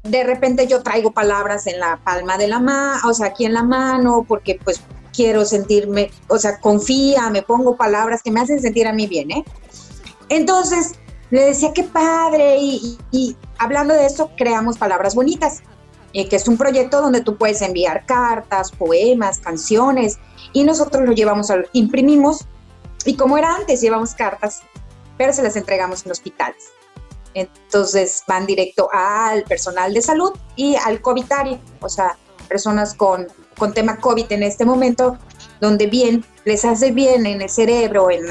de 0.03 0.23
repente 0.23 0.67
yo 0.67 0.83
traigo 0.83 1.11
palabras 1.11 1.67
en 1.67 1.79
la 1.79 1.99
palma 2.03 2.37
de 2.37 2.47
la 2.47 2.59
mano, 2.59 3.07
o 3.07 3.13
sea, 3.13 3.27
aquí 3.27 3.45
en 3.45 3.53
la 3.53 3.63
mano, 3.63 4.25
porque 4.27 4.59
pues 4.63 4.81
quiero 5.15 5.45
sentirme, 5.45 6.11
o 6.27 6.37
sea, 6.37 6.59
confía, 6.59 7.29
me 7.29 7.41
pongo 7.41 7.77
palabras 7.77 8.21
que 8.23 8.31
me 8.31 8.41
hacen 8.41 8.61
sentir 8.61 8.87
a 8.87 8.93
mí 8.93 9.07
bien, 9.07 9.31
¿eh? 9.31 9.45
Entonces, 10.29 10.93
le 11.29 11.45
decía, 11.45 11.71
qué 11.73 11.83
padre, 11.83 12.57
y, 12.59 13.35
hablando 13.57 13.93
de 13.93 14.05
eso, 14.05 14.31
creamos 14.37 14.77
palabras 14.77 15.15
bonitas, 15.15 15.61
eh, 16.13 16.27
que 16.29 16.35
es 16.35 16.47
un 16.47 16.57
proyecto 16.57 17.01
donde 17.01 17.21
tú 17.21 17.37
puedes 17.37 17.61
enviar 17.61 18.05
cartas, 18.05 18.71
poemas, 18.71 19.39
canciones, 19.39 20.19
y 20.53 20.63
nosotros 20.63 21.05
lo 21.05 21.13
llevamos, 21.13 21.49
al, 21.49 21.67
imprimimos, 21.73 22.45
y 23.05 23.15
como 23.15 23.37
era 23.37 23.55
antes, 23.55 23.81
llevamos 23.81 24.15
cartas, 24.15 24.61
pero 25.17 25.33
se 25.33 25.43
las 25.43 25.55
entregamos 25.55 26.05
en 26.05 26.11
hospitales. 26.11 26.71
Entonces 27.33 28.23
van 28.27 28.45
directo 28.45 28.89
al 28.93 29.43
personal 29.43 29.93
de 29.93 30.01
salud 30.01 30.31
y 30.55 30.75
al 30.77 31.01
COVIDario, 31.01 31.59
o 31.81 31.89
sea, 31.89 32.17
personas 32.47 32.93
con, 32.93 33.27
con 33.57 33.73
tema 33.73 33.97
COVID 33.97 34.25
en 34.29 34.43
este 34.43 34.65
momento, 34.65 35.17
donde 35.61 35.87
bien 35.87 36.23
les 36.43 36.65
hace 36.65 36.91
bien 36.91 37.25
en 37.25 37.41
el 37.41 37.49
cerebro, 37.49 38.11
en, 38.11 38.23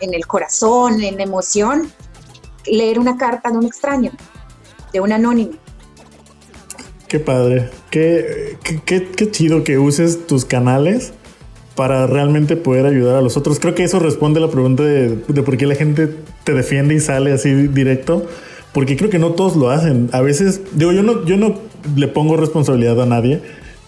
en 0.00 0.14
el 0.14 0.26
corazón, 0.26 1.02
en 1.02 1.16
la 1.16 1.22
emoción, 1.22 1.90
leer 2.66 2.98
una 2.98 3.16
carta 3.16 3.50
de 3.50 3.58
un 3.58 3.66
extraño, 3.66 4.12
de 4.92 5.00
un 5.00 5.12
anónimo. 5.12 5.52
Qué 7.08 7.20
padre, 7.20 7.70
qué, 7.90 8.58
qué, 8.84 9.08
qué, 9.08 9.30
chido 9.30 9.62
que 9.62 9.78
uses 9.78 10.26
tus 10.26 10.44
canales 10.44 11.12
para 11.76 12.06
realmente 12.06 12.56
poder 12.56 12.86
ayudar 12.86 13.16
a 13.16 13.20
los 13.20 13.36
otros. 13.36 13.60
Creo 13.60 13.74
que 13.74 13.84
eso 13.84 14.00
responde 14.00 14.40
a 14.40 14.46
la 14.46 14.50
pregunta 14.50 14.82
de, 14.82 15.16
de 15.16 15.42
por 15.42 15.56
qué 15.56 15.66
la 15.66 15.76
gente 15.76 16.08
te 16.42 16.52
defiende 16.52 16.94
y 16.94 17.00
sale 17.00 17.32
así 17.32 17.52
directo 17.68 18.26
porque 18.76 18.94
creo 18.94 19.08
que 19.08 19.18
no 19.18 19.30
todos 19.30 19.56
lo 19.56 19.70
hacen. 19.70 20.10
A 20.12 20.20
veces, 20.20 20.60
digo, 20.72 20.92
yo 20.92 21.02
no, 21.02 21.24
yo 21.24 21.38
no 21.38 21.54
le 21.96 22.08
pongo 22.08 22.36
responsabilidad 22.36 23.00
a 23.00 23.06
nadie, 23.06 23.40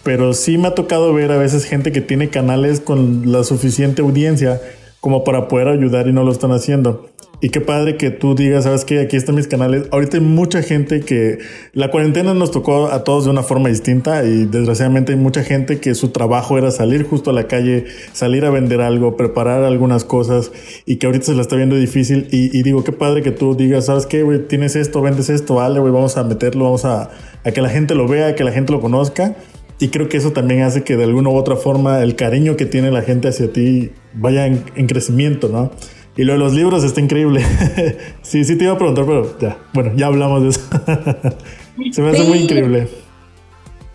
pero 0.03 0.33
sí 0.33 0.57
me 0.57 0.69
ha 0.69 0.75
tocado 0.75 1.13
ver 1.13 1.31
a 1.31 1.37
veces 1.37 1.65
gente 1.65 1.91
que 1.91 2.01
tiene 2.01 2.29
canales 2.29 2.79
con 2.79 3.31
la 3.31 3.43
suficiente 3.43 4.01
audiencia 4.01 4.61
como 4.99 5.23
para 5.23 5.47
poder 5.47 5.67
ayudar 5.69 6.07
y 6.07 6.13
no 6.13 6.23
lo 6.23 6.31
están 6.31 6.51
haciendo. 6.51 7.09
Y 7.41 7.49
qué 7.49 7.61
padre 7.61 7.95
que 7.95 8.09
tú 8.09 8.35
digas, 8.35 8.65
sabes 8.65 8.83
que 8.83 8.99
aquí 8.99 9.15
están 9.15 9.35
mis 9.35 9.47
canales. 9.47 9.87
Ahorita 9.91 10.17
hay 10.17 10.23
mucha 10.23 10.61
gente 10.61 10.99
que 10.99 11.37
la 11.71 11.89
cuarentena 11.89 12.33
nos 12.33 12.51
tocó 12.51 12.87
a 12.87 13.05
todos 13.05 13.23
de 13.23 13.31
una 13.31 13.43
forma 13.43 13.69
distinta 13.69 14.25
y 14.25 14.43
desgraciadamente 14.43 15.13
hay 15.13 15.17
mucha 15.17 15.43
gente 15.43 15.79
que 15.79 15.95
su 15.95 16.09
trabajo 16.09 16.57
era 16.57 16.69
salir 16.71 17.03
justo 17.03 17.29
a 17.29 17.33
la 17.33 17.47
calle, 17.47 17.85
salir 18.11 18.43
a 18.43 18.49
vender 18.49 18.81
algo, 18.81 19.15
preparar 19.15 19.63
algunas 19.63 20.03
cosas 20.03 20.51
y 20.85 20.97
que 20.97 21.05
ahorita 21.05 21.27
se 21.27 21.33
la 21.33 21.41
está 21.41 21.55
viendo 21.55 21.77
difícil. 21.77 22.27
Y, 22.29 22.61
digo, 22.61 22.83
qué 22.83 22.91
padre 22.91 23.21
que 23.21 23.31
tú 23.31 23.55
digas, 23.55 23.85
sabes 23.85 24.05
qué, 24.05 24.25
tienes 24.49 24.75
esto, 24.75 25.01
vendes 25.01 25.29
esto, 25.29 25.55
vale, 25.55 25.79
güey, 25.79 25.93
vamos 25.93 26.17
a 26.17 26.25
meterlo, 26.25 26.65
vamos 26.65 26.83
a, 26.83 27.09
a 27.45 27.51
que 27.51 27.61
la 27.61 27.69
gente 27.69 27.95
lo 27.95 28.05
vea, 28.09 28.35
que 28.35 28.43
la 28.43 28.51
gente 28.51 28.73
lo 28.73 28.81
conozca. 28.81 29.37
Y 29.79 29.89
creo 29.89 30.09
que 30.09 30.17
eso 30.17 30.33
también 30.33 30.61
hace 30.63 30.83
que 30.83 30.97
de 30.97 31.05
alguna 31.05 31.29
u 31.29 31.35
otra 31.35 31.55
forma 31.55 32.01
el 32.03 32.15
cariño 32.15 32.57
que 32.57 32.65
tiene 32.65 32.91
la 32.91 33.01
gente 33.01 33.29
hacia 33.29 33.51
ti 33.51 33.91
vaya 34.13 34.45
en, 34.45 34.63
en 34.75 34.87
crecimiento, 34.87 35.47
¿no? 35.47 35.71
Y 36.17 36.25
lo 36.25 36.33
de 36.33 36.39
los 36.39 36.53
libros 36.53 36.83
está 36.83 36.99
increíble. 36.99 37.45
sí, 38.21 38.43
sí 38.43 38.57
te 38.57 38.65
iba 38.65 38.73
a 38.73 38.77
preguntar, 38.77 39.05
pero 39.05 39.39
ya, 39.39 39.57
bueno, 39.73 39.91
ya 39.95 40.07
hablamos 40.07 40.43
de 40.43 40.49
eso. 40.49 40.61
Se 41.93 42.01
me 42.01 42.09
hace 42.09 42.23
muy 42.23 42.39
increíble. 42.39 42.89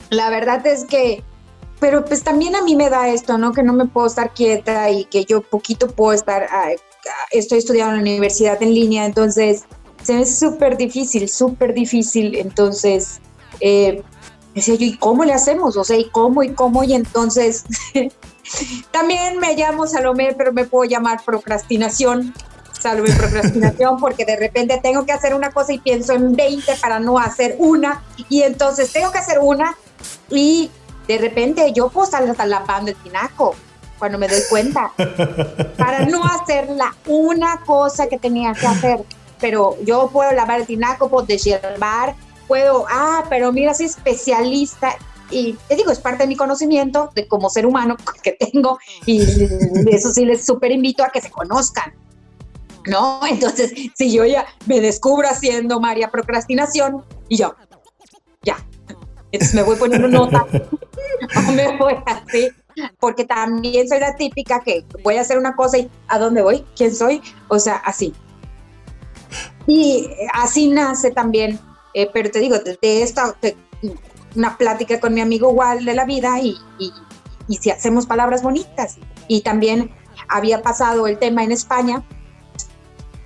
La 0.09 0.31
verdad 0.31 0.67
es 0.67 0.85
que, 0.85 1.23
pero 1.81 2.03
pues 2.03 2.23
también 2.23 2.57
a 2.57 2.63
mí 2.63 2.77
me 2.77 2.89
da 2.89 3.11
esto, 3.11 3.37
¿no? 3.37 3.53
Que 3.53 3.63
no 3.63 3.75
me 3.75 3.85
puedo 3.85 4.07
estar 4.07 4.33
quieta 4.33 4.91
y 4.91 5.05
que 5.05 5.27
yo 5.27 5.43
poquito 5.43 5.89
puedo 5.89 6.15
estar, 6.15 6.47
estoy 7.31 7.59
estudiando 7.59 7.97
en 7.97 8.05
la 8.05 8.11
universidad 8.11 8.63
en 8.63 8.73
línea, 8.73 9.05
entonces 9.05 9.65
se 10.03 10.15
me 10.15 10.23
hace 10.23 10.35
súper 10.35 10.79
difícil, 10.79 11.29
súper 11.29 11.75
difícil. 11.75 12.37
Entonces, 12.37 13.21
eh, 13.61 14.03
decía 14.55 14.75
yo, 14.75 14.87
¿y 14.87 14.97
cómo 14.97 15.25
le 15.25 15.33
hacemos? 15.33 15.77
O 15.77 15.85
sea, 15.85 15.97
¿y 15.97 16.09
cómo? 16.11 16.43
¿Y 16.43 16.51
cómo? 16.51 16.85
Y 16.85 16.95
entonces 16.95 17.65
También 18.91 19.39
me 19.39 19.55
llamo 19.55 19.87
Salomé, 19.87 20.35
pero 20.37 20.53
me 20.53 20.65
puedo 20.65 20.85
llamar 20.85 21.23
procrastinación. 21.25 22.35
Salomé 22.79 23.13
procrastinación 23.13 23.97
porque 24.01 24.25
de 24.25 24.37
repente 24.37 24.79
tengo 24.83 25.07
que 25.07 25.13
hacer 25.13 25.35
una 25.35 25.51
cosa 25.51 25.73
y 25.73 25.79
pienso 25.79 26.13
en 26.13 26.35
20 26.37 26.77
para 26.77 27.01
no 27.01 27.19
hacer 27.19 27.57
una 27.59 28.03
y 28.29 28.43
entonces 28.43 28.93
tengo 28.93 29.11
que 29.11 29.19
hacer 29.19 29.39
una 29.41 29.77
y 30.31 30.71
de 31.09 31.19
repente 31.19 31.73
yo 31.73 31.89
puedo 31.89 32.05
estar 32.05 32.23
hasta 32.23 32.47
lavando 32.47 32.91
el 32.91 32.97
tinaco 32.97 33.55
cuando 33.99 34.19
me 34.19 34.29
doy 34.29 34.41
cuenta 34.51 34.93
para 35.79 36.05
no 36.07 36.25
hacer 36.25 36.69
la 36.71 36.95
una 37.07 37.61
cosa 37.65 38.07
que 38.07 38.19
tenía 38.19 38.53
que 38.53 38.67
hacer. 38.67 39.05
Pero 39.41 39.77
yo 39.83 40.09
puedo 40.13 40.31
lavar 40.33 40.61
el 40.61 40.67
tinaco, 40.67 41.09
puedo 41.09 41.27
deshiervar, 41.27 42.15
puedo, 42.47 42.87
ah, 42.91 43.25
pero 43.29 43.53
mira, 43.53 43.75
soy 43.75 43.87
especialista 43.87 44.97
y 45.31 45.55
te 45.69 45.77
digo, 45.77 45.91
es 45.91 45.99
parte 45.99 46.25
de 46.25 46.29
mi 46.29 46.37
conocimiento 46.37 47.11
de 47.15 47.27
como 47.27 47.51
ser 47.51 47.67
humano 47.67 47.97
que 48.23 48.33
tengo 48.33 48.79
y 49.07 49.23
eso 49.91 50.11
sí 50.13 50.25
les 50.25 50.45
súper 50.45 50.73
invito 50.73 51.05
a 51.05 51.11
que 51.11 51.21
se 51.21 51.31
conozcan. 51.31 51.95
¿No? 52.87 53.21
Entonces, 53.27 53.73
si 53.95 54.13
yo 54.13 54.27
ya 54.27 54.45
me 54.67 54.79
descubro 54.79 55.27
haciendo 55.27 55.81
María 55.81 56.11
procrastinación 56.11 57.03
y 57.31 57.39
yo, 57.39 57.55
ya, 58.43 58.59
entonces 59.33 59.55
me 59.55 59.63
voy 59.63 59.77
poniendo 59.77 60.07
nota 60.07 60.45
me 61.55 61.77
voy 61.79 61.95
así, 62.07 62.51
porque 63.01 63.25
también 63.25 63.89
soy 63.89 64.01
la 64.01 64.15
típica 64.17 64.61
que 64.61 64.85
voy 65.03 65.17
a 65.17 65.23
hacer 65.23 65.39
una 65.39 65.57
cosa 65.57 65.79
y 65.79 65.91
¿a 66.09 66.19
dónde 66.19 66.43
voy? 66.43 66.65
¿Quién 66.77 66.95
soy? 66.95 67.23
O 67.49 67.59
sea, 67.59 67.77
así. 67.77 68.13
Y 69.67 70.11
así 70.35 70.69
nace 70.69 71.11
también, 71.11 71.59
eh, 71.95 72.11
pero 72.13 72.31
te 72.31 72.41
digo, 72.41 72.59
de, 72.59 73.03
esta, 73.03 73.37
una 74.35 74.59
plática 74.59 75.01
con 75.01 75.15
mi 75.15 75.21
amigo 75.21 75.51
igual 75.51 75.85
de 75.85 75.95
la 75.95 76.05
vida 76.05 76.41
y, 76.41 76.57
y, 77.49 77.57
si 77.57 77.71
hacemos 77.71 78.07
palabras 78.07 78.43
bonitas. 78.43 78.97
Y 79.29 79.43
también 79.43 79.91
había 80.29 80.63
pasado 80.63 81.07
el 81.07 81.19
tema 81.19 81.45
en 81.45 81.53
España 81.53 82.05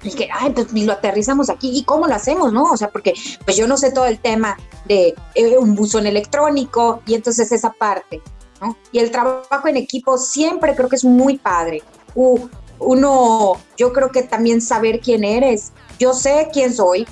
y 0.03 0.11
que, 0.11 0.29
ah, 0.33 0.47
entonces 0.47 0.81
lo 0.85 0.93
aterrizamos 0.93 1.51
aquí. 1.51 1.71
¿Y 1.77 1.85
cómo 1.85 2.07
lo 2.07 2.15
hacemos, 2.15 2.53
no? 2.53 2.65
O 2.65 2.77
sea, 2.77 2.89
porque 2.91 3.15
pues 3.45 3.57
yo 3.57 3.67
no 3.67 3.77
sé 3.77 3.91
todo 3.91 4.07
el 4.07 4.19
tema 4.19 4.57
de 4.87 5.15
eh, 5.35 5.59
un 5.59 5.75
buzón 5.75 6.07
electrónico 6.07 7.03
y 7.07 7.15
entonces 7.15 7.51
esa 7.51 7.73
parte, 7.73 8.21
¿no? 8.61 8.77
Y 8.93 8.99
el 8.99 9.11
trabajo 9.11 9.67
en 9.67 9.77
equipo 9.77 10.19
siempre 10.19 10.75
creo 10.75 10.89
que 10.89 10.97
es 10.97 11.05
muy 11.05 11.39
padre. 11.39 11.83
uno, 12.15 13.57
yo 13.77 13.93
creo 13.93 14.11
que 14.11 14.23
también 14.23 14.61
saber 14.61 15.01
quién 15.01 15.25
eres. 15.25 15.73
Yo 15.99 16.13
sé 16.13 16.49
quién 16.53 16.73
soy, 16.73 17.07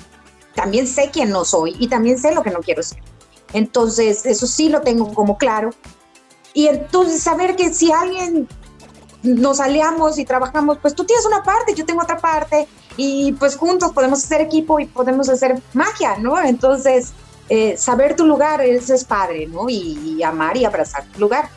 también 0.57 0.87
sé 0.87 1.11
quién 1.13 1.29
no 1.29 1.45
soy 1.45 1.75
y 1.79 1.87
también 1.87 2.17
sé 2.17 2.33
lo 2.33 2.41
que 2.41 2.49
no 2.49 2.61
quiero 2.61 2.81
ser. 2.81 2.97
Entonces, 3.53 4.25
eso 4.25 4.47
sí 4.47 4.69
lo 4.69 4.81
tengo 4.81 5.13
como 5.13 5.37
claro. 5.37 5.69
Y 6.55 6.65
entonces 6.65 7.21
saber 7.21 7.55
que 7.55 7.71
si 7.71 7.91
alguien 7.91 8.47
nos 9.21 9.59
aliamos 9.59 10.17
y 10.17 10.25
trabajamos, 10.25 10.79
pues 10.81 10.95
tú 10.95 11.05
tienes 11.05 11.27
una 11.27 11.43
parte, 11.43 11.75
yo 11.75 11.85
tengo 11.85 12.01
otra 12.01 12.17
parte, 12.17 12.67
y 12.97 13.33
pues 13.33 13.55
juntos 13.55 13.91
podemos 13.91 14.23
hacer 14.23 14.41
equipo 14.41 14.79
y 14.79 14.87
podemos 14.87 15.29
hacer 15.29 15.61
magia, 15.73 16.17
¿no? 16.17 16.43
Entonces, 16.43 17.13
eh, 17.49 17.77
saber 17.77 18.15
tu 18.15 18.25
lugar, 18.25 18.59
eso 18.61 18.95
es 18.95 19.03
padre, 19.03 19.45
¿no? 19.45 19.69
Y, 19.69 20.23
amar 20.23 20.57
y 20.57 20.65
abrazar 20.65 21.05
tu 21.13 21.19
lugar. 21.19 21.49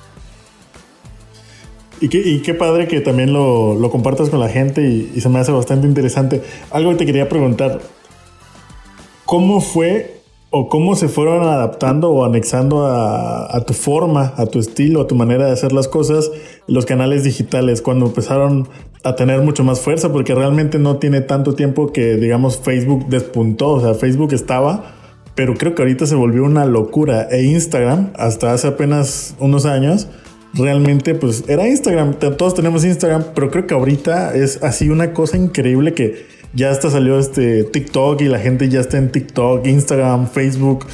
Y 2.02 2.42
qué, 2.42 2.54
padre 2.54 2.86
que 2.86 3.00
también 3.00 3.32
lo, 3.32 3.90
compartas 3.90 4.28
con 4.28 4.40
la 4.40 4.50
gente 4.50 4.82
y, 4.82 5.12
y, 5.14 5.20
se 5.22 5.30
me 5.30 5.38
hace 5.38 5.52
bastante 5.52 5.86
interesante. 5.86 6.42
Algo 6.70 6.90
que 6.90 6.96
te 6.96 7.06
quería 7.06 7.28
preguntar, 7.28 7.80
¿cómo 9.30 9.60
fue 9.60 10.22
o 10.50 10.68
cómo 10.68 10.96
se 10.96 11.06
fueron 11.06 11.44
adaptando 11.44 12.10
o 12.10 12.24
anexando 12.24 12.84
a, 12.84 13.64
tu 13.64 13.74
forma, 13.74 14.34
a 14.36 14.46
tu 14.46 14.58
estilo, 14.58 15.02
a 15.02 15.06
tu 15.06 15.14
manera 15.14 15.46
de 15.46 15.52
hacer 15.52 15.70
las 15.72 15.86
cosas, 15.86 16.32
los 16.66 16.84
canales 16.84 17.22
digitales, 17.22 17.80
cuando 17.80 18.06
empezaron 18.06 18.68
a 19.04 19.14
tener 19.14 19.40
mucho 19.42 19.62
más 19.62 19.78
fuerza, 19.78 20.10
porque 20.12 20.34
realmente 20.34 20.80
no 20.80 20.96
tiene 20.96 21.20
tanto 21.20 21.54
tiempo 21.54 21.92
que, 21.92 22.16
digamos, 22.16 22.58
Facebook 22.58 23.06
despuntó, 23.06 23.68
o 23.68 23.80
sea, 23.80 23.94
Facebook 23.94 24.32
estaba, 24.32 24.96
pero 25.36 25.54
creo 25.54 25.76
que 25.76 25.82
ahorita 25.82 26.06
se 26.06 26.16
volvió 26.16 26.42
una 26.42 26.64
locura, 26.64 27.28
e 27.30 27.44
Instagram, 27.44 28.10
hasta 28.16 28.52
hace 28.52 28.66
apenas 28.66 29.36
unos 29.38 29.64
años, 29.64 30.08
realmente 30.54 31.14
pues 31.14 31.44
era 31.46 31.68
Instagram, 31.68 32.14
todos 32.36 32.54
tenemos 32.56 32.84
Instagram, 32.84 33.26
pero 33.32 33.48
creo 33.52 33.68
que 33.68 33.74
ahorita 33.74 34.34
es 34.34 34.60
así 34.64 34.88
una 34.88 35.12
cosa 35.12 35.36
increíble 35.36 35.94
que 35.94 36.39
ya 36.52 36.70
hasta 36.70 36.90
salió 36.90 37.18
este 37.18 37.64
TikTok 37.64 38.20
y 38.22 38.24
la 38.24 38.38
gente 38.38 38.68
ya 38.68 38.80
está 38.80 38.98
en 38.98 39.12
TikTok, 39.12 39.66
Instagram, 39.66 40.28
Facebook. 40.28 40.86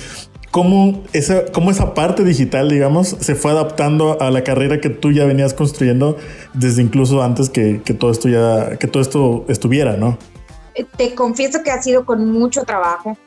¿Cómo 0.51 1.03
esa, 1.13 1.45
cómo 1.53 1.71
esa 1.71 1.93
parte 1.93 2.25
digital, 2.25 2.71
digamos, 2.71 3.17
se 3.21 3.35
fue 3.35 3.51
adaptando 3.51 4.21
a 4.21 4.31
la 4.31 4.43
carrera 4.43 4.81
que 4.81 4.89
tú 4.89 5.13
ya 5.13 5.25
venías 5.25 5.53
construyendo 5.53 6.17
desde 6.55 6.83
incluso 6.83 7.23
antes 7.23 7.51
que, 7.51 7.83
que 7.85 7.93
todo 7.93 8.11
esto 8.11 8.29
ya, 8.29 8.79
que 8.79 8.87
todo 8.87 9.03
esto 9.03 9.45
estuviera, 9.49 9.97
¿no? 9.97 10.17
Eh, 10.75 10.87
te 10.97 11.15
confieso 11.15 11.63
que 11.63 11.71
ha 11.71 11.83
sido 11.83 12.07
con 12.07 12.31
mucho 12.31 12.65
trabajo, 12.65 13.19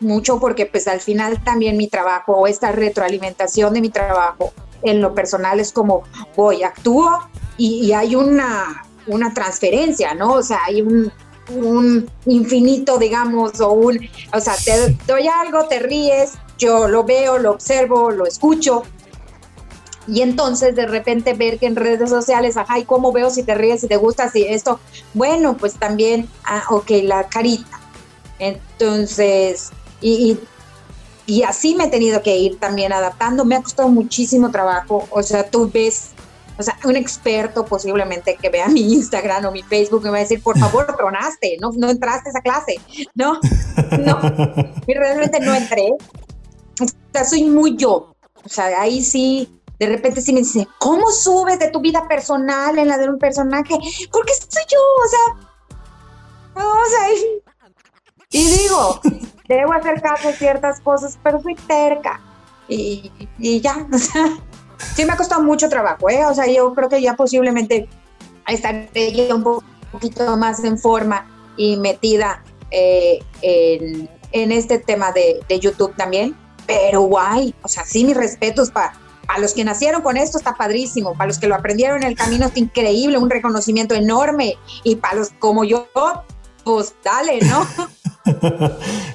mucho 0.00 0.38
porque 0.40 0.66
pues 0.66 0.86
al 0.88 1.00
final 1.00 1.42
también 1.42 1.76
mi 1.76 1.88
trabajo 1.88 2.32
o 2.32 2.46
esta 2.46 2.72
retroalimentación 2.72 3.72
de 3.72 3.80
mi 3.80 3.88
trabajo 3.88 4.52
en 4.82 5.00
lo 5.00 5.14
personal 5.14 5.60
es 5.60 5.72
como 5.72 6.02
voy, 6.36 6.62
actúo 6.62 7.10
y, 7.56 7.86
y 7.86 7.92
hay 7.92 8.14
una, 8.14 8.84
una 9.06 9.32
transferencia, 9.32 10.14
¿no? 10.14 10.34
O 10.34 10.42
sea, 10.42 10.58
hay 10.66 10.82
un, 10.82 11.10
un 11.50 12.08
infinito, 12.26 12.98
digamos, 12.98 13.60
o 13.60 13.72
un, 13.72 13.98
o 14.32 14.40
sea, 14.40 14.54
te 14.64 14.96
doy 15.06 15.28
algo, 15.28 15.66
te 15.66 15.78
ríes, 15.78 16.32
yo 16.58 16.88
lo 16.88 17.04
veo, 17.04 17.38
lo 17.38 17.52
observo, 17.52 18.10
lo 18.10 18.26
escucho. 18.26 18.82
Y 20.06 20.20
entonces 20.20 20.76
de 20.76 20.86
repente 20.86 21.32
ver 21.32 21.58
que 21.58 21.66
en 21.66 21.76
redes 21.76 22.10
sociales, 22.10 22.56
ajá, 22.56 22.78
¿y 22.78 22.84
cómo 22.84 23.10
veo 23.12 23.30
si 23.30 23.42
te 23.42 23.54
ríes, 23.54 23.80
si 23.80 23.88
te 23.88 23.96
gusta, 23.96 24.30
si 24.30 24.44
esto? 24.44 24.78
Bueno, 25.14 25.56
pues 25.56 25.74
también, 25.74 26.28
ah, 26.44 26.64
ok, 26.70 26.90
la 27.02 27.24
carita. 27.28 27.80
Entonces, 28.38 29.70
y, 30.00 30.38
y, 31.26 31.42
así 31.44 31.74
me 31.74 31.84
he 31.84 31.88
tenido 31.88 32.22
que 32.22 32.36
ir 32.36 32.58
también 32.58 32.92
adaptando. 32.92 33.46
Me 33.46 33.56
ha 33.56 33.62
costado 33.62 33.88
muchísimo 33.88 34.50
trabajo. 34.50 35.08
O 35.10 35.22
sea, 35.22 35.48
tú 35.48 35.70
ves 35.72 36.10
o 36.58 36.62
sea, 36.62 36.78
un 36.84 36.96
experto 36.96 37.64
posiblemente 37.64 38.36
que 38.36 38.48
vea 38.48 38.68
mi 38.68 38.92
Instagram 38.92 39.46
o 39.46 39.50
mi 39.50 39.62
Facebook 39.62 40.04
me 40.04 40.10
va 40.10 40.16
a 40.18 40.20
decir, 40.20 40.42
por 40.42 40.58
favor, 40.58 40.86
tronaste, 40.96 41.56
no, 41.60 41.70
no 41.76 41.90
entraste 41.90 42.28
a 42.28 42.30
esa 42.30 42.40
clase. 42.40 42.76
No, 43.14 43.38
no, 43.98 44.20
y 44.86 44.94
realmente 44.94 45.40
no 45.40 45.54
entré. 45.54 45.90
O 46.80 46.86
sea, 47.12 47.24
soy 47.24 47.44
muy 47.44 47.76
yo. 47.76 48.14
O 48.44 48.48
sea, 48.48 48.80
ahí 48.80 49.02
sí, 49.02 49.60
de 49.78 49.86
repente 49.86 50.20
sí 50.20 50.32
me 50.32 50.40
dice, 50.40 50.68
¿cómo 50.78 51.10
subes 51.10 51.58
de 51.58 51.70
tu 51.70 51.80
vida 51.80 52.06
personal 52.08 52.78
en 52.78 52.88
la 52.88 52.98
de 52.98 53.08
un 53.08 53.18
personaje? 53.18 53.74
Porque 54.12 54.32
soy 54.34 54.62
yo, 54.68 54.78
o 54.78 55.08
sea, 55.08 56.64
o 56.64 56.88
sea, 56.88 57.40
y 58.34 58.44
digo, 58.46 59.00
debo 59.48 59.72
hacer 59.72 60.02
caso 60.02 60.28
a 60.28 60.32
ciertas 60.32 60.80
cosas, 60.80 61.16
pero 61.22 61.40
soy 61.40 61.54
terca. 61.54 62.20
Y, 62.68 63.12
y 63.38 63.60
ya, 63.60 63.86
o 63.92 63.96
sea, 63.96 64.24
sí 64.96 65.04
me 65.04 65.12
ha 65.12 65.16
costado 65.16 65.42
mucho 65.42 65.68
trabajo, 65.68 66.08
¿eh? 66.10 66.24
O 66.26 66.34
sea, 66.34 66.46
yo 66.46 66.74
creo 66.74 66.88
que 66.88 67.00
ya 67.00 67.14
posiblemente 67.16 67.88
estaré 68.46 68.88
un 69.32 69.62
poquito 69.92 70.36
más 70.36 70.62
en 70.64 70.78
forma 70.78 71.26
y 71.56 71.76
metida 71.76 72.42
eh, 72.70 73.20
en, 73.42 74.52
este 74.52 74.78
tema 74.78 75.12
de, 75.12 75.40
YouTube 75.58 75.94
también. 75.96 76.36
Pero 76.66 77.02
guay, 77.02 77.54
o 77.62 77.68
sea, 77.68 77.84
sí, 77.84 78.04
mis 78.04 78.16
respetos 78.16 78.70
para 78.70 78.94
a 79.28 79.38
los 79.38 79.54
que 79.54 79.64
nacieron 79.64 80.02
con 80.02 80.16
esto 80.16 80.38
está 80.38 80.54
padrísimo, 80.54 81.14
para 81.14 81.28
los 81.28 81.38
que 81.38 81.46
lo 81.46 81.54
aprendieron 81.54 82.02
en 82.02 82.08
el 82.08 82.14
camino 82.14 82.46
está 82.46 82.58
increíble, 82.58 83.16
un 83.16 83.30
reconocimiento 83.30 83.94
enorme 83.94 84.56
y 84.82 84.96
para 84.96 85.16
los 85.16 85.30
como 85.38 85.64
yo, 85.64 85.88
pues 86.62 86.94
dale, 87.02 87.40
¿no? 87.40 87.66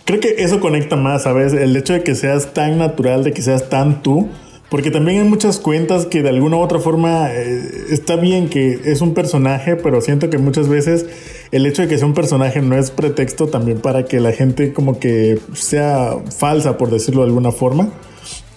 Creo 0.05 0.20
que 0.20 0.36
eso 0.39 0.59
conecta 0.59 0.95
más, 0.95 1.24
¿sabes? 1.24 1.53
El 1.53 1.76
hecho 1.76 1.93
de 1.93 2.03
que 2.03 2.15
seas 2.15 2.53
tan 2.53 2.78
natural, 2.78 3.24
de 3.24 3.34
que 3.34 3.41
seas 3.41 3.70
tan 3.70 4.01
tú, 4.01 4.30
porque 4.70 4.91
también 4.91 5.22
hay 5.24 5.28
muchas 5.28 5.59
cuentas 5.59 6.05
que 6.05 6.22
de 6.22 6.30
alguna 6.30 6.57
u 6.57 6.59
otra 6.59 6.80
forma 6.80 7.32
eh, 7.32 7.88
está 7.89 8.15
bien 8.15 8.49
que 8.49 8.80
es 8.86 9.01
un 9.01 9.13
personaje, 9.13 9.76
pero 9.76 9.99
siento 10.01 10.30
que 10.30 10.38
muchas 10.38 10.70
veces 10.70 11.07
el 11.51 11.65
hecho 11.65 11.82
de 11.82 11.88
que 11.88 11.97
sea 11.97 12.05
un 12.05 12.13
personaje 12.13 12.61
no 12.61 12.78
es 12.78 12.91
pretexto 12.91 13.47
también 13.47 13.80
para 13.80 14.05
que 14.05 14.20
la 14.20 14.32
gente 14.32 14.72
como 14.72 14.99
que 14.99 15.39
sea 15.53 16.17
falsa, 16.38 16.78
por 16.78 16.91
decirlo 16.91 17.22
de 17.22 17.28
alguna 17.28 17.51
forma. 17.51 17.89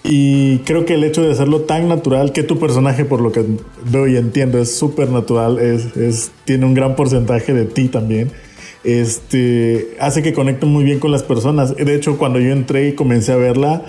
Y 0.03 0.59
creo 0.59 0.85
que 0.85 0.95
el 0.95 1.03
hecho 1.05 1.23
de 1.23 1.31
hacerlo 1.31 1.61
tan 1.61 1.87
natural, 1.87 2.33
que 2.33 2.43
tu 2.43 2.59
personaje, 2.59 3.05
por 3.05 3.21
lo 3.21 3.31
que 3.31 3.45
veo 3.89 4.05
y 4.05 4.17
entiendo, 4.17 4.59
es 4.59 4.75
súper 4.75 5.09
natural, 5.09 5.59
es, 5.59 5.95
es, 5.95 6.31
tiene 6.43 6.65
un 6.65 6.73
gran 6.73 6.95
porcentaje 6.97 7.53
de 7.53 7.63
ti 7.63 7.87
también, 7.87 8.29
este, 8.83 9.95
hace 10.01 10.21
que 10.21 10.33
conecte 10.33 10.65
muy 10.65 10.83
bien 10.83 10.99
con 10.99 11.11
las 11.11 11.23
personas. 11.23 11.75
De 11.75 11.95
hecho, 11.95 12.17
cuando 12.17 12.39
yo 12.39 12.51
entré 12.51 12.89
y 12.89 12.93
comencé 12.95 13.31
a 13.31 13.37
verla, 13.37 13.85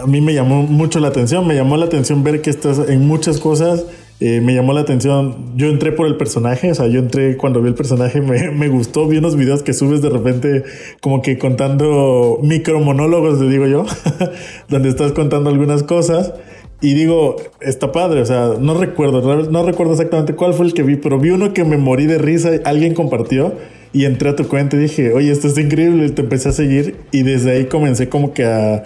a 0.00 0.06
mí 0.06 0.20
me 0.20 0.34
llamó 0.34 0.62
mucho 0.62 1.00
la 1.00 1.08
atención, 1.08 1.46
me 1.46 1.54
llamó 1.54 1.76
la 1.76 1.86
atención 1.86 2.22
ver 2.22 2.42
que 2.42 2.50
estás 2.50 2.78
en 2.88 3.06
muchas 3.06 3.38
cosas, 3.38 3.84
eh, 4.20 4.42
me 4.42 4.54
llamó 4.54 4.74
la 4.74 4.82
atención, 4.82 5.56
yo 5.56 5.68
entré 5.68 5.92
por 5.92 6.06
el 6.06 6.16
personaje, 6.16 6.70
o 6.70 6.74
sea, 6.74 6.86
yo 6.88 6.98
entré 6.98 7.38
cuando 7.38 7.62
vi 7.62 7.68
el 7.68 7.74
personaje, 7.74 8.20
me, 8.20 8.50
me 8.52 8.68
gustó, 8.68 9.08
vi 9.08 9.16
unos 9.16 9.36
videos 9.36 9.62
que 9.62 9.72
subes 9.72 10.02
de 10.02 10.10
repente 10.10 10.64
como 11.00 11.22
que 11.22 11.38
contando 11.38 12.38
micromonólogos, 12.42 13.40
le 13.40 13.48
digo 13.48 13.66
yo, 13.66 13.86
donde 14.68 14.90
estás 14.90 15.12
contando 15.12 15.50
algunas 15.50 15.82
cosas. 15.82 16.34
Y 16.82 16.94
digo, 16.94 17.36
está 17.60 17.92
padre, 17.92 18.22
o 18.22 18.24
sea, 18.24 18.54
no 18.58 18.72
recuerdo, 18.72 19.20
no 19.50 19.62
recuerdo 19.62 19.92
exactamente 19.92 20.34
cuál 20.34 20.54
fue 20.54 20.64
el 20.64 20.72
que 20.72 20.82
vi, 20.82 20.96
pero 20.96 21.18
vi 21.18 21.28
uno 21.28 21.52
que 21.52 21.62
me 21.62 21.76
morí 21.76 22.06
de 22.06 22.16
risa, 22.16 22.52
alguien 22.64 22.94
compartió 22.94 23.52
y 23.92 24.06
entré 24.06 24.30
a 24.30 24.36
tu 24.36 24.48
cuenta 24.48 24.76
y 24.76 24.80
dije, 24.80 25.12
oye, 25.12 25.30
esto 25.30 25.48
es 25.48 25.58
increíble, 25.58 26.06
y 26.06 26.10
te 26.10 26.22
empecé 26.22 26.48
a 26.48 26.52
seguir 26.52 26.96
y 27.12 27.22
desde 27.22 27.50
ahí 27.50 27.64
comencé 27.66 28.08
como 28.08 28.32
que 28.32 28.44
a 28.46 28.84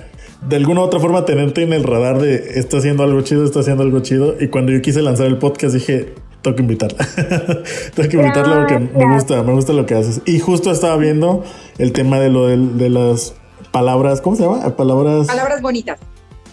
de 0.49 0.57
alguna 0.57 0.81
u 0.81 0.85
otra 0.85 1.01
forma 1.01 1.25
tenerte 1.25 1.63
en 1.63 1.73
el 1.73 1.85
radar 1.85 2.19
de 2.19 2.59
está 2.59 2.79
haciendo 2.79 3.03
algo 3.03 3.21
chido, 3.23 3.45
está 3.45 3.61
haciendo 3.61 3.83
algo 3.83 4.01
chido. 4.01 4.37
Y 4.41 4.49
cuando 4.49 4.73
yo 4.73 4.83
quise 4.83 5.03
lanzar 5.03 5.27
el 5.27 5.39
podcast 5.39 5.75
dije, 5.75 6.15
tengo 6.43 6.57
que 6.57 6.63
invitarla. 6.63 6.99
tengo 7.95 8.09
que 8.09 8.17
invitarla 8.17 8.57
porque 8.59 8.79
me 8.79 9.15
gusta, 9.15 9.43
me 9.43 9.53
gusta 9.53 9.73
lo 9.73 9.87
que 9.87 9.95
haces. 9.95 10.21
Y 10.27 10.39
justo 10.39 10.71
estaba 10.71 10.97
viendo 10.97 11.45
el 11.79 11.93
tema 11.93 12.21
de 12.21 12.31
lo 12.31 12.47
de, 12.47 12.91
las 12.91 13.35
palabras, 13.73 14.21
¿cómo 14.21 14.37
se 14.37 14.43
llama? 14.43 14.77
Palabras. 14.77 15.27
Palabras 15.27 15.63
bonitas. 15.63 15.99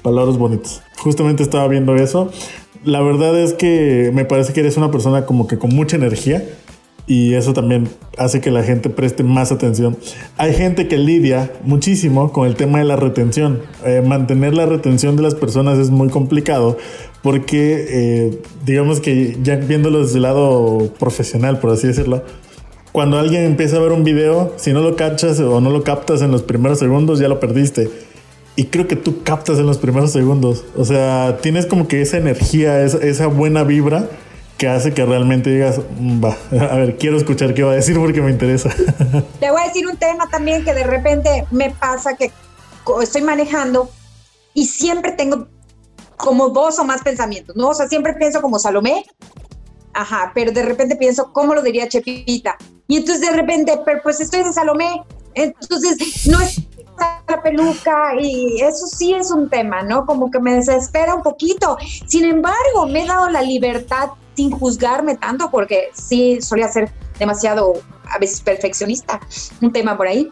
Palabras 0.01 0.37
bonitas. 0.37 0.81
Justamente 0.97 1.43
estaba 1.43 1.67
viendo 1.67 1.95
eso. 1.95 2.31
La 2.83 3.01
verdad 3.01 3.37
es 3.37 3.53
que 3.53 4.09
me 4.13 4.25
parece 4.25 4.53
que 4.53 4.61
eres 4.61 4.77
una 4.77 4.89
persona 4.89 5.25
como 5.25 5.47
que 5.47 5.59
con 5.59 5.69
mucha 5.75 5.97
energía 5.97 6.43
y 7.11 7.33
eso 7.33 7.51
también 7.51 7.89
hace 8.17 8.39
que 8.39 8.51
la 8.51 8.63
gente 8.63 8.89
preste 8.89 9.21
más 9.21 9.51
atención. 9.51 9.97
Hay 10.37 10.53
gente 10.53 10.87
que 10.87 10.97
lidia 10.97 11.51
muchísimo 11.65 12.31
con 12.31 12.47
el 12.47 12.55
tema 12.55 12.79
de 12.79 12.85
la 12.85 12.95
retención. 12.95 13.59
Eh, 13.85 14.01
mantener 14.01 14.53
la 14.53 14.65
retención 14.65 15.17
de 15.17 15.23
las 15.23 15.35
personas 15.35 15.77
es 15.77 15.89
muy 15.89 16.07
complicado 16.07 16.77
porque 17.21 17.85
eh, 17.89 18.41
digamos 18.65 19.01
que 19.01 19.37
ya 19.43 19.57
viéndolo 19.57 20.03
desde 20.03 20.15
el 20.15 20.21
lado 20.21 20.89
profesional, 20.99 21.59
por 21.59 21.71
así 21.71 21.87
decirlo, 21.87 22.23
cuando 22.93 23.19
alguien 23.19 23.43
empieza 23.43 23.75
a 23.75 23.81
ver 23.81 23.91
un 23.91 24.05
video, 24.05 24.53
si 24.55 24.71
no 24.71 24.79
lo 24.79 24.95
cachas 24.95 25.37
o 25.41 25.59
no 25.59 25.69
lo 25.69 25.83
captas 25.83 26.21
en 26.21 26.31
los 26.31 26.43
primeros 26.43 26.79
segundos, 26.79 27.19
ya 27.19 27.27
lo 27.27 27.41
perdiste. 27.41 27.89
Y 28.55 28.67
creo 28.67 28.87
que 28.87 28.95
tú 28.95 29.21
captas 29.23 29.59
en 29.59 29.65
los 29.65 29.79
primeros 29.79 30.13
segundos. 30.13 30.63
O 30.77 30.85
sea, 30.85 31.39
tienes 31.41 31.65
como 31.65 31.89
que 31.89 31.99
esa 31.99 32.15
energía, 32.15 32.83
esa, 32.83 32.99
esa 32.99 33.27
buena 33.27 33.65
vibra 33.65 34.07
que 34.61 34.67
hace 34.67 34.93
que 34.93 35.03
realmente 35.03 35.49
digas, 35.49 35.79
mm, 35.97 36.23
va, 36.23 36.37
a 36.71 36.75
ver, 36.75 36.95
quiero 36.95 37.17
escuchar 37.17 37.55
qué 37.55 37.63
va 37.63 37.71
a 37.71 37.75
decir 37.75 37.97
porque 37.97 38.21
me 38.21 38.29
interesa. 38.29 38.69
Te 39.39 39.49
voy 39.49 39.59
a 39.59 39.65
decir 39.65 39.87
un 39.87 39.97
tema 39.97 40.29
también 40.29 40.63
que 40.63 40.75
de 40.75 40.83
repente 40.83 41.47
me 41.49 41.71
pasa 41.71 42.15
que 42.15 42.31
estoy 43.01 43.23
manejando 43.23 43.89
y 44.53 44.67
siempre 44.67 45.13
tengo 45.13 45.47
como 46.15 46.49
dos 46.49 46.77
o 46.77 46.83
más 46.83 47.01
pensamientos, 47.01 47.55
¿no? 47.55 47.69
O 47.69 47.73
sea, 47.73 47.87
siempre 47.87 48.13
pienso 48.13 48.39
como 48.39 48.59
Salomé, 48.59 49.03
ajá, 49.93 50.31
pero 50.35 50.51
de 50.51 50.61
repente 50.61 50.95
pienso, 50.95 51.33
¿cómo 51.33 51.55
lo 51.55 51.63
diría 51.63 51.89
Chepita? 51.89 52.55
Y 52.87 52.97
entonces 52.97 53.27
de 53.27 53.35
repente, 53.35 53.81
pero 53.83 54.01
pues 54.03 54.21
estoy 54.21 54.43
de 54.43 54.53
Salomé, 54.53 55.01
entonces 55.33 56.27
no 56.27 56.39
es 56.39 56.61
la 57.27 57.41
peluca 57.41 58.13
y 58.21 58.61
eso 58.61 58.85
sí 58.85 59.11
es 59.15 59.31
un 59.31 59.49
tema, 59.49 59.81
¿no? 59.81 60.05
Como 60.05 60.29
que 60.29 60.39
me 60.39 60.53
desespera 60.53 61.15
un 61.15 61.23
poquito. 61.23 61.77
Sin 62.05 62.25
embargo, 62.25 62.85
me 62.87 63.05
he 63.05 63.07
dado 63.07 63.27
la 63.27 63.41
libertad 63.41 64.09
sin 64.35 64.51
juzgarme 64.51 65.15
tanto, 65.17 65.49
porque 65.51 65.91
sí 65.93 66.41
solía 66.41 66.67
ser 66.67 66.91
demasiado, 67.19 67.73
a 68.09 68.17
veces 68.17 68.41
perfeccionista, 68.41 69.19
un 69.61 69.71
tema 69.71 69.97
por 69.97 70.07
ahí. 70.07 70.31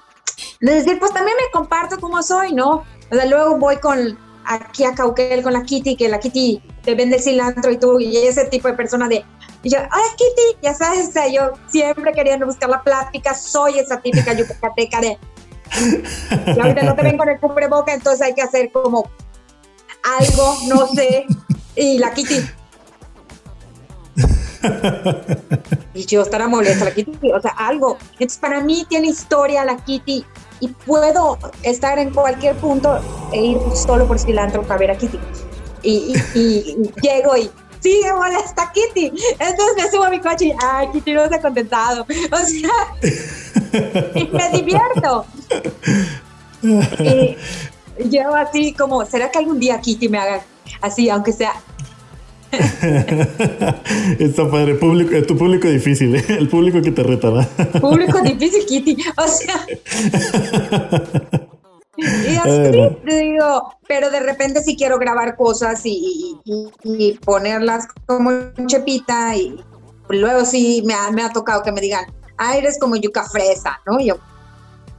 Es 0.61 0.85
decir, 0.85 0.99
pues 0.99 1.13
también 1.13 1.35
me 1.37 1.51
comparto 1.51 1.99
como 1.99 2.21
soy, 2.23 2.53
¿no? 2.53 2.83
O 3.11 3.15
sea, 3.15 3.25
luego 3.25 3.57
voy 3.57 3.77
con 3.77 4.17
aquí 4.45 4.83
a 4.83 4.95
Cauquel 4.95 5.43
con 5.43 5.53
la 5.53 5.63
Kitty, 5.63 5.95
que 5.95 6.09
la 6.09 6.19
Kitty 6.19 6.61
te 6.83 6.95
vende 6.95 7.17
el 7.17 7.21
cilantro 7.21 7.71
y 7.71 7.77
tú, 7.77 7.99
y 7.99 8.17
ese 8.17 8.45
tipo 8.45 8.67
de 8.67 8.73
persona 8.73 9.07
de, 9.07 9.23
y 9.61 9.69
yo, 9.69 9.77
ay, 9.79 10.03
Kitty, 10.17 10.57
ya 10.63 10.73
sabes, 10.73 11.09
o 11.09 11.11
sea, 11.11 11.27
yo 11.27 11.51
siempre 11.67 12.11
queriendo 12.13 12.47
buscar 12.47 12.69
la 12.69 12.81
plática, 12.81 13.35
soy 13.35 13.77
esa 13.77 14.01
típica 14.01 14.33
yucateca 14.33 15.01
de, 15.01 15.17
y 16.47 16.59
ahorita 16.59 16.83
no 16.83 16.95
te 16.95 17.03
ven 17.03 17.17
con 17.17 17.29
el 17.29 17.37
boca 17.69 17.93
entonces 17.93 18.21
hay 18.21 18.33
que 18.33 18.41
hacer 18.41 18.71
como 18.71 19.07
algo, 20.17 20.57
no 20.67 20.87
sé, 20.87 21.27
y 21.75 21.99
la 21.99 22.11
Kitty, 22.11 22.41
y 25.93 26.05
yo 26.05 26.21
estará 26.21 26.47
molesta 26.47 26.85
la 26.85 26.91
Kitty, 26.91 27.31
o 27.31 27.41
sea, 27.41 27.51
algo. 27.51 27.97
Entonces, 28.13 28.37
para 28.37 28.61
mí 28.61 28.85
tiene 28.89 29.07
historia 29.07 29.65
la 29.65 29.77
Kitty 29.77 30.25
y 30.59 30.67
puedo 30.67 31.37
estar 31.63 31.99
en 31.99 32.11
cualquier 32.11 32.55
punto 32.57 32.99
e 33.31 33.41
ir 33.41 33.57
solo 33.75 34.07
por 34.07 34.19
cilantro 34.19 34.63
para 34.63 34.79
ver 34.79 34.91
a 34.91 34.97
Kitty. 34.97 35.19
Y, 35.83 36.13
llego 37.01 37.37
y 37.37 37.49
sí, 37.79 38.01
me 38.03 38.13
molesta 38.13 38.71
Kitty. 38.71 39.13
Entonces 39.39 39.75
me 39.77 39.91
subo 39.91 40.03
a 40.03 40.09
mi 40.09 40.19
coche 40.19 40.45
y, 40.45 40.53
ay, 40.61 40.89
Kitty 40.91 41.13
no 41.13 41.27
se 41.27 41.35
ha 41.35 41.41
contentado. 41.41 42.05
O 42.31 42.37
sea, 42.45 44.11
y 44.15 44.27
me 44.27 44.49
divierto. 44.51 45.25
Y 46.61 48.09
yo 48.09 48.35
así 48.35 48.73
como, 48.73 49.05
¿será 49.05 49.29
que 49.31 49.39
algún 49.39 49.59
día 49.59 49.79
Kitty 49.79 50.09
me 50.09 50.17
haga 50.17 50.41
así, 50.81 51.09
aunque 51.09 51.31
sea 51.31 51.53
Está 54.19 54.49
padre, 54.49 54.75
público, 54.75 55.11
tu 55.27 55.37
público 55.37 55.67
difícil, 55.67 56.15
¿eh? 56.15 56.25
el 56.29 56.49
público 56.49 56.81
que 56.81 56.91
te 56.91 57.03
reta, 57.03 57.29
Público 57.79 58.21
difícil, 58.21 58.65
Kitty. 58.65 58.97
O 59.17 59.27
sea. 59.27 59.65
Y 61.97 62.35
así 62.35 62.71
te 63.05 63.19
digo, 63.19 63.73
pero 63.87 64.09
de 64.09 64.21
repente 64.21 64.63
si 64.63 64.75
quiero 64.75 64.97
grabar 64.97 65.35
cosas 65.35 65.81
y, 65.83 66.39
ponerlas 67.23 67.87
como 68.05 68.31
chepita 68.65 69.35
y 69.35 69.61
luego 70.09 70.45
sí 70.45 70.81
me 70.85 70.93
ha, 70.93 71.11
me 71.11 71.21
ha 71.21 71.31
tocado 71.31 71.61
que 71.61 71.71
me 71.71 71.81
digan, 71.81 72.05
ah, 72.37 72.57
eres 72.57 72.79
como 72.79 72.95
yuca 72.95 73.25
fresa, 73.25 73.79
¿no? 73.85 73.99
yo, 73.99 74.17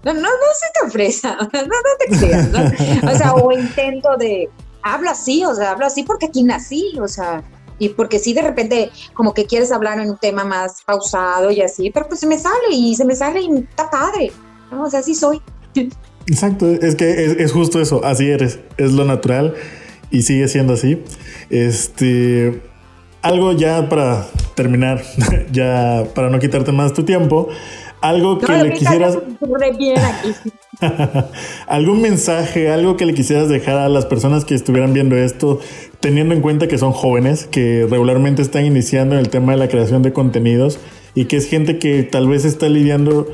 no, 0.04 0.14
no, 0.14 0.20
no 0.20 0.28
soy 0.28 0.70
tan 0.80 0.90
fresa, 0.90 1.36
no, 1.52 1.62
no 1.62 1.78
te 1.98 2.18
creas, 2.18 2.48
¿no? 2.48 3.10
O 3.10 3.16
sea, 3.16 3.34
o 3.34 3.52
intento 3.52 4.16
de, 4.16 4.48
hablo 4.82 5.10
así, 5.10 5.44
o 5.44 5.54
sea, 5.54 5.72
hablo 5.72 5.86
así 5.86 6.02
porque 6.02 6.26
aquí 6.26 6.42
nací, 6.42 6.98
o 7.00 7.08
sea, 7.08 7.42
y 7.78 7.88
porque 7.88 8.18
sí 8.18 8.32
de 8.32 8.42
repente 8.42 8.90
como 9.14 9.34
que 9.34 9.46
quieres 9.46 9.72
hablar 9.72 9.98
en 9.98 10.10
un 10.10 10.18
tema 10.18 10.44
más 10.44 10.82
pausado 10.84 11.50
y 11.50 11.62
así, 11.62 11.90
pero 11.90 12.06
pues 12.06 12.20
se 12.20 12.26
me 12.26 12.38
sale 12.38 12.72
y 12.72 12.94
se 12.94 13.04
me 13.04 13.16
sale 13.16 13.40
y 13.40 13.50
está 13.58 13.90
padre, 13.90 14.32
¿no? 14.70 14.84
O 14.84 14.90
sea, 14.90 15.00
así 15.00 15.14
soy. 15.14 15.40
Exacto, 16.26 16.70
es 16.70 16.94
que 16.94 17.36
es, 17.38 17.52
justo 17.52 17.80
eso, 17.80 18.04
así 18.04 18.28
eres, 18.28 18.60
es 18.76 18.92
lo 18.92 19.04
natural 19.04 19.54
y 20.10 20.22
sigue 20.22 20.46
siendo 20.48 20.74
así. 20.74 21.02
Este, 21.48 22.62
algo 23.22 23.52
ya 23.52 23.88
para 23.88 24.26
terminar, 24.54 25.02
ya 25.52 26.04
para 26.14 26.28
no 26.28 26.38
quitarte 26.38 26.72
más 26.72 26.92
tu 26.92 27.04
tiempo, 27.04 27.48
algo 28.00 28.38
que 28.38 28.52
le 28.52 28.72
quisieras... 28.72 29.18
¿Algún 31.66 32.00
mensaje, 32.00 32.70
algo 32.70 32.96
que 32.96 33.06
le 33.06 33.14
quisieras 33.14 33.48
dejar 33.48 33.76
a 33.78 33.88
las 33.88 34.06
personas 34.06 34.44
que 34.44 34.54
estuvieran 34.54 34.92
viendo 34.92 35.16
esto, 35.16 35.60
teniendo 36.00 36.34
en 36.34 36.40
cuenta 36.40 36.68
que 36.68 36.78
son 36.78 36.92
jóvenes, 36.92 37.46
que 37.46 37.86
regularmente 37.88 38.42
están 38.42 38.64
iniciando 38.64 39.14
en 39.14 39.20
el 39.20 39.28
tema 39.28 39.52
de 39.52 39.58
la 39.58 39.68
creación 39.68 40.02
de 40.02 40.12
contenidos 40.12 40.78
y 41.14 41.26
que 41.26 41.36
es 41.36 41.48
gente 41.48 41.78
que 41.78 42.02
tal 42.02 42.28
vez 42.28 42.44
está 42.44 42.68
lidiando, 42.68 43.26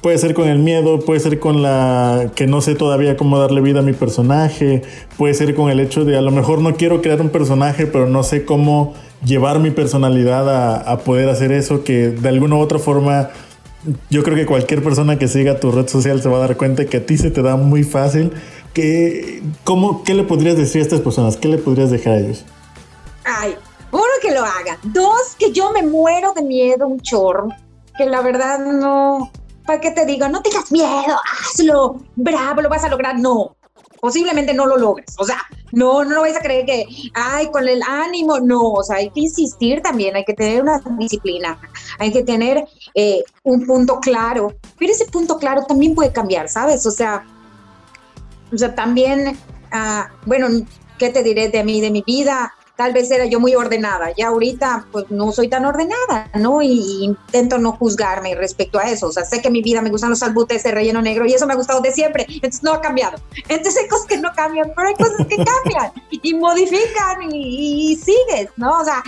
puede 0.00 0.18
ser 0.18 0.34
con 0.34 0.48
el 0.48 0.58
miedo, 0.58 1.00
puede 1.00 1.20
ser 1.20 1.38
con 1.38 1.62
la 1.62 2.30
que 2.34 2.46
no 2.46 2.60
sé 2.60 2.74
todavía 2.74 3.16
cómo 3.16 3.38
darle 3.38 3.60
vida 3.60 3.80
a 3.80 3.82
mi 3.82 3.92
personaje, 3.92 4.82
puede 5.16 5.34
ser 5.34 5.54
con 5.54 5.70
el 5.70 5.80
hecho 5.80 6.04
de 6.04 6.16
a 6.16 6.20
lo 6.20 6.30
mejor 6.30 6.60
no 6.60 6.74
quiero 6.76 7.00
crear 7.00 7.20
un 7.20 7.30
personaje, 7.30 7.86
pero 7.86 8.06
no 8.06 8.22
sé 8.22 8.44
cómo 8.44 8.94
llevar 9.24 9.60
mi 9.60 9.70
personalidad 9.70 10.48
a, 10.50 10.76
a 10.76 10.98
poder 10.98 11.28
hacer 11.28 11.52
eso, 11.52 11.84
que 11.84 12.10
de 12.10 12.28
alguna 12.28 12.56
u 12.56 12.58
otra 12.58 12.78
forma 12.78 13.30
yo 14.10 14.22
creo 14.22 14.36
que 14.36 14.46
cualquier 14.46 14.82
persona 14.82 15.18
que 15.18 15.28
siga 15.28 15.58
tu 15.58 15.70
red 15.70 15.88
social 15.88 16.22
se 16.22 16.28
va 16.28 16.38
a 16.38 16.40
dar 16.40 16.56
cuenta 16.56 16.86
que 16.86 16.98
a 16.98 17.06
ti 17.06 17.18
se 17.18 17.30
te 17.30 17.42
da 17.42 17.56
muy 17.56 17.82
fácil. 17.84 18.32
Que, 18.72 19.42
¿cómo, 19.64 20.02
¿Qué 20.04 20.14
le 20.14 20.24
podrías 20.24 20.56
decir 20.56 20.80
a 20.80 20.84
estas 20.84 21.00
personas? 21.00 21.36
¿Qué 21.36 21.48
le 21.48 21.58
podrías 21.58 21.90
dejar 21.90 22.14
a 22.14 22.18
ellos? 22.18 22.44
Ay, 23.24 23.54
uno 23.90 24.02
que 24.20 24.32
lo 24.32 24.40
hagan. 24.40 24.78
Dos, 24.84 25.36
que 25.38 25.52
yo 25.52 25.72
me 25.72 25.82
muero 25.82 26.32
de 26.32 26.42
miedo 26.42 26.86
un 26.86 27.00
chorro. 27.00 27.48
Que 27.96 28.06
la 28.06 28.22
verdad 28.22 28.58
no. 28.60 29.30
¿Para 29.66 29.80
qué 29.80 29.90
te 29.90 30.06
digo? 30.06 30.28
No 30.28 30.42
tengas 30.42 30.72
miedo, 30.72 31.16
hazlo. 31.40 31.96
Bravo, 32.16 32.62
lo 32.62 32.68
vas 32.68 32.84
a 32.84 32.88
lograr. 32.88 33.18
No, 33.18 33.56
posiblemente 34.02 34.52
no 34.52 34.66
lo 34.66 34.76
logres. 34.78 35.14
O 35.16 35.24
sea, 35.24 35.38
no, 35.70 36.04
no 36.04 36.16
lo 36.16 36.22
vais 36.22 36.36
a 36.36 36.40
creer 36.40 36.66
que, 36.66 36.86
ay, 37.14 37.48
con 37.52 37.68
el 37.68 37.80
ánimo, 37.84 38.40
no, 38.40 38.60
o 38.60 38.82
sea, 38.82 38.96
hay 38.96 39.10
que 39.10 39.20
insistir 39.20 39.80
también, 39.80 40.16
hay 40.16 40.24
que 40.24 40.34
tener 40.34 40.60
una 40.60 40.82
disciplina, 40.98 41.56
hay 42.00 42.12
que 42.12 42.24
tener 42.24 42.64
eh, 42.96 43.22
un 43.44 43.64
punto 43.64 44.00
claro, 44.00 44.56
pero 44.76 44.90
ese 44.90 45.06
punto 45.06 45.38
claro 45.38 45.64
también 45.66 45.94
puede 45.94 46.10
cambiar, 46.10 46.48
¿sabes? 46.48 46.84
O 46.84 46.90
sea, 46.90 47.24
o 48.52 48.58
sea, 48.58 48.74
también, 48.74 49.38
ah, 49.70 50.10
bueno, 50.26 50.48
¿qué 50.98 51.10
te 51.10 51.22
diré 51.22 51.48
de 51.50 51.62
mí, 51.62 51.80
de 51.80 51.92
mi 51.92 52.02
vida? 52.04 52.52
Tal 52.76 52.92
vez 52.92 53.10
era 53.10 53.26
yo 53.26 53.38
muy 53.38 53.54
ordenada, 53.54 54.12
ya 54.16 54.28
ahorita 54.28 54.86
pues 54.90 55.06
no 55.10 55.32
soy 55.32 55.48
tan 55.48 55.64
ordenada, 55.64 56.30
¿no? 56.34 56.62
Y, 56.62 57.04
intento 57.04 57.58
no 57.58 57.72
juzgarme 57.72 58.34
respecto 58.34 58.78
a 58.78 58.90
eso, 58.90 59.08
o 59.08 59.12
sea, 59.12 59.24
sé 59.24 59.42
que 59.42 59.50
mi 59.50 59.62
vida 59.62 59.82
me 59.82 59.90
gustan 59.90 60.10
los 60.10 60.22
albutes 60.22 60.62
de 60.62 60.72
relleno 60.72 61.02
negro 61.02 61.26
y 61.26 61.34
eso 61.34 61.46
me 61.46 61.52
ha 61.52 61.56
gustado 61.56 61.80
de 61.80 61.92
siempre, 61.92 62.26
entonces 62.28 62.62
no 62.62 62.72
ha 62.72 62.80
cambiado. 62.80 63.18
Entonces 63.48 63.82
hay 63.82 63.88
cosas 63.88 64.06
que 64.06 64.18
no 64.18 64.32
cambian, 64.34 64.72
pero 64.74 64.88
hay 64.88 64.94
cosas 64.94 65.26
que 65.26 65.36
cambian 65.36 65.92
y 66.10 66.34
modifican 66.34 67.30
y, 67.30 67.92
y 67.92 67.96
sigues, 67.96 68.48
¿no? 68.56 68.80
O 68.80 68.84
sea, 68.84 69.02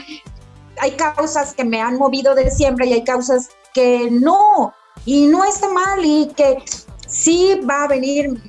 hay 0.79 0.93
causas 0.93 1.55
que 1.55 1.65
me 1.65 1.81
han 1.81 1.97
movido 1.97 2.35
de 2.35 2.51
siempre 2.51 2.87
y 2.87 2.93
hay 2.93 3.05
causas 3.05 3.49
que 3.73 4.09
no, 4.11 4.75
y 5.05 5.27
no 5.27 5.45
está 5.45 5.69
mal 5.69 6.05
y 6.05 6.29
que 6.37 6.63
sí 7.07 7.61
va 7.69 7.85
a 7.85 7.89
venir, 7.89 8.41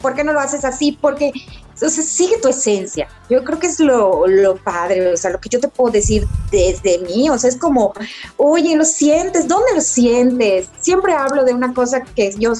¿por 0.00 0.14
qué 0.14 0.24
no 0.24 0.32
lo 0.32 0.40
haces 0.40 0.64
así? 0.64 0.92
Porque 1.00 1.32
entonces, 1.76 2.08
sigue 2.08 2.38
tu 2.38 2.48
esencia. 2.48 3.06
Yo 3.28 3.44
creo 3.44 3.58
que 3.58 3.66
es 3.66 3.78
lo, 3.80 4.26
lo, 4.26 4.56
padre, 4.56 5.12
o 5.12 5.16
sea, 5.18 5.30
lo 5.30 5.38
que 5.38 5.50
yo 5.50 5.60
te 5.60 5.68
puedo 5.68 5.92
decir 5.92 6.26
desde 6.50 6.96
mí, 7.00 7.28
o 7.28 7.38
sea, 7.38 7.50
es 7.50 7.56
como, 7.58 7.92
oye, 8.38 8.74
lo 8.74 8.84
sientes, 8.86 9.46
¿dónde 9.46 9.74
lo 9.74 9.82
sientes? 9.82 10.70
Siempre 10.80 11.12
hablo 11.12 11.44
de 11.44 11.52
una 11.52 11.74
cosa 11.74 12.00
que 12.00 12.34
yo 12.38 12.54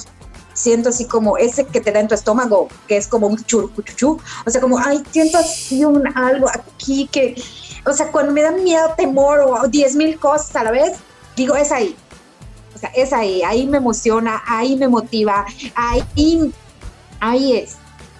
siento 0.53 0.89
así 0.89 1.05
como 1.05 1.35
ese 1.35 1.65
que 1.65 1.81
te 1.81 1.91
da 1.91 1.99
en 1.99 2.07
tu 2.07 2.13
estómago, 2.13 2.67
que 2.87 2.97
es 2.97 3.07
como 3.07 3.25
un 3.25 3.43
churucuchuchu, 3.43 4.19
o 4.45 4.49
sea, 4.51 4.61
como, 4.61 4.77
ay, 4.77 5.01
siento 5.09 5.39
así 5.39 5.83
un 5.83 6.07
algo 6.15 6.47
aquí 6.49 7.09
que, 7.11 7.41
o 7.87 7.93
sea, 7.93 8.11
cuando 8.11 8.31
me 8.33 8.43
da 8.43 8.51
miedo, 8.51 8.93
temor 8.95 9.39
o 9.39 9.67
diez 9.67 9.95
mil 9.95 10.19
cosas 10.19 10.55
a 10.57 10.63
la 10.63 10.69
vez, 10.69 10.91
digo, 11.35 11.55
es 11.55 11.71
ahí. 11.71 11.95
O 12.75 12.77
sea, 12.77 12.91
es 12.95 13.11
ahí, 13.13 13.41
ahí 13.41 13.65
me 13.65 13.77
emociona, 13.77 14.43
ahí 14.45 14.75
me 14.75 14.87
motiva, 14.87 15.43
ahí, 15.73 16.53
ahí 17.19 17.57
es. 17.57 17.77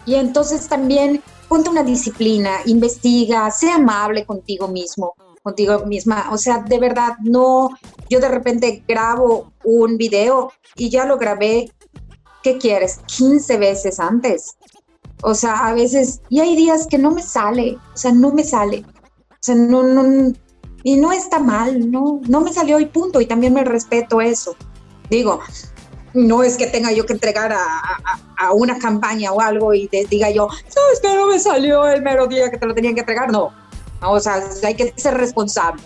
Y 0.08 0.16
entonces 0.16 0.68
también 0.68 1.22
ponte 1.50 1.70
una 1.70 1.84
disciplina, 1.84 2.62
investiga, 2.66 3.52
sea 3.52 3.76
amable 3.76 4.26
contigo 4.26 4.70
mismo, 4.70 5.14
contigo 5.44 5.86
misma. 5.86 6.30
O 6.32 6.38
sea, 6.38 6.60
de 6.60 6.80
verdad, 6.80 7.18
no, 7.22 7.70
yo 8.10 8.22
de 8.22 8.30
repente 8.30 8.84
grabo 8.88 9.52
un 9.66 9.98
video 9.98 10.54
y 10.78 10.90
ya 10.90 11.06
lo 11.06 11.18
grabé, 11.18 11.70
¿qué 12.42 12.58
quieres? 12.58 13.02
15 13.18 13.58
veces 13.58 14.00
antes. 14.00 14.58
O 15.24 15.36
sea, 15.36 15.68
a 15.68 15.74
veces, 15.74 16.22
y 16.30 16.40
hay 16.40 16.56
días 16.56 16.88
que 16.88 16.98
no 16.98 17.12
me 17.12 17.22
sale, 17.22 17.78
o 17.94 17.98
sea, 17.98 18.14
no 18.14 18.32
me 18.32 18.46
sale. 18.46 18.86
O 19.30 19.42
sea, 19.42 19.56
no, 19.56 19.84
no, 19.84 20.34
y 20.84 20.96
no 20.96 21.12
está 21.12 21.40
mal, 21.40 21.92
no, 21.92 22.22
no 22.30 22.40
me 22.40 22.54
salió 22.54 22.80
y 22.80 22.86
punto. 22.86 23.20
Y 23.20 23.26
también 23.26 23.54
me 23.54 23.66
respeto 23.66 24.22
eso. 24.22 24.56
Digo, 25.10 25.42
no 26.14 26.44
es 26.44 26.58
que 26.58 26.68
tenga 26.68 26.92
yo 26.92 27.06
que 27.06 27.14
entregar 27.14 27.54
a, 27.54 28.52
una 28.54 28.78
campaña 28.80 29.32
o 29.32 29.42
algo 29.42 29.74
y 29.74 29.90
diga 30.10 30.30
yo, 30.30 30.48
sabes 30.68 31.00
que 31.02 31.14
no 31.14 31.28
me 31.28 31.40
salió 31.40 31.86
el 31.88 32.02
mero 32.02 32.28
día 32.28 32.50
que 32.50 32.58
te 32.58 32.66
lo 32.66 32.74
tenían 32.74 32.94
que 32.94 33.02
entregar. 33.02 33.32
No, 33.32 33.52
o 34.02 34.20
sea, 34.20 34.42
hay 34.64 34.76
que 34.76 34.94
ser 34.96 35.16
responsable. 35.16 35.82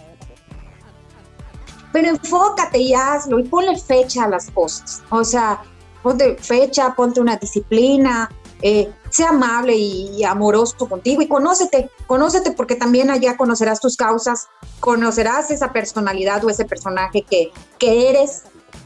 Pero 1.93 2.09
enfócate 2.09 2.77
y 2.77 2.93
hazlo 2.93 3.39
y 3.39 3.43
ponle 3.43 3.77
fecha 3.77 4.25
a 4.25 4.29
las 4.29 4.49
cosas. 4.51 5.01
O 5.09 5.23
sea, 5.23 5.61
ponte 6.03 6.37
fecha, 6.37 6.93
ponte 6.95 7.19
una 7.19 7.37
disciplina, 7.37 8.29
eh, 8.61 8.91
sea 9.09 9.29
amable 9.29 9.75
y, 9.75 10.23
amoroso 10.23 10.87
contigo 10.87 11.21
y 11.21 11.27
conócete, 11.27 11.89
conócete 12.07 12.51
porque 12.51 12.75
también 12.75 13.09
allá 13.09 13.35
conocerás 13.35 13.79
tus 13.79 13.97
causas, 13.97 14.47
conocerás 14.79 15.51
esa 15.51 15.73
personalidad 15.73 16.43
o 16.45 16.49
ese 16.49 16.65
personaje 16.65 17.23
que, 17.23 17.51
que 17.79 18.09
eres 18.09 18.43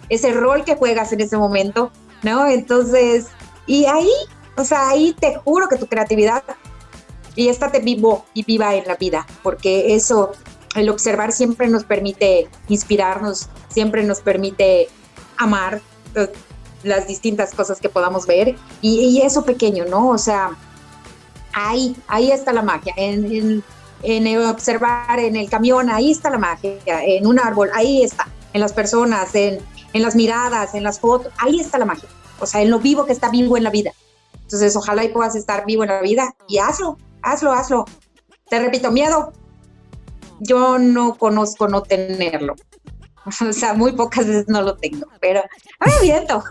ese 0.10 0.32
rol 0.32 0.64
que 0.64 0.76
juegas 0.76 1.12
en 1.14 1.22
ese 1.22 1.38
momento, 1.38 1.92
¿no? 2.24 2.48
Entonces, 2.48 3.28
y 3.66 3.86
ahí, 3.86 4.12
o 4.58 4.64
sea, 4.64 4.90
ahí 4.90 5.16
te 5.20 5.36
juro 5.38 5.68
que 5.68 5.78
tu 5.78 5.88
creatividad 5.88 6.44
y 7.36 7.50
estate 7.50 7.80
vivo 7.80 8.26
y 8.34 8.44
viva 8.44 8.76
en 8.76 8.88
la 8.88 8.96
vida, 8.96 9.26
porque 9.44 9.96
eso, 9.96 10.32
el 10.76 10.90
observar 10.90 11.32
siempre 11.32 11.68
nos 11.68 11.84
permite 11.84 12.48
inspirarnos, 12.70 13.50
siempre 13.70 14.04
nos 14.04 14.22
permite 14.22 14.88
amar 15.38 15.82
eh, 16.16 16.32
las 16.84 17.08
distintas 17.08 17.54
cosas 17.54 17.82
que 17.82 17.90
podamos 17.90 18.26
ver 18.26 18.56
y, 18.82 19.22
eso 19.22 19.44
pequeño, 19.44 19.86
¿no? 19.86 20.10
O 20.10 20.18
sea, 20.18 20.52
ahí, 21.54 21.96
ahí 22.08 22.32
está 22.32 22.54
la 22.54 22.62
magia, 22.62 22.94
en, 22.96 23.64
en 24.04 24.38
observar 24.46 25.20
en 25.20 25.36
el 25.36 25.50
camión, 25.50 25.90
ahí 25.90 26.12
está 26.12 26.30
la 26.30 26.38
magia, 26.38 26.78
en 26.86 27.26
un 27.26 27.40
árbol, 27.40 27.70
ahí 27.74 28.04
está, 28.04 28.28
en 28.54 28.62
las 28.62 28.72
personas, 28.72 29.34
en, 29.34 29.60
en 29.96 30.02
las 30.02 30.14
miradas, 30.14 30.76
en 30.76 30.84
las 30.84 31.00
fotos, 31.00 31.32
ahí 31.38 31.62
está 31.62 31.78
la 31.78 31.86
magia. 31.86 32.10
O 32.40 32.46
sea, 32.46 32.62
en 32.62 32.70
lo 32.70 32.80
vivo 32.80 33.06
que 33.06 33.14
está 33.14 33.30
vivo 33.30 33.56
en 33.56 33.64
la 33.64 33.70
vida. 33.70 33.94
Entonces, 34.42 34.76
ojalá 34.76 35.06
y 35.06 35.08
puedas 35.08 35.36
estar 35.36 35.66
vivo 35.66 35.84
en 35.84 35.90
la 35.90 36.02
vida 36.02 36.36
y 36.50 36.58
hazlo, 36.58 36.98
hazlo, 37.22 37.54
hazlo. 37.54 37.86
Te 38.50 38.60
repito, 38.60 38.92
miedo, 38.92 39.32
yo 40.42 40.78
no 40.78 41.16
conozco 41.16 41.68
no 41.70 41.82
tenerlo. 41.82 42.56
O 43.26 43.54
sea, 43.54 43.74
muy 43.74 43.94
pocas 43.94 44.28
veces 44.28 44.46
no 44.48 44.62
lo 44.62 44.76
tengo, 44.76 45.08
pero 45.20 45.42
me 45.84 45.92
aviento. 45.94 46.44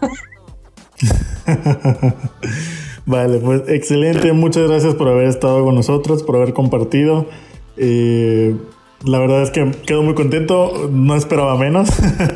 vale, 3.07 3.38
pues 3.38 3.62
excelente. 3.68 4.32
Muchas 4.32 4.68
gracias 4.68 4.97
por 4.97 5.07
haber 5.07 5.28
estado 5.28 5.62
con 5.62 5.76
nosotros, 5.76 6.24
por 6.24 6.34
haber 6.34 6.53
compartido. 6.53 7.28
Eh, 7.76 8.57
la 9.05 9.18
verdad 9.18 9.42
es 9.42 9.50
que 9.50 9.70
quedo 9.86 10.02
muy 10.02 10.14
contento, 10.14 10.88
no 10.90 11.14
esperaba 11.14 11.57
menos. 11.59 11.90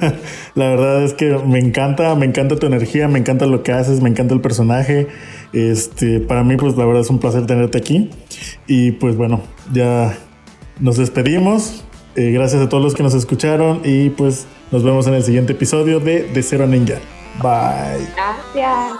la 0.55 0.69
verdad 0.69 1.03
es 1.03 1.15
que 1.15 1.39
me 1.47 1.59
encanta, 1.59 2.15
me 2.15 2.27
encanta 2.27 2.57
tu 2.57 2.67
energía, 2.67 3.09
me 3.09 3.19
encanta 3.19 3.47
lo 3.47 3.63
que 3.63 3.73
haces, 3.73 4.03
me 4.03 4.11
encanta 4.11 4.35
el 4.35 4.41
personaje. 4.41 5.09
Este, 5.53 6.21
para 6.21 6.45
mí, 6.45 6.57
pues 6.57 6.77
la 6.77 6.85
verdad 6.85 7.03
es 7.03 7.11
un 7.11 7.19
placer 7.19 7.47
tenerte 7.47 7.79
aquí. 7.79 8.11
Y 8.67 8.93
pues 8.93 9.17
bueno, 9.17 9.41
ya 9.73 10.19
nos 10.79 10.99
despedimos. 10.99 11.85
Eh, 12.17 12.33
gracias 12.33 12.61
a 12.63 12.69
todos 12.69 12.83
los 12.83 12.95
que 12.95 13.03
nos 13.03 13.15
escucharon 13.15 13.81
y 13.85 14.11
pues 14.11 14.47
nos 14.71 14.83
vemos 14.83 15.07
en 15.07 15.15
el 15.15 15.23
siguiente 15.23 15.53
episodio 15.53 16.01
de 16.01 16.25
De 16.25 16.43
Cero 16.43 16.67
Ninja. 16.67 16.99
Bye. 17.41 18.09
Gracias. 18.15 18.99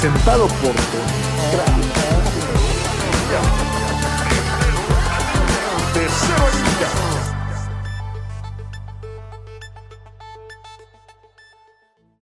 presentado 0.00 0.46
por 0.46 0.74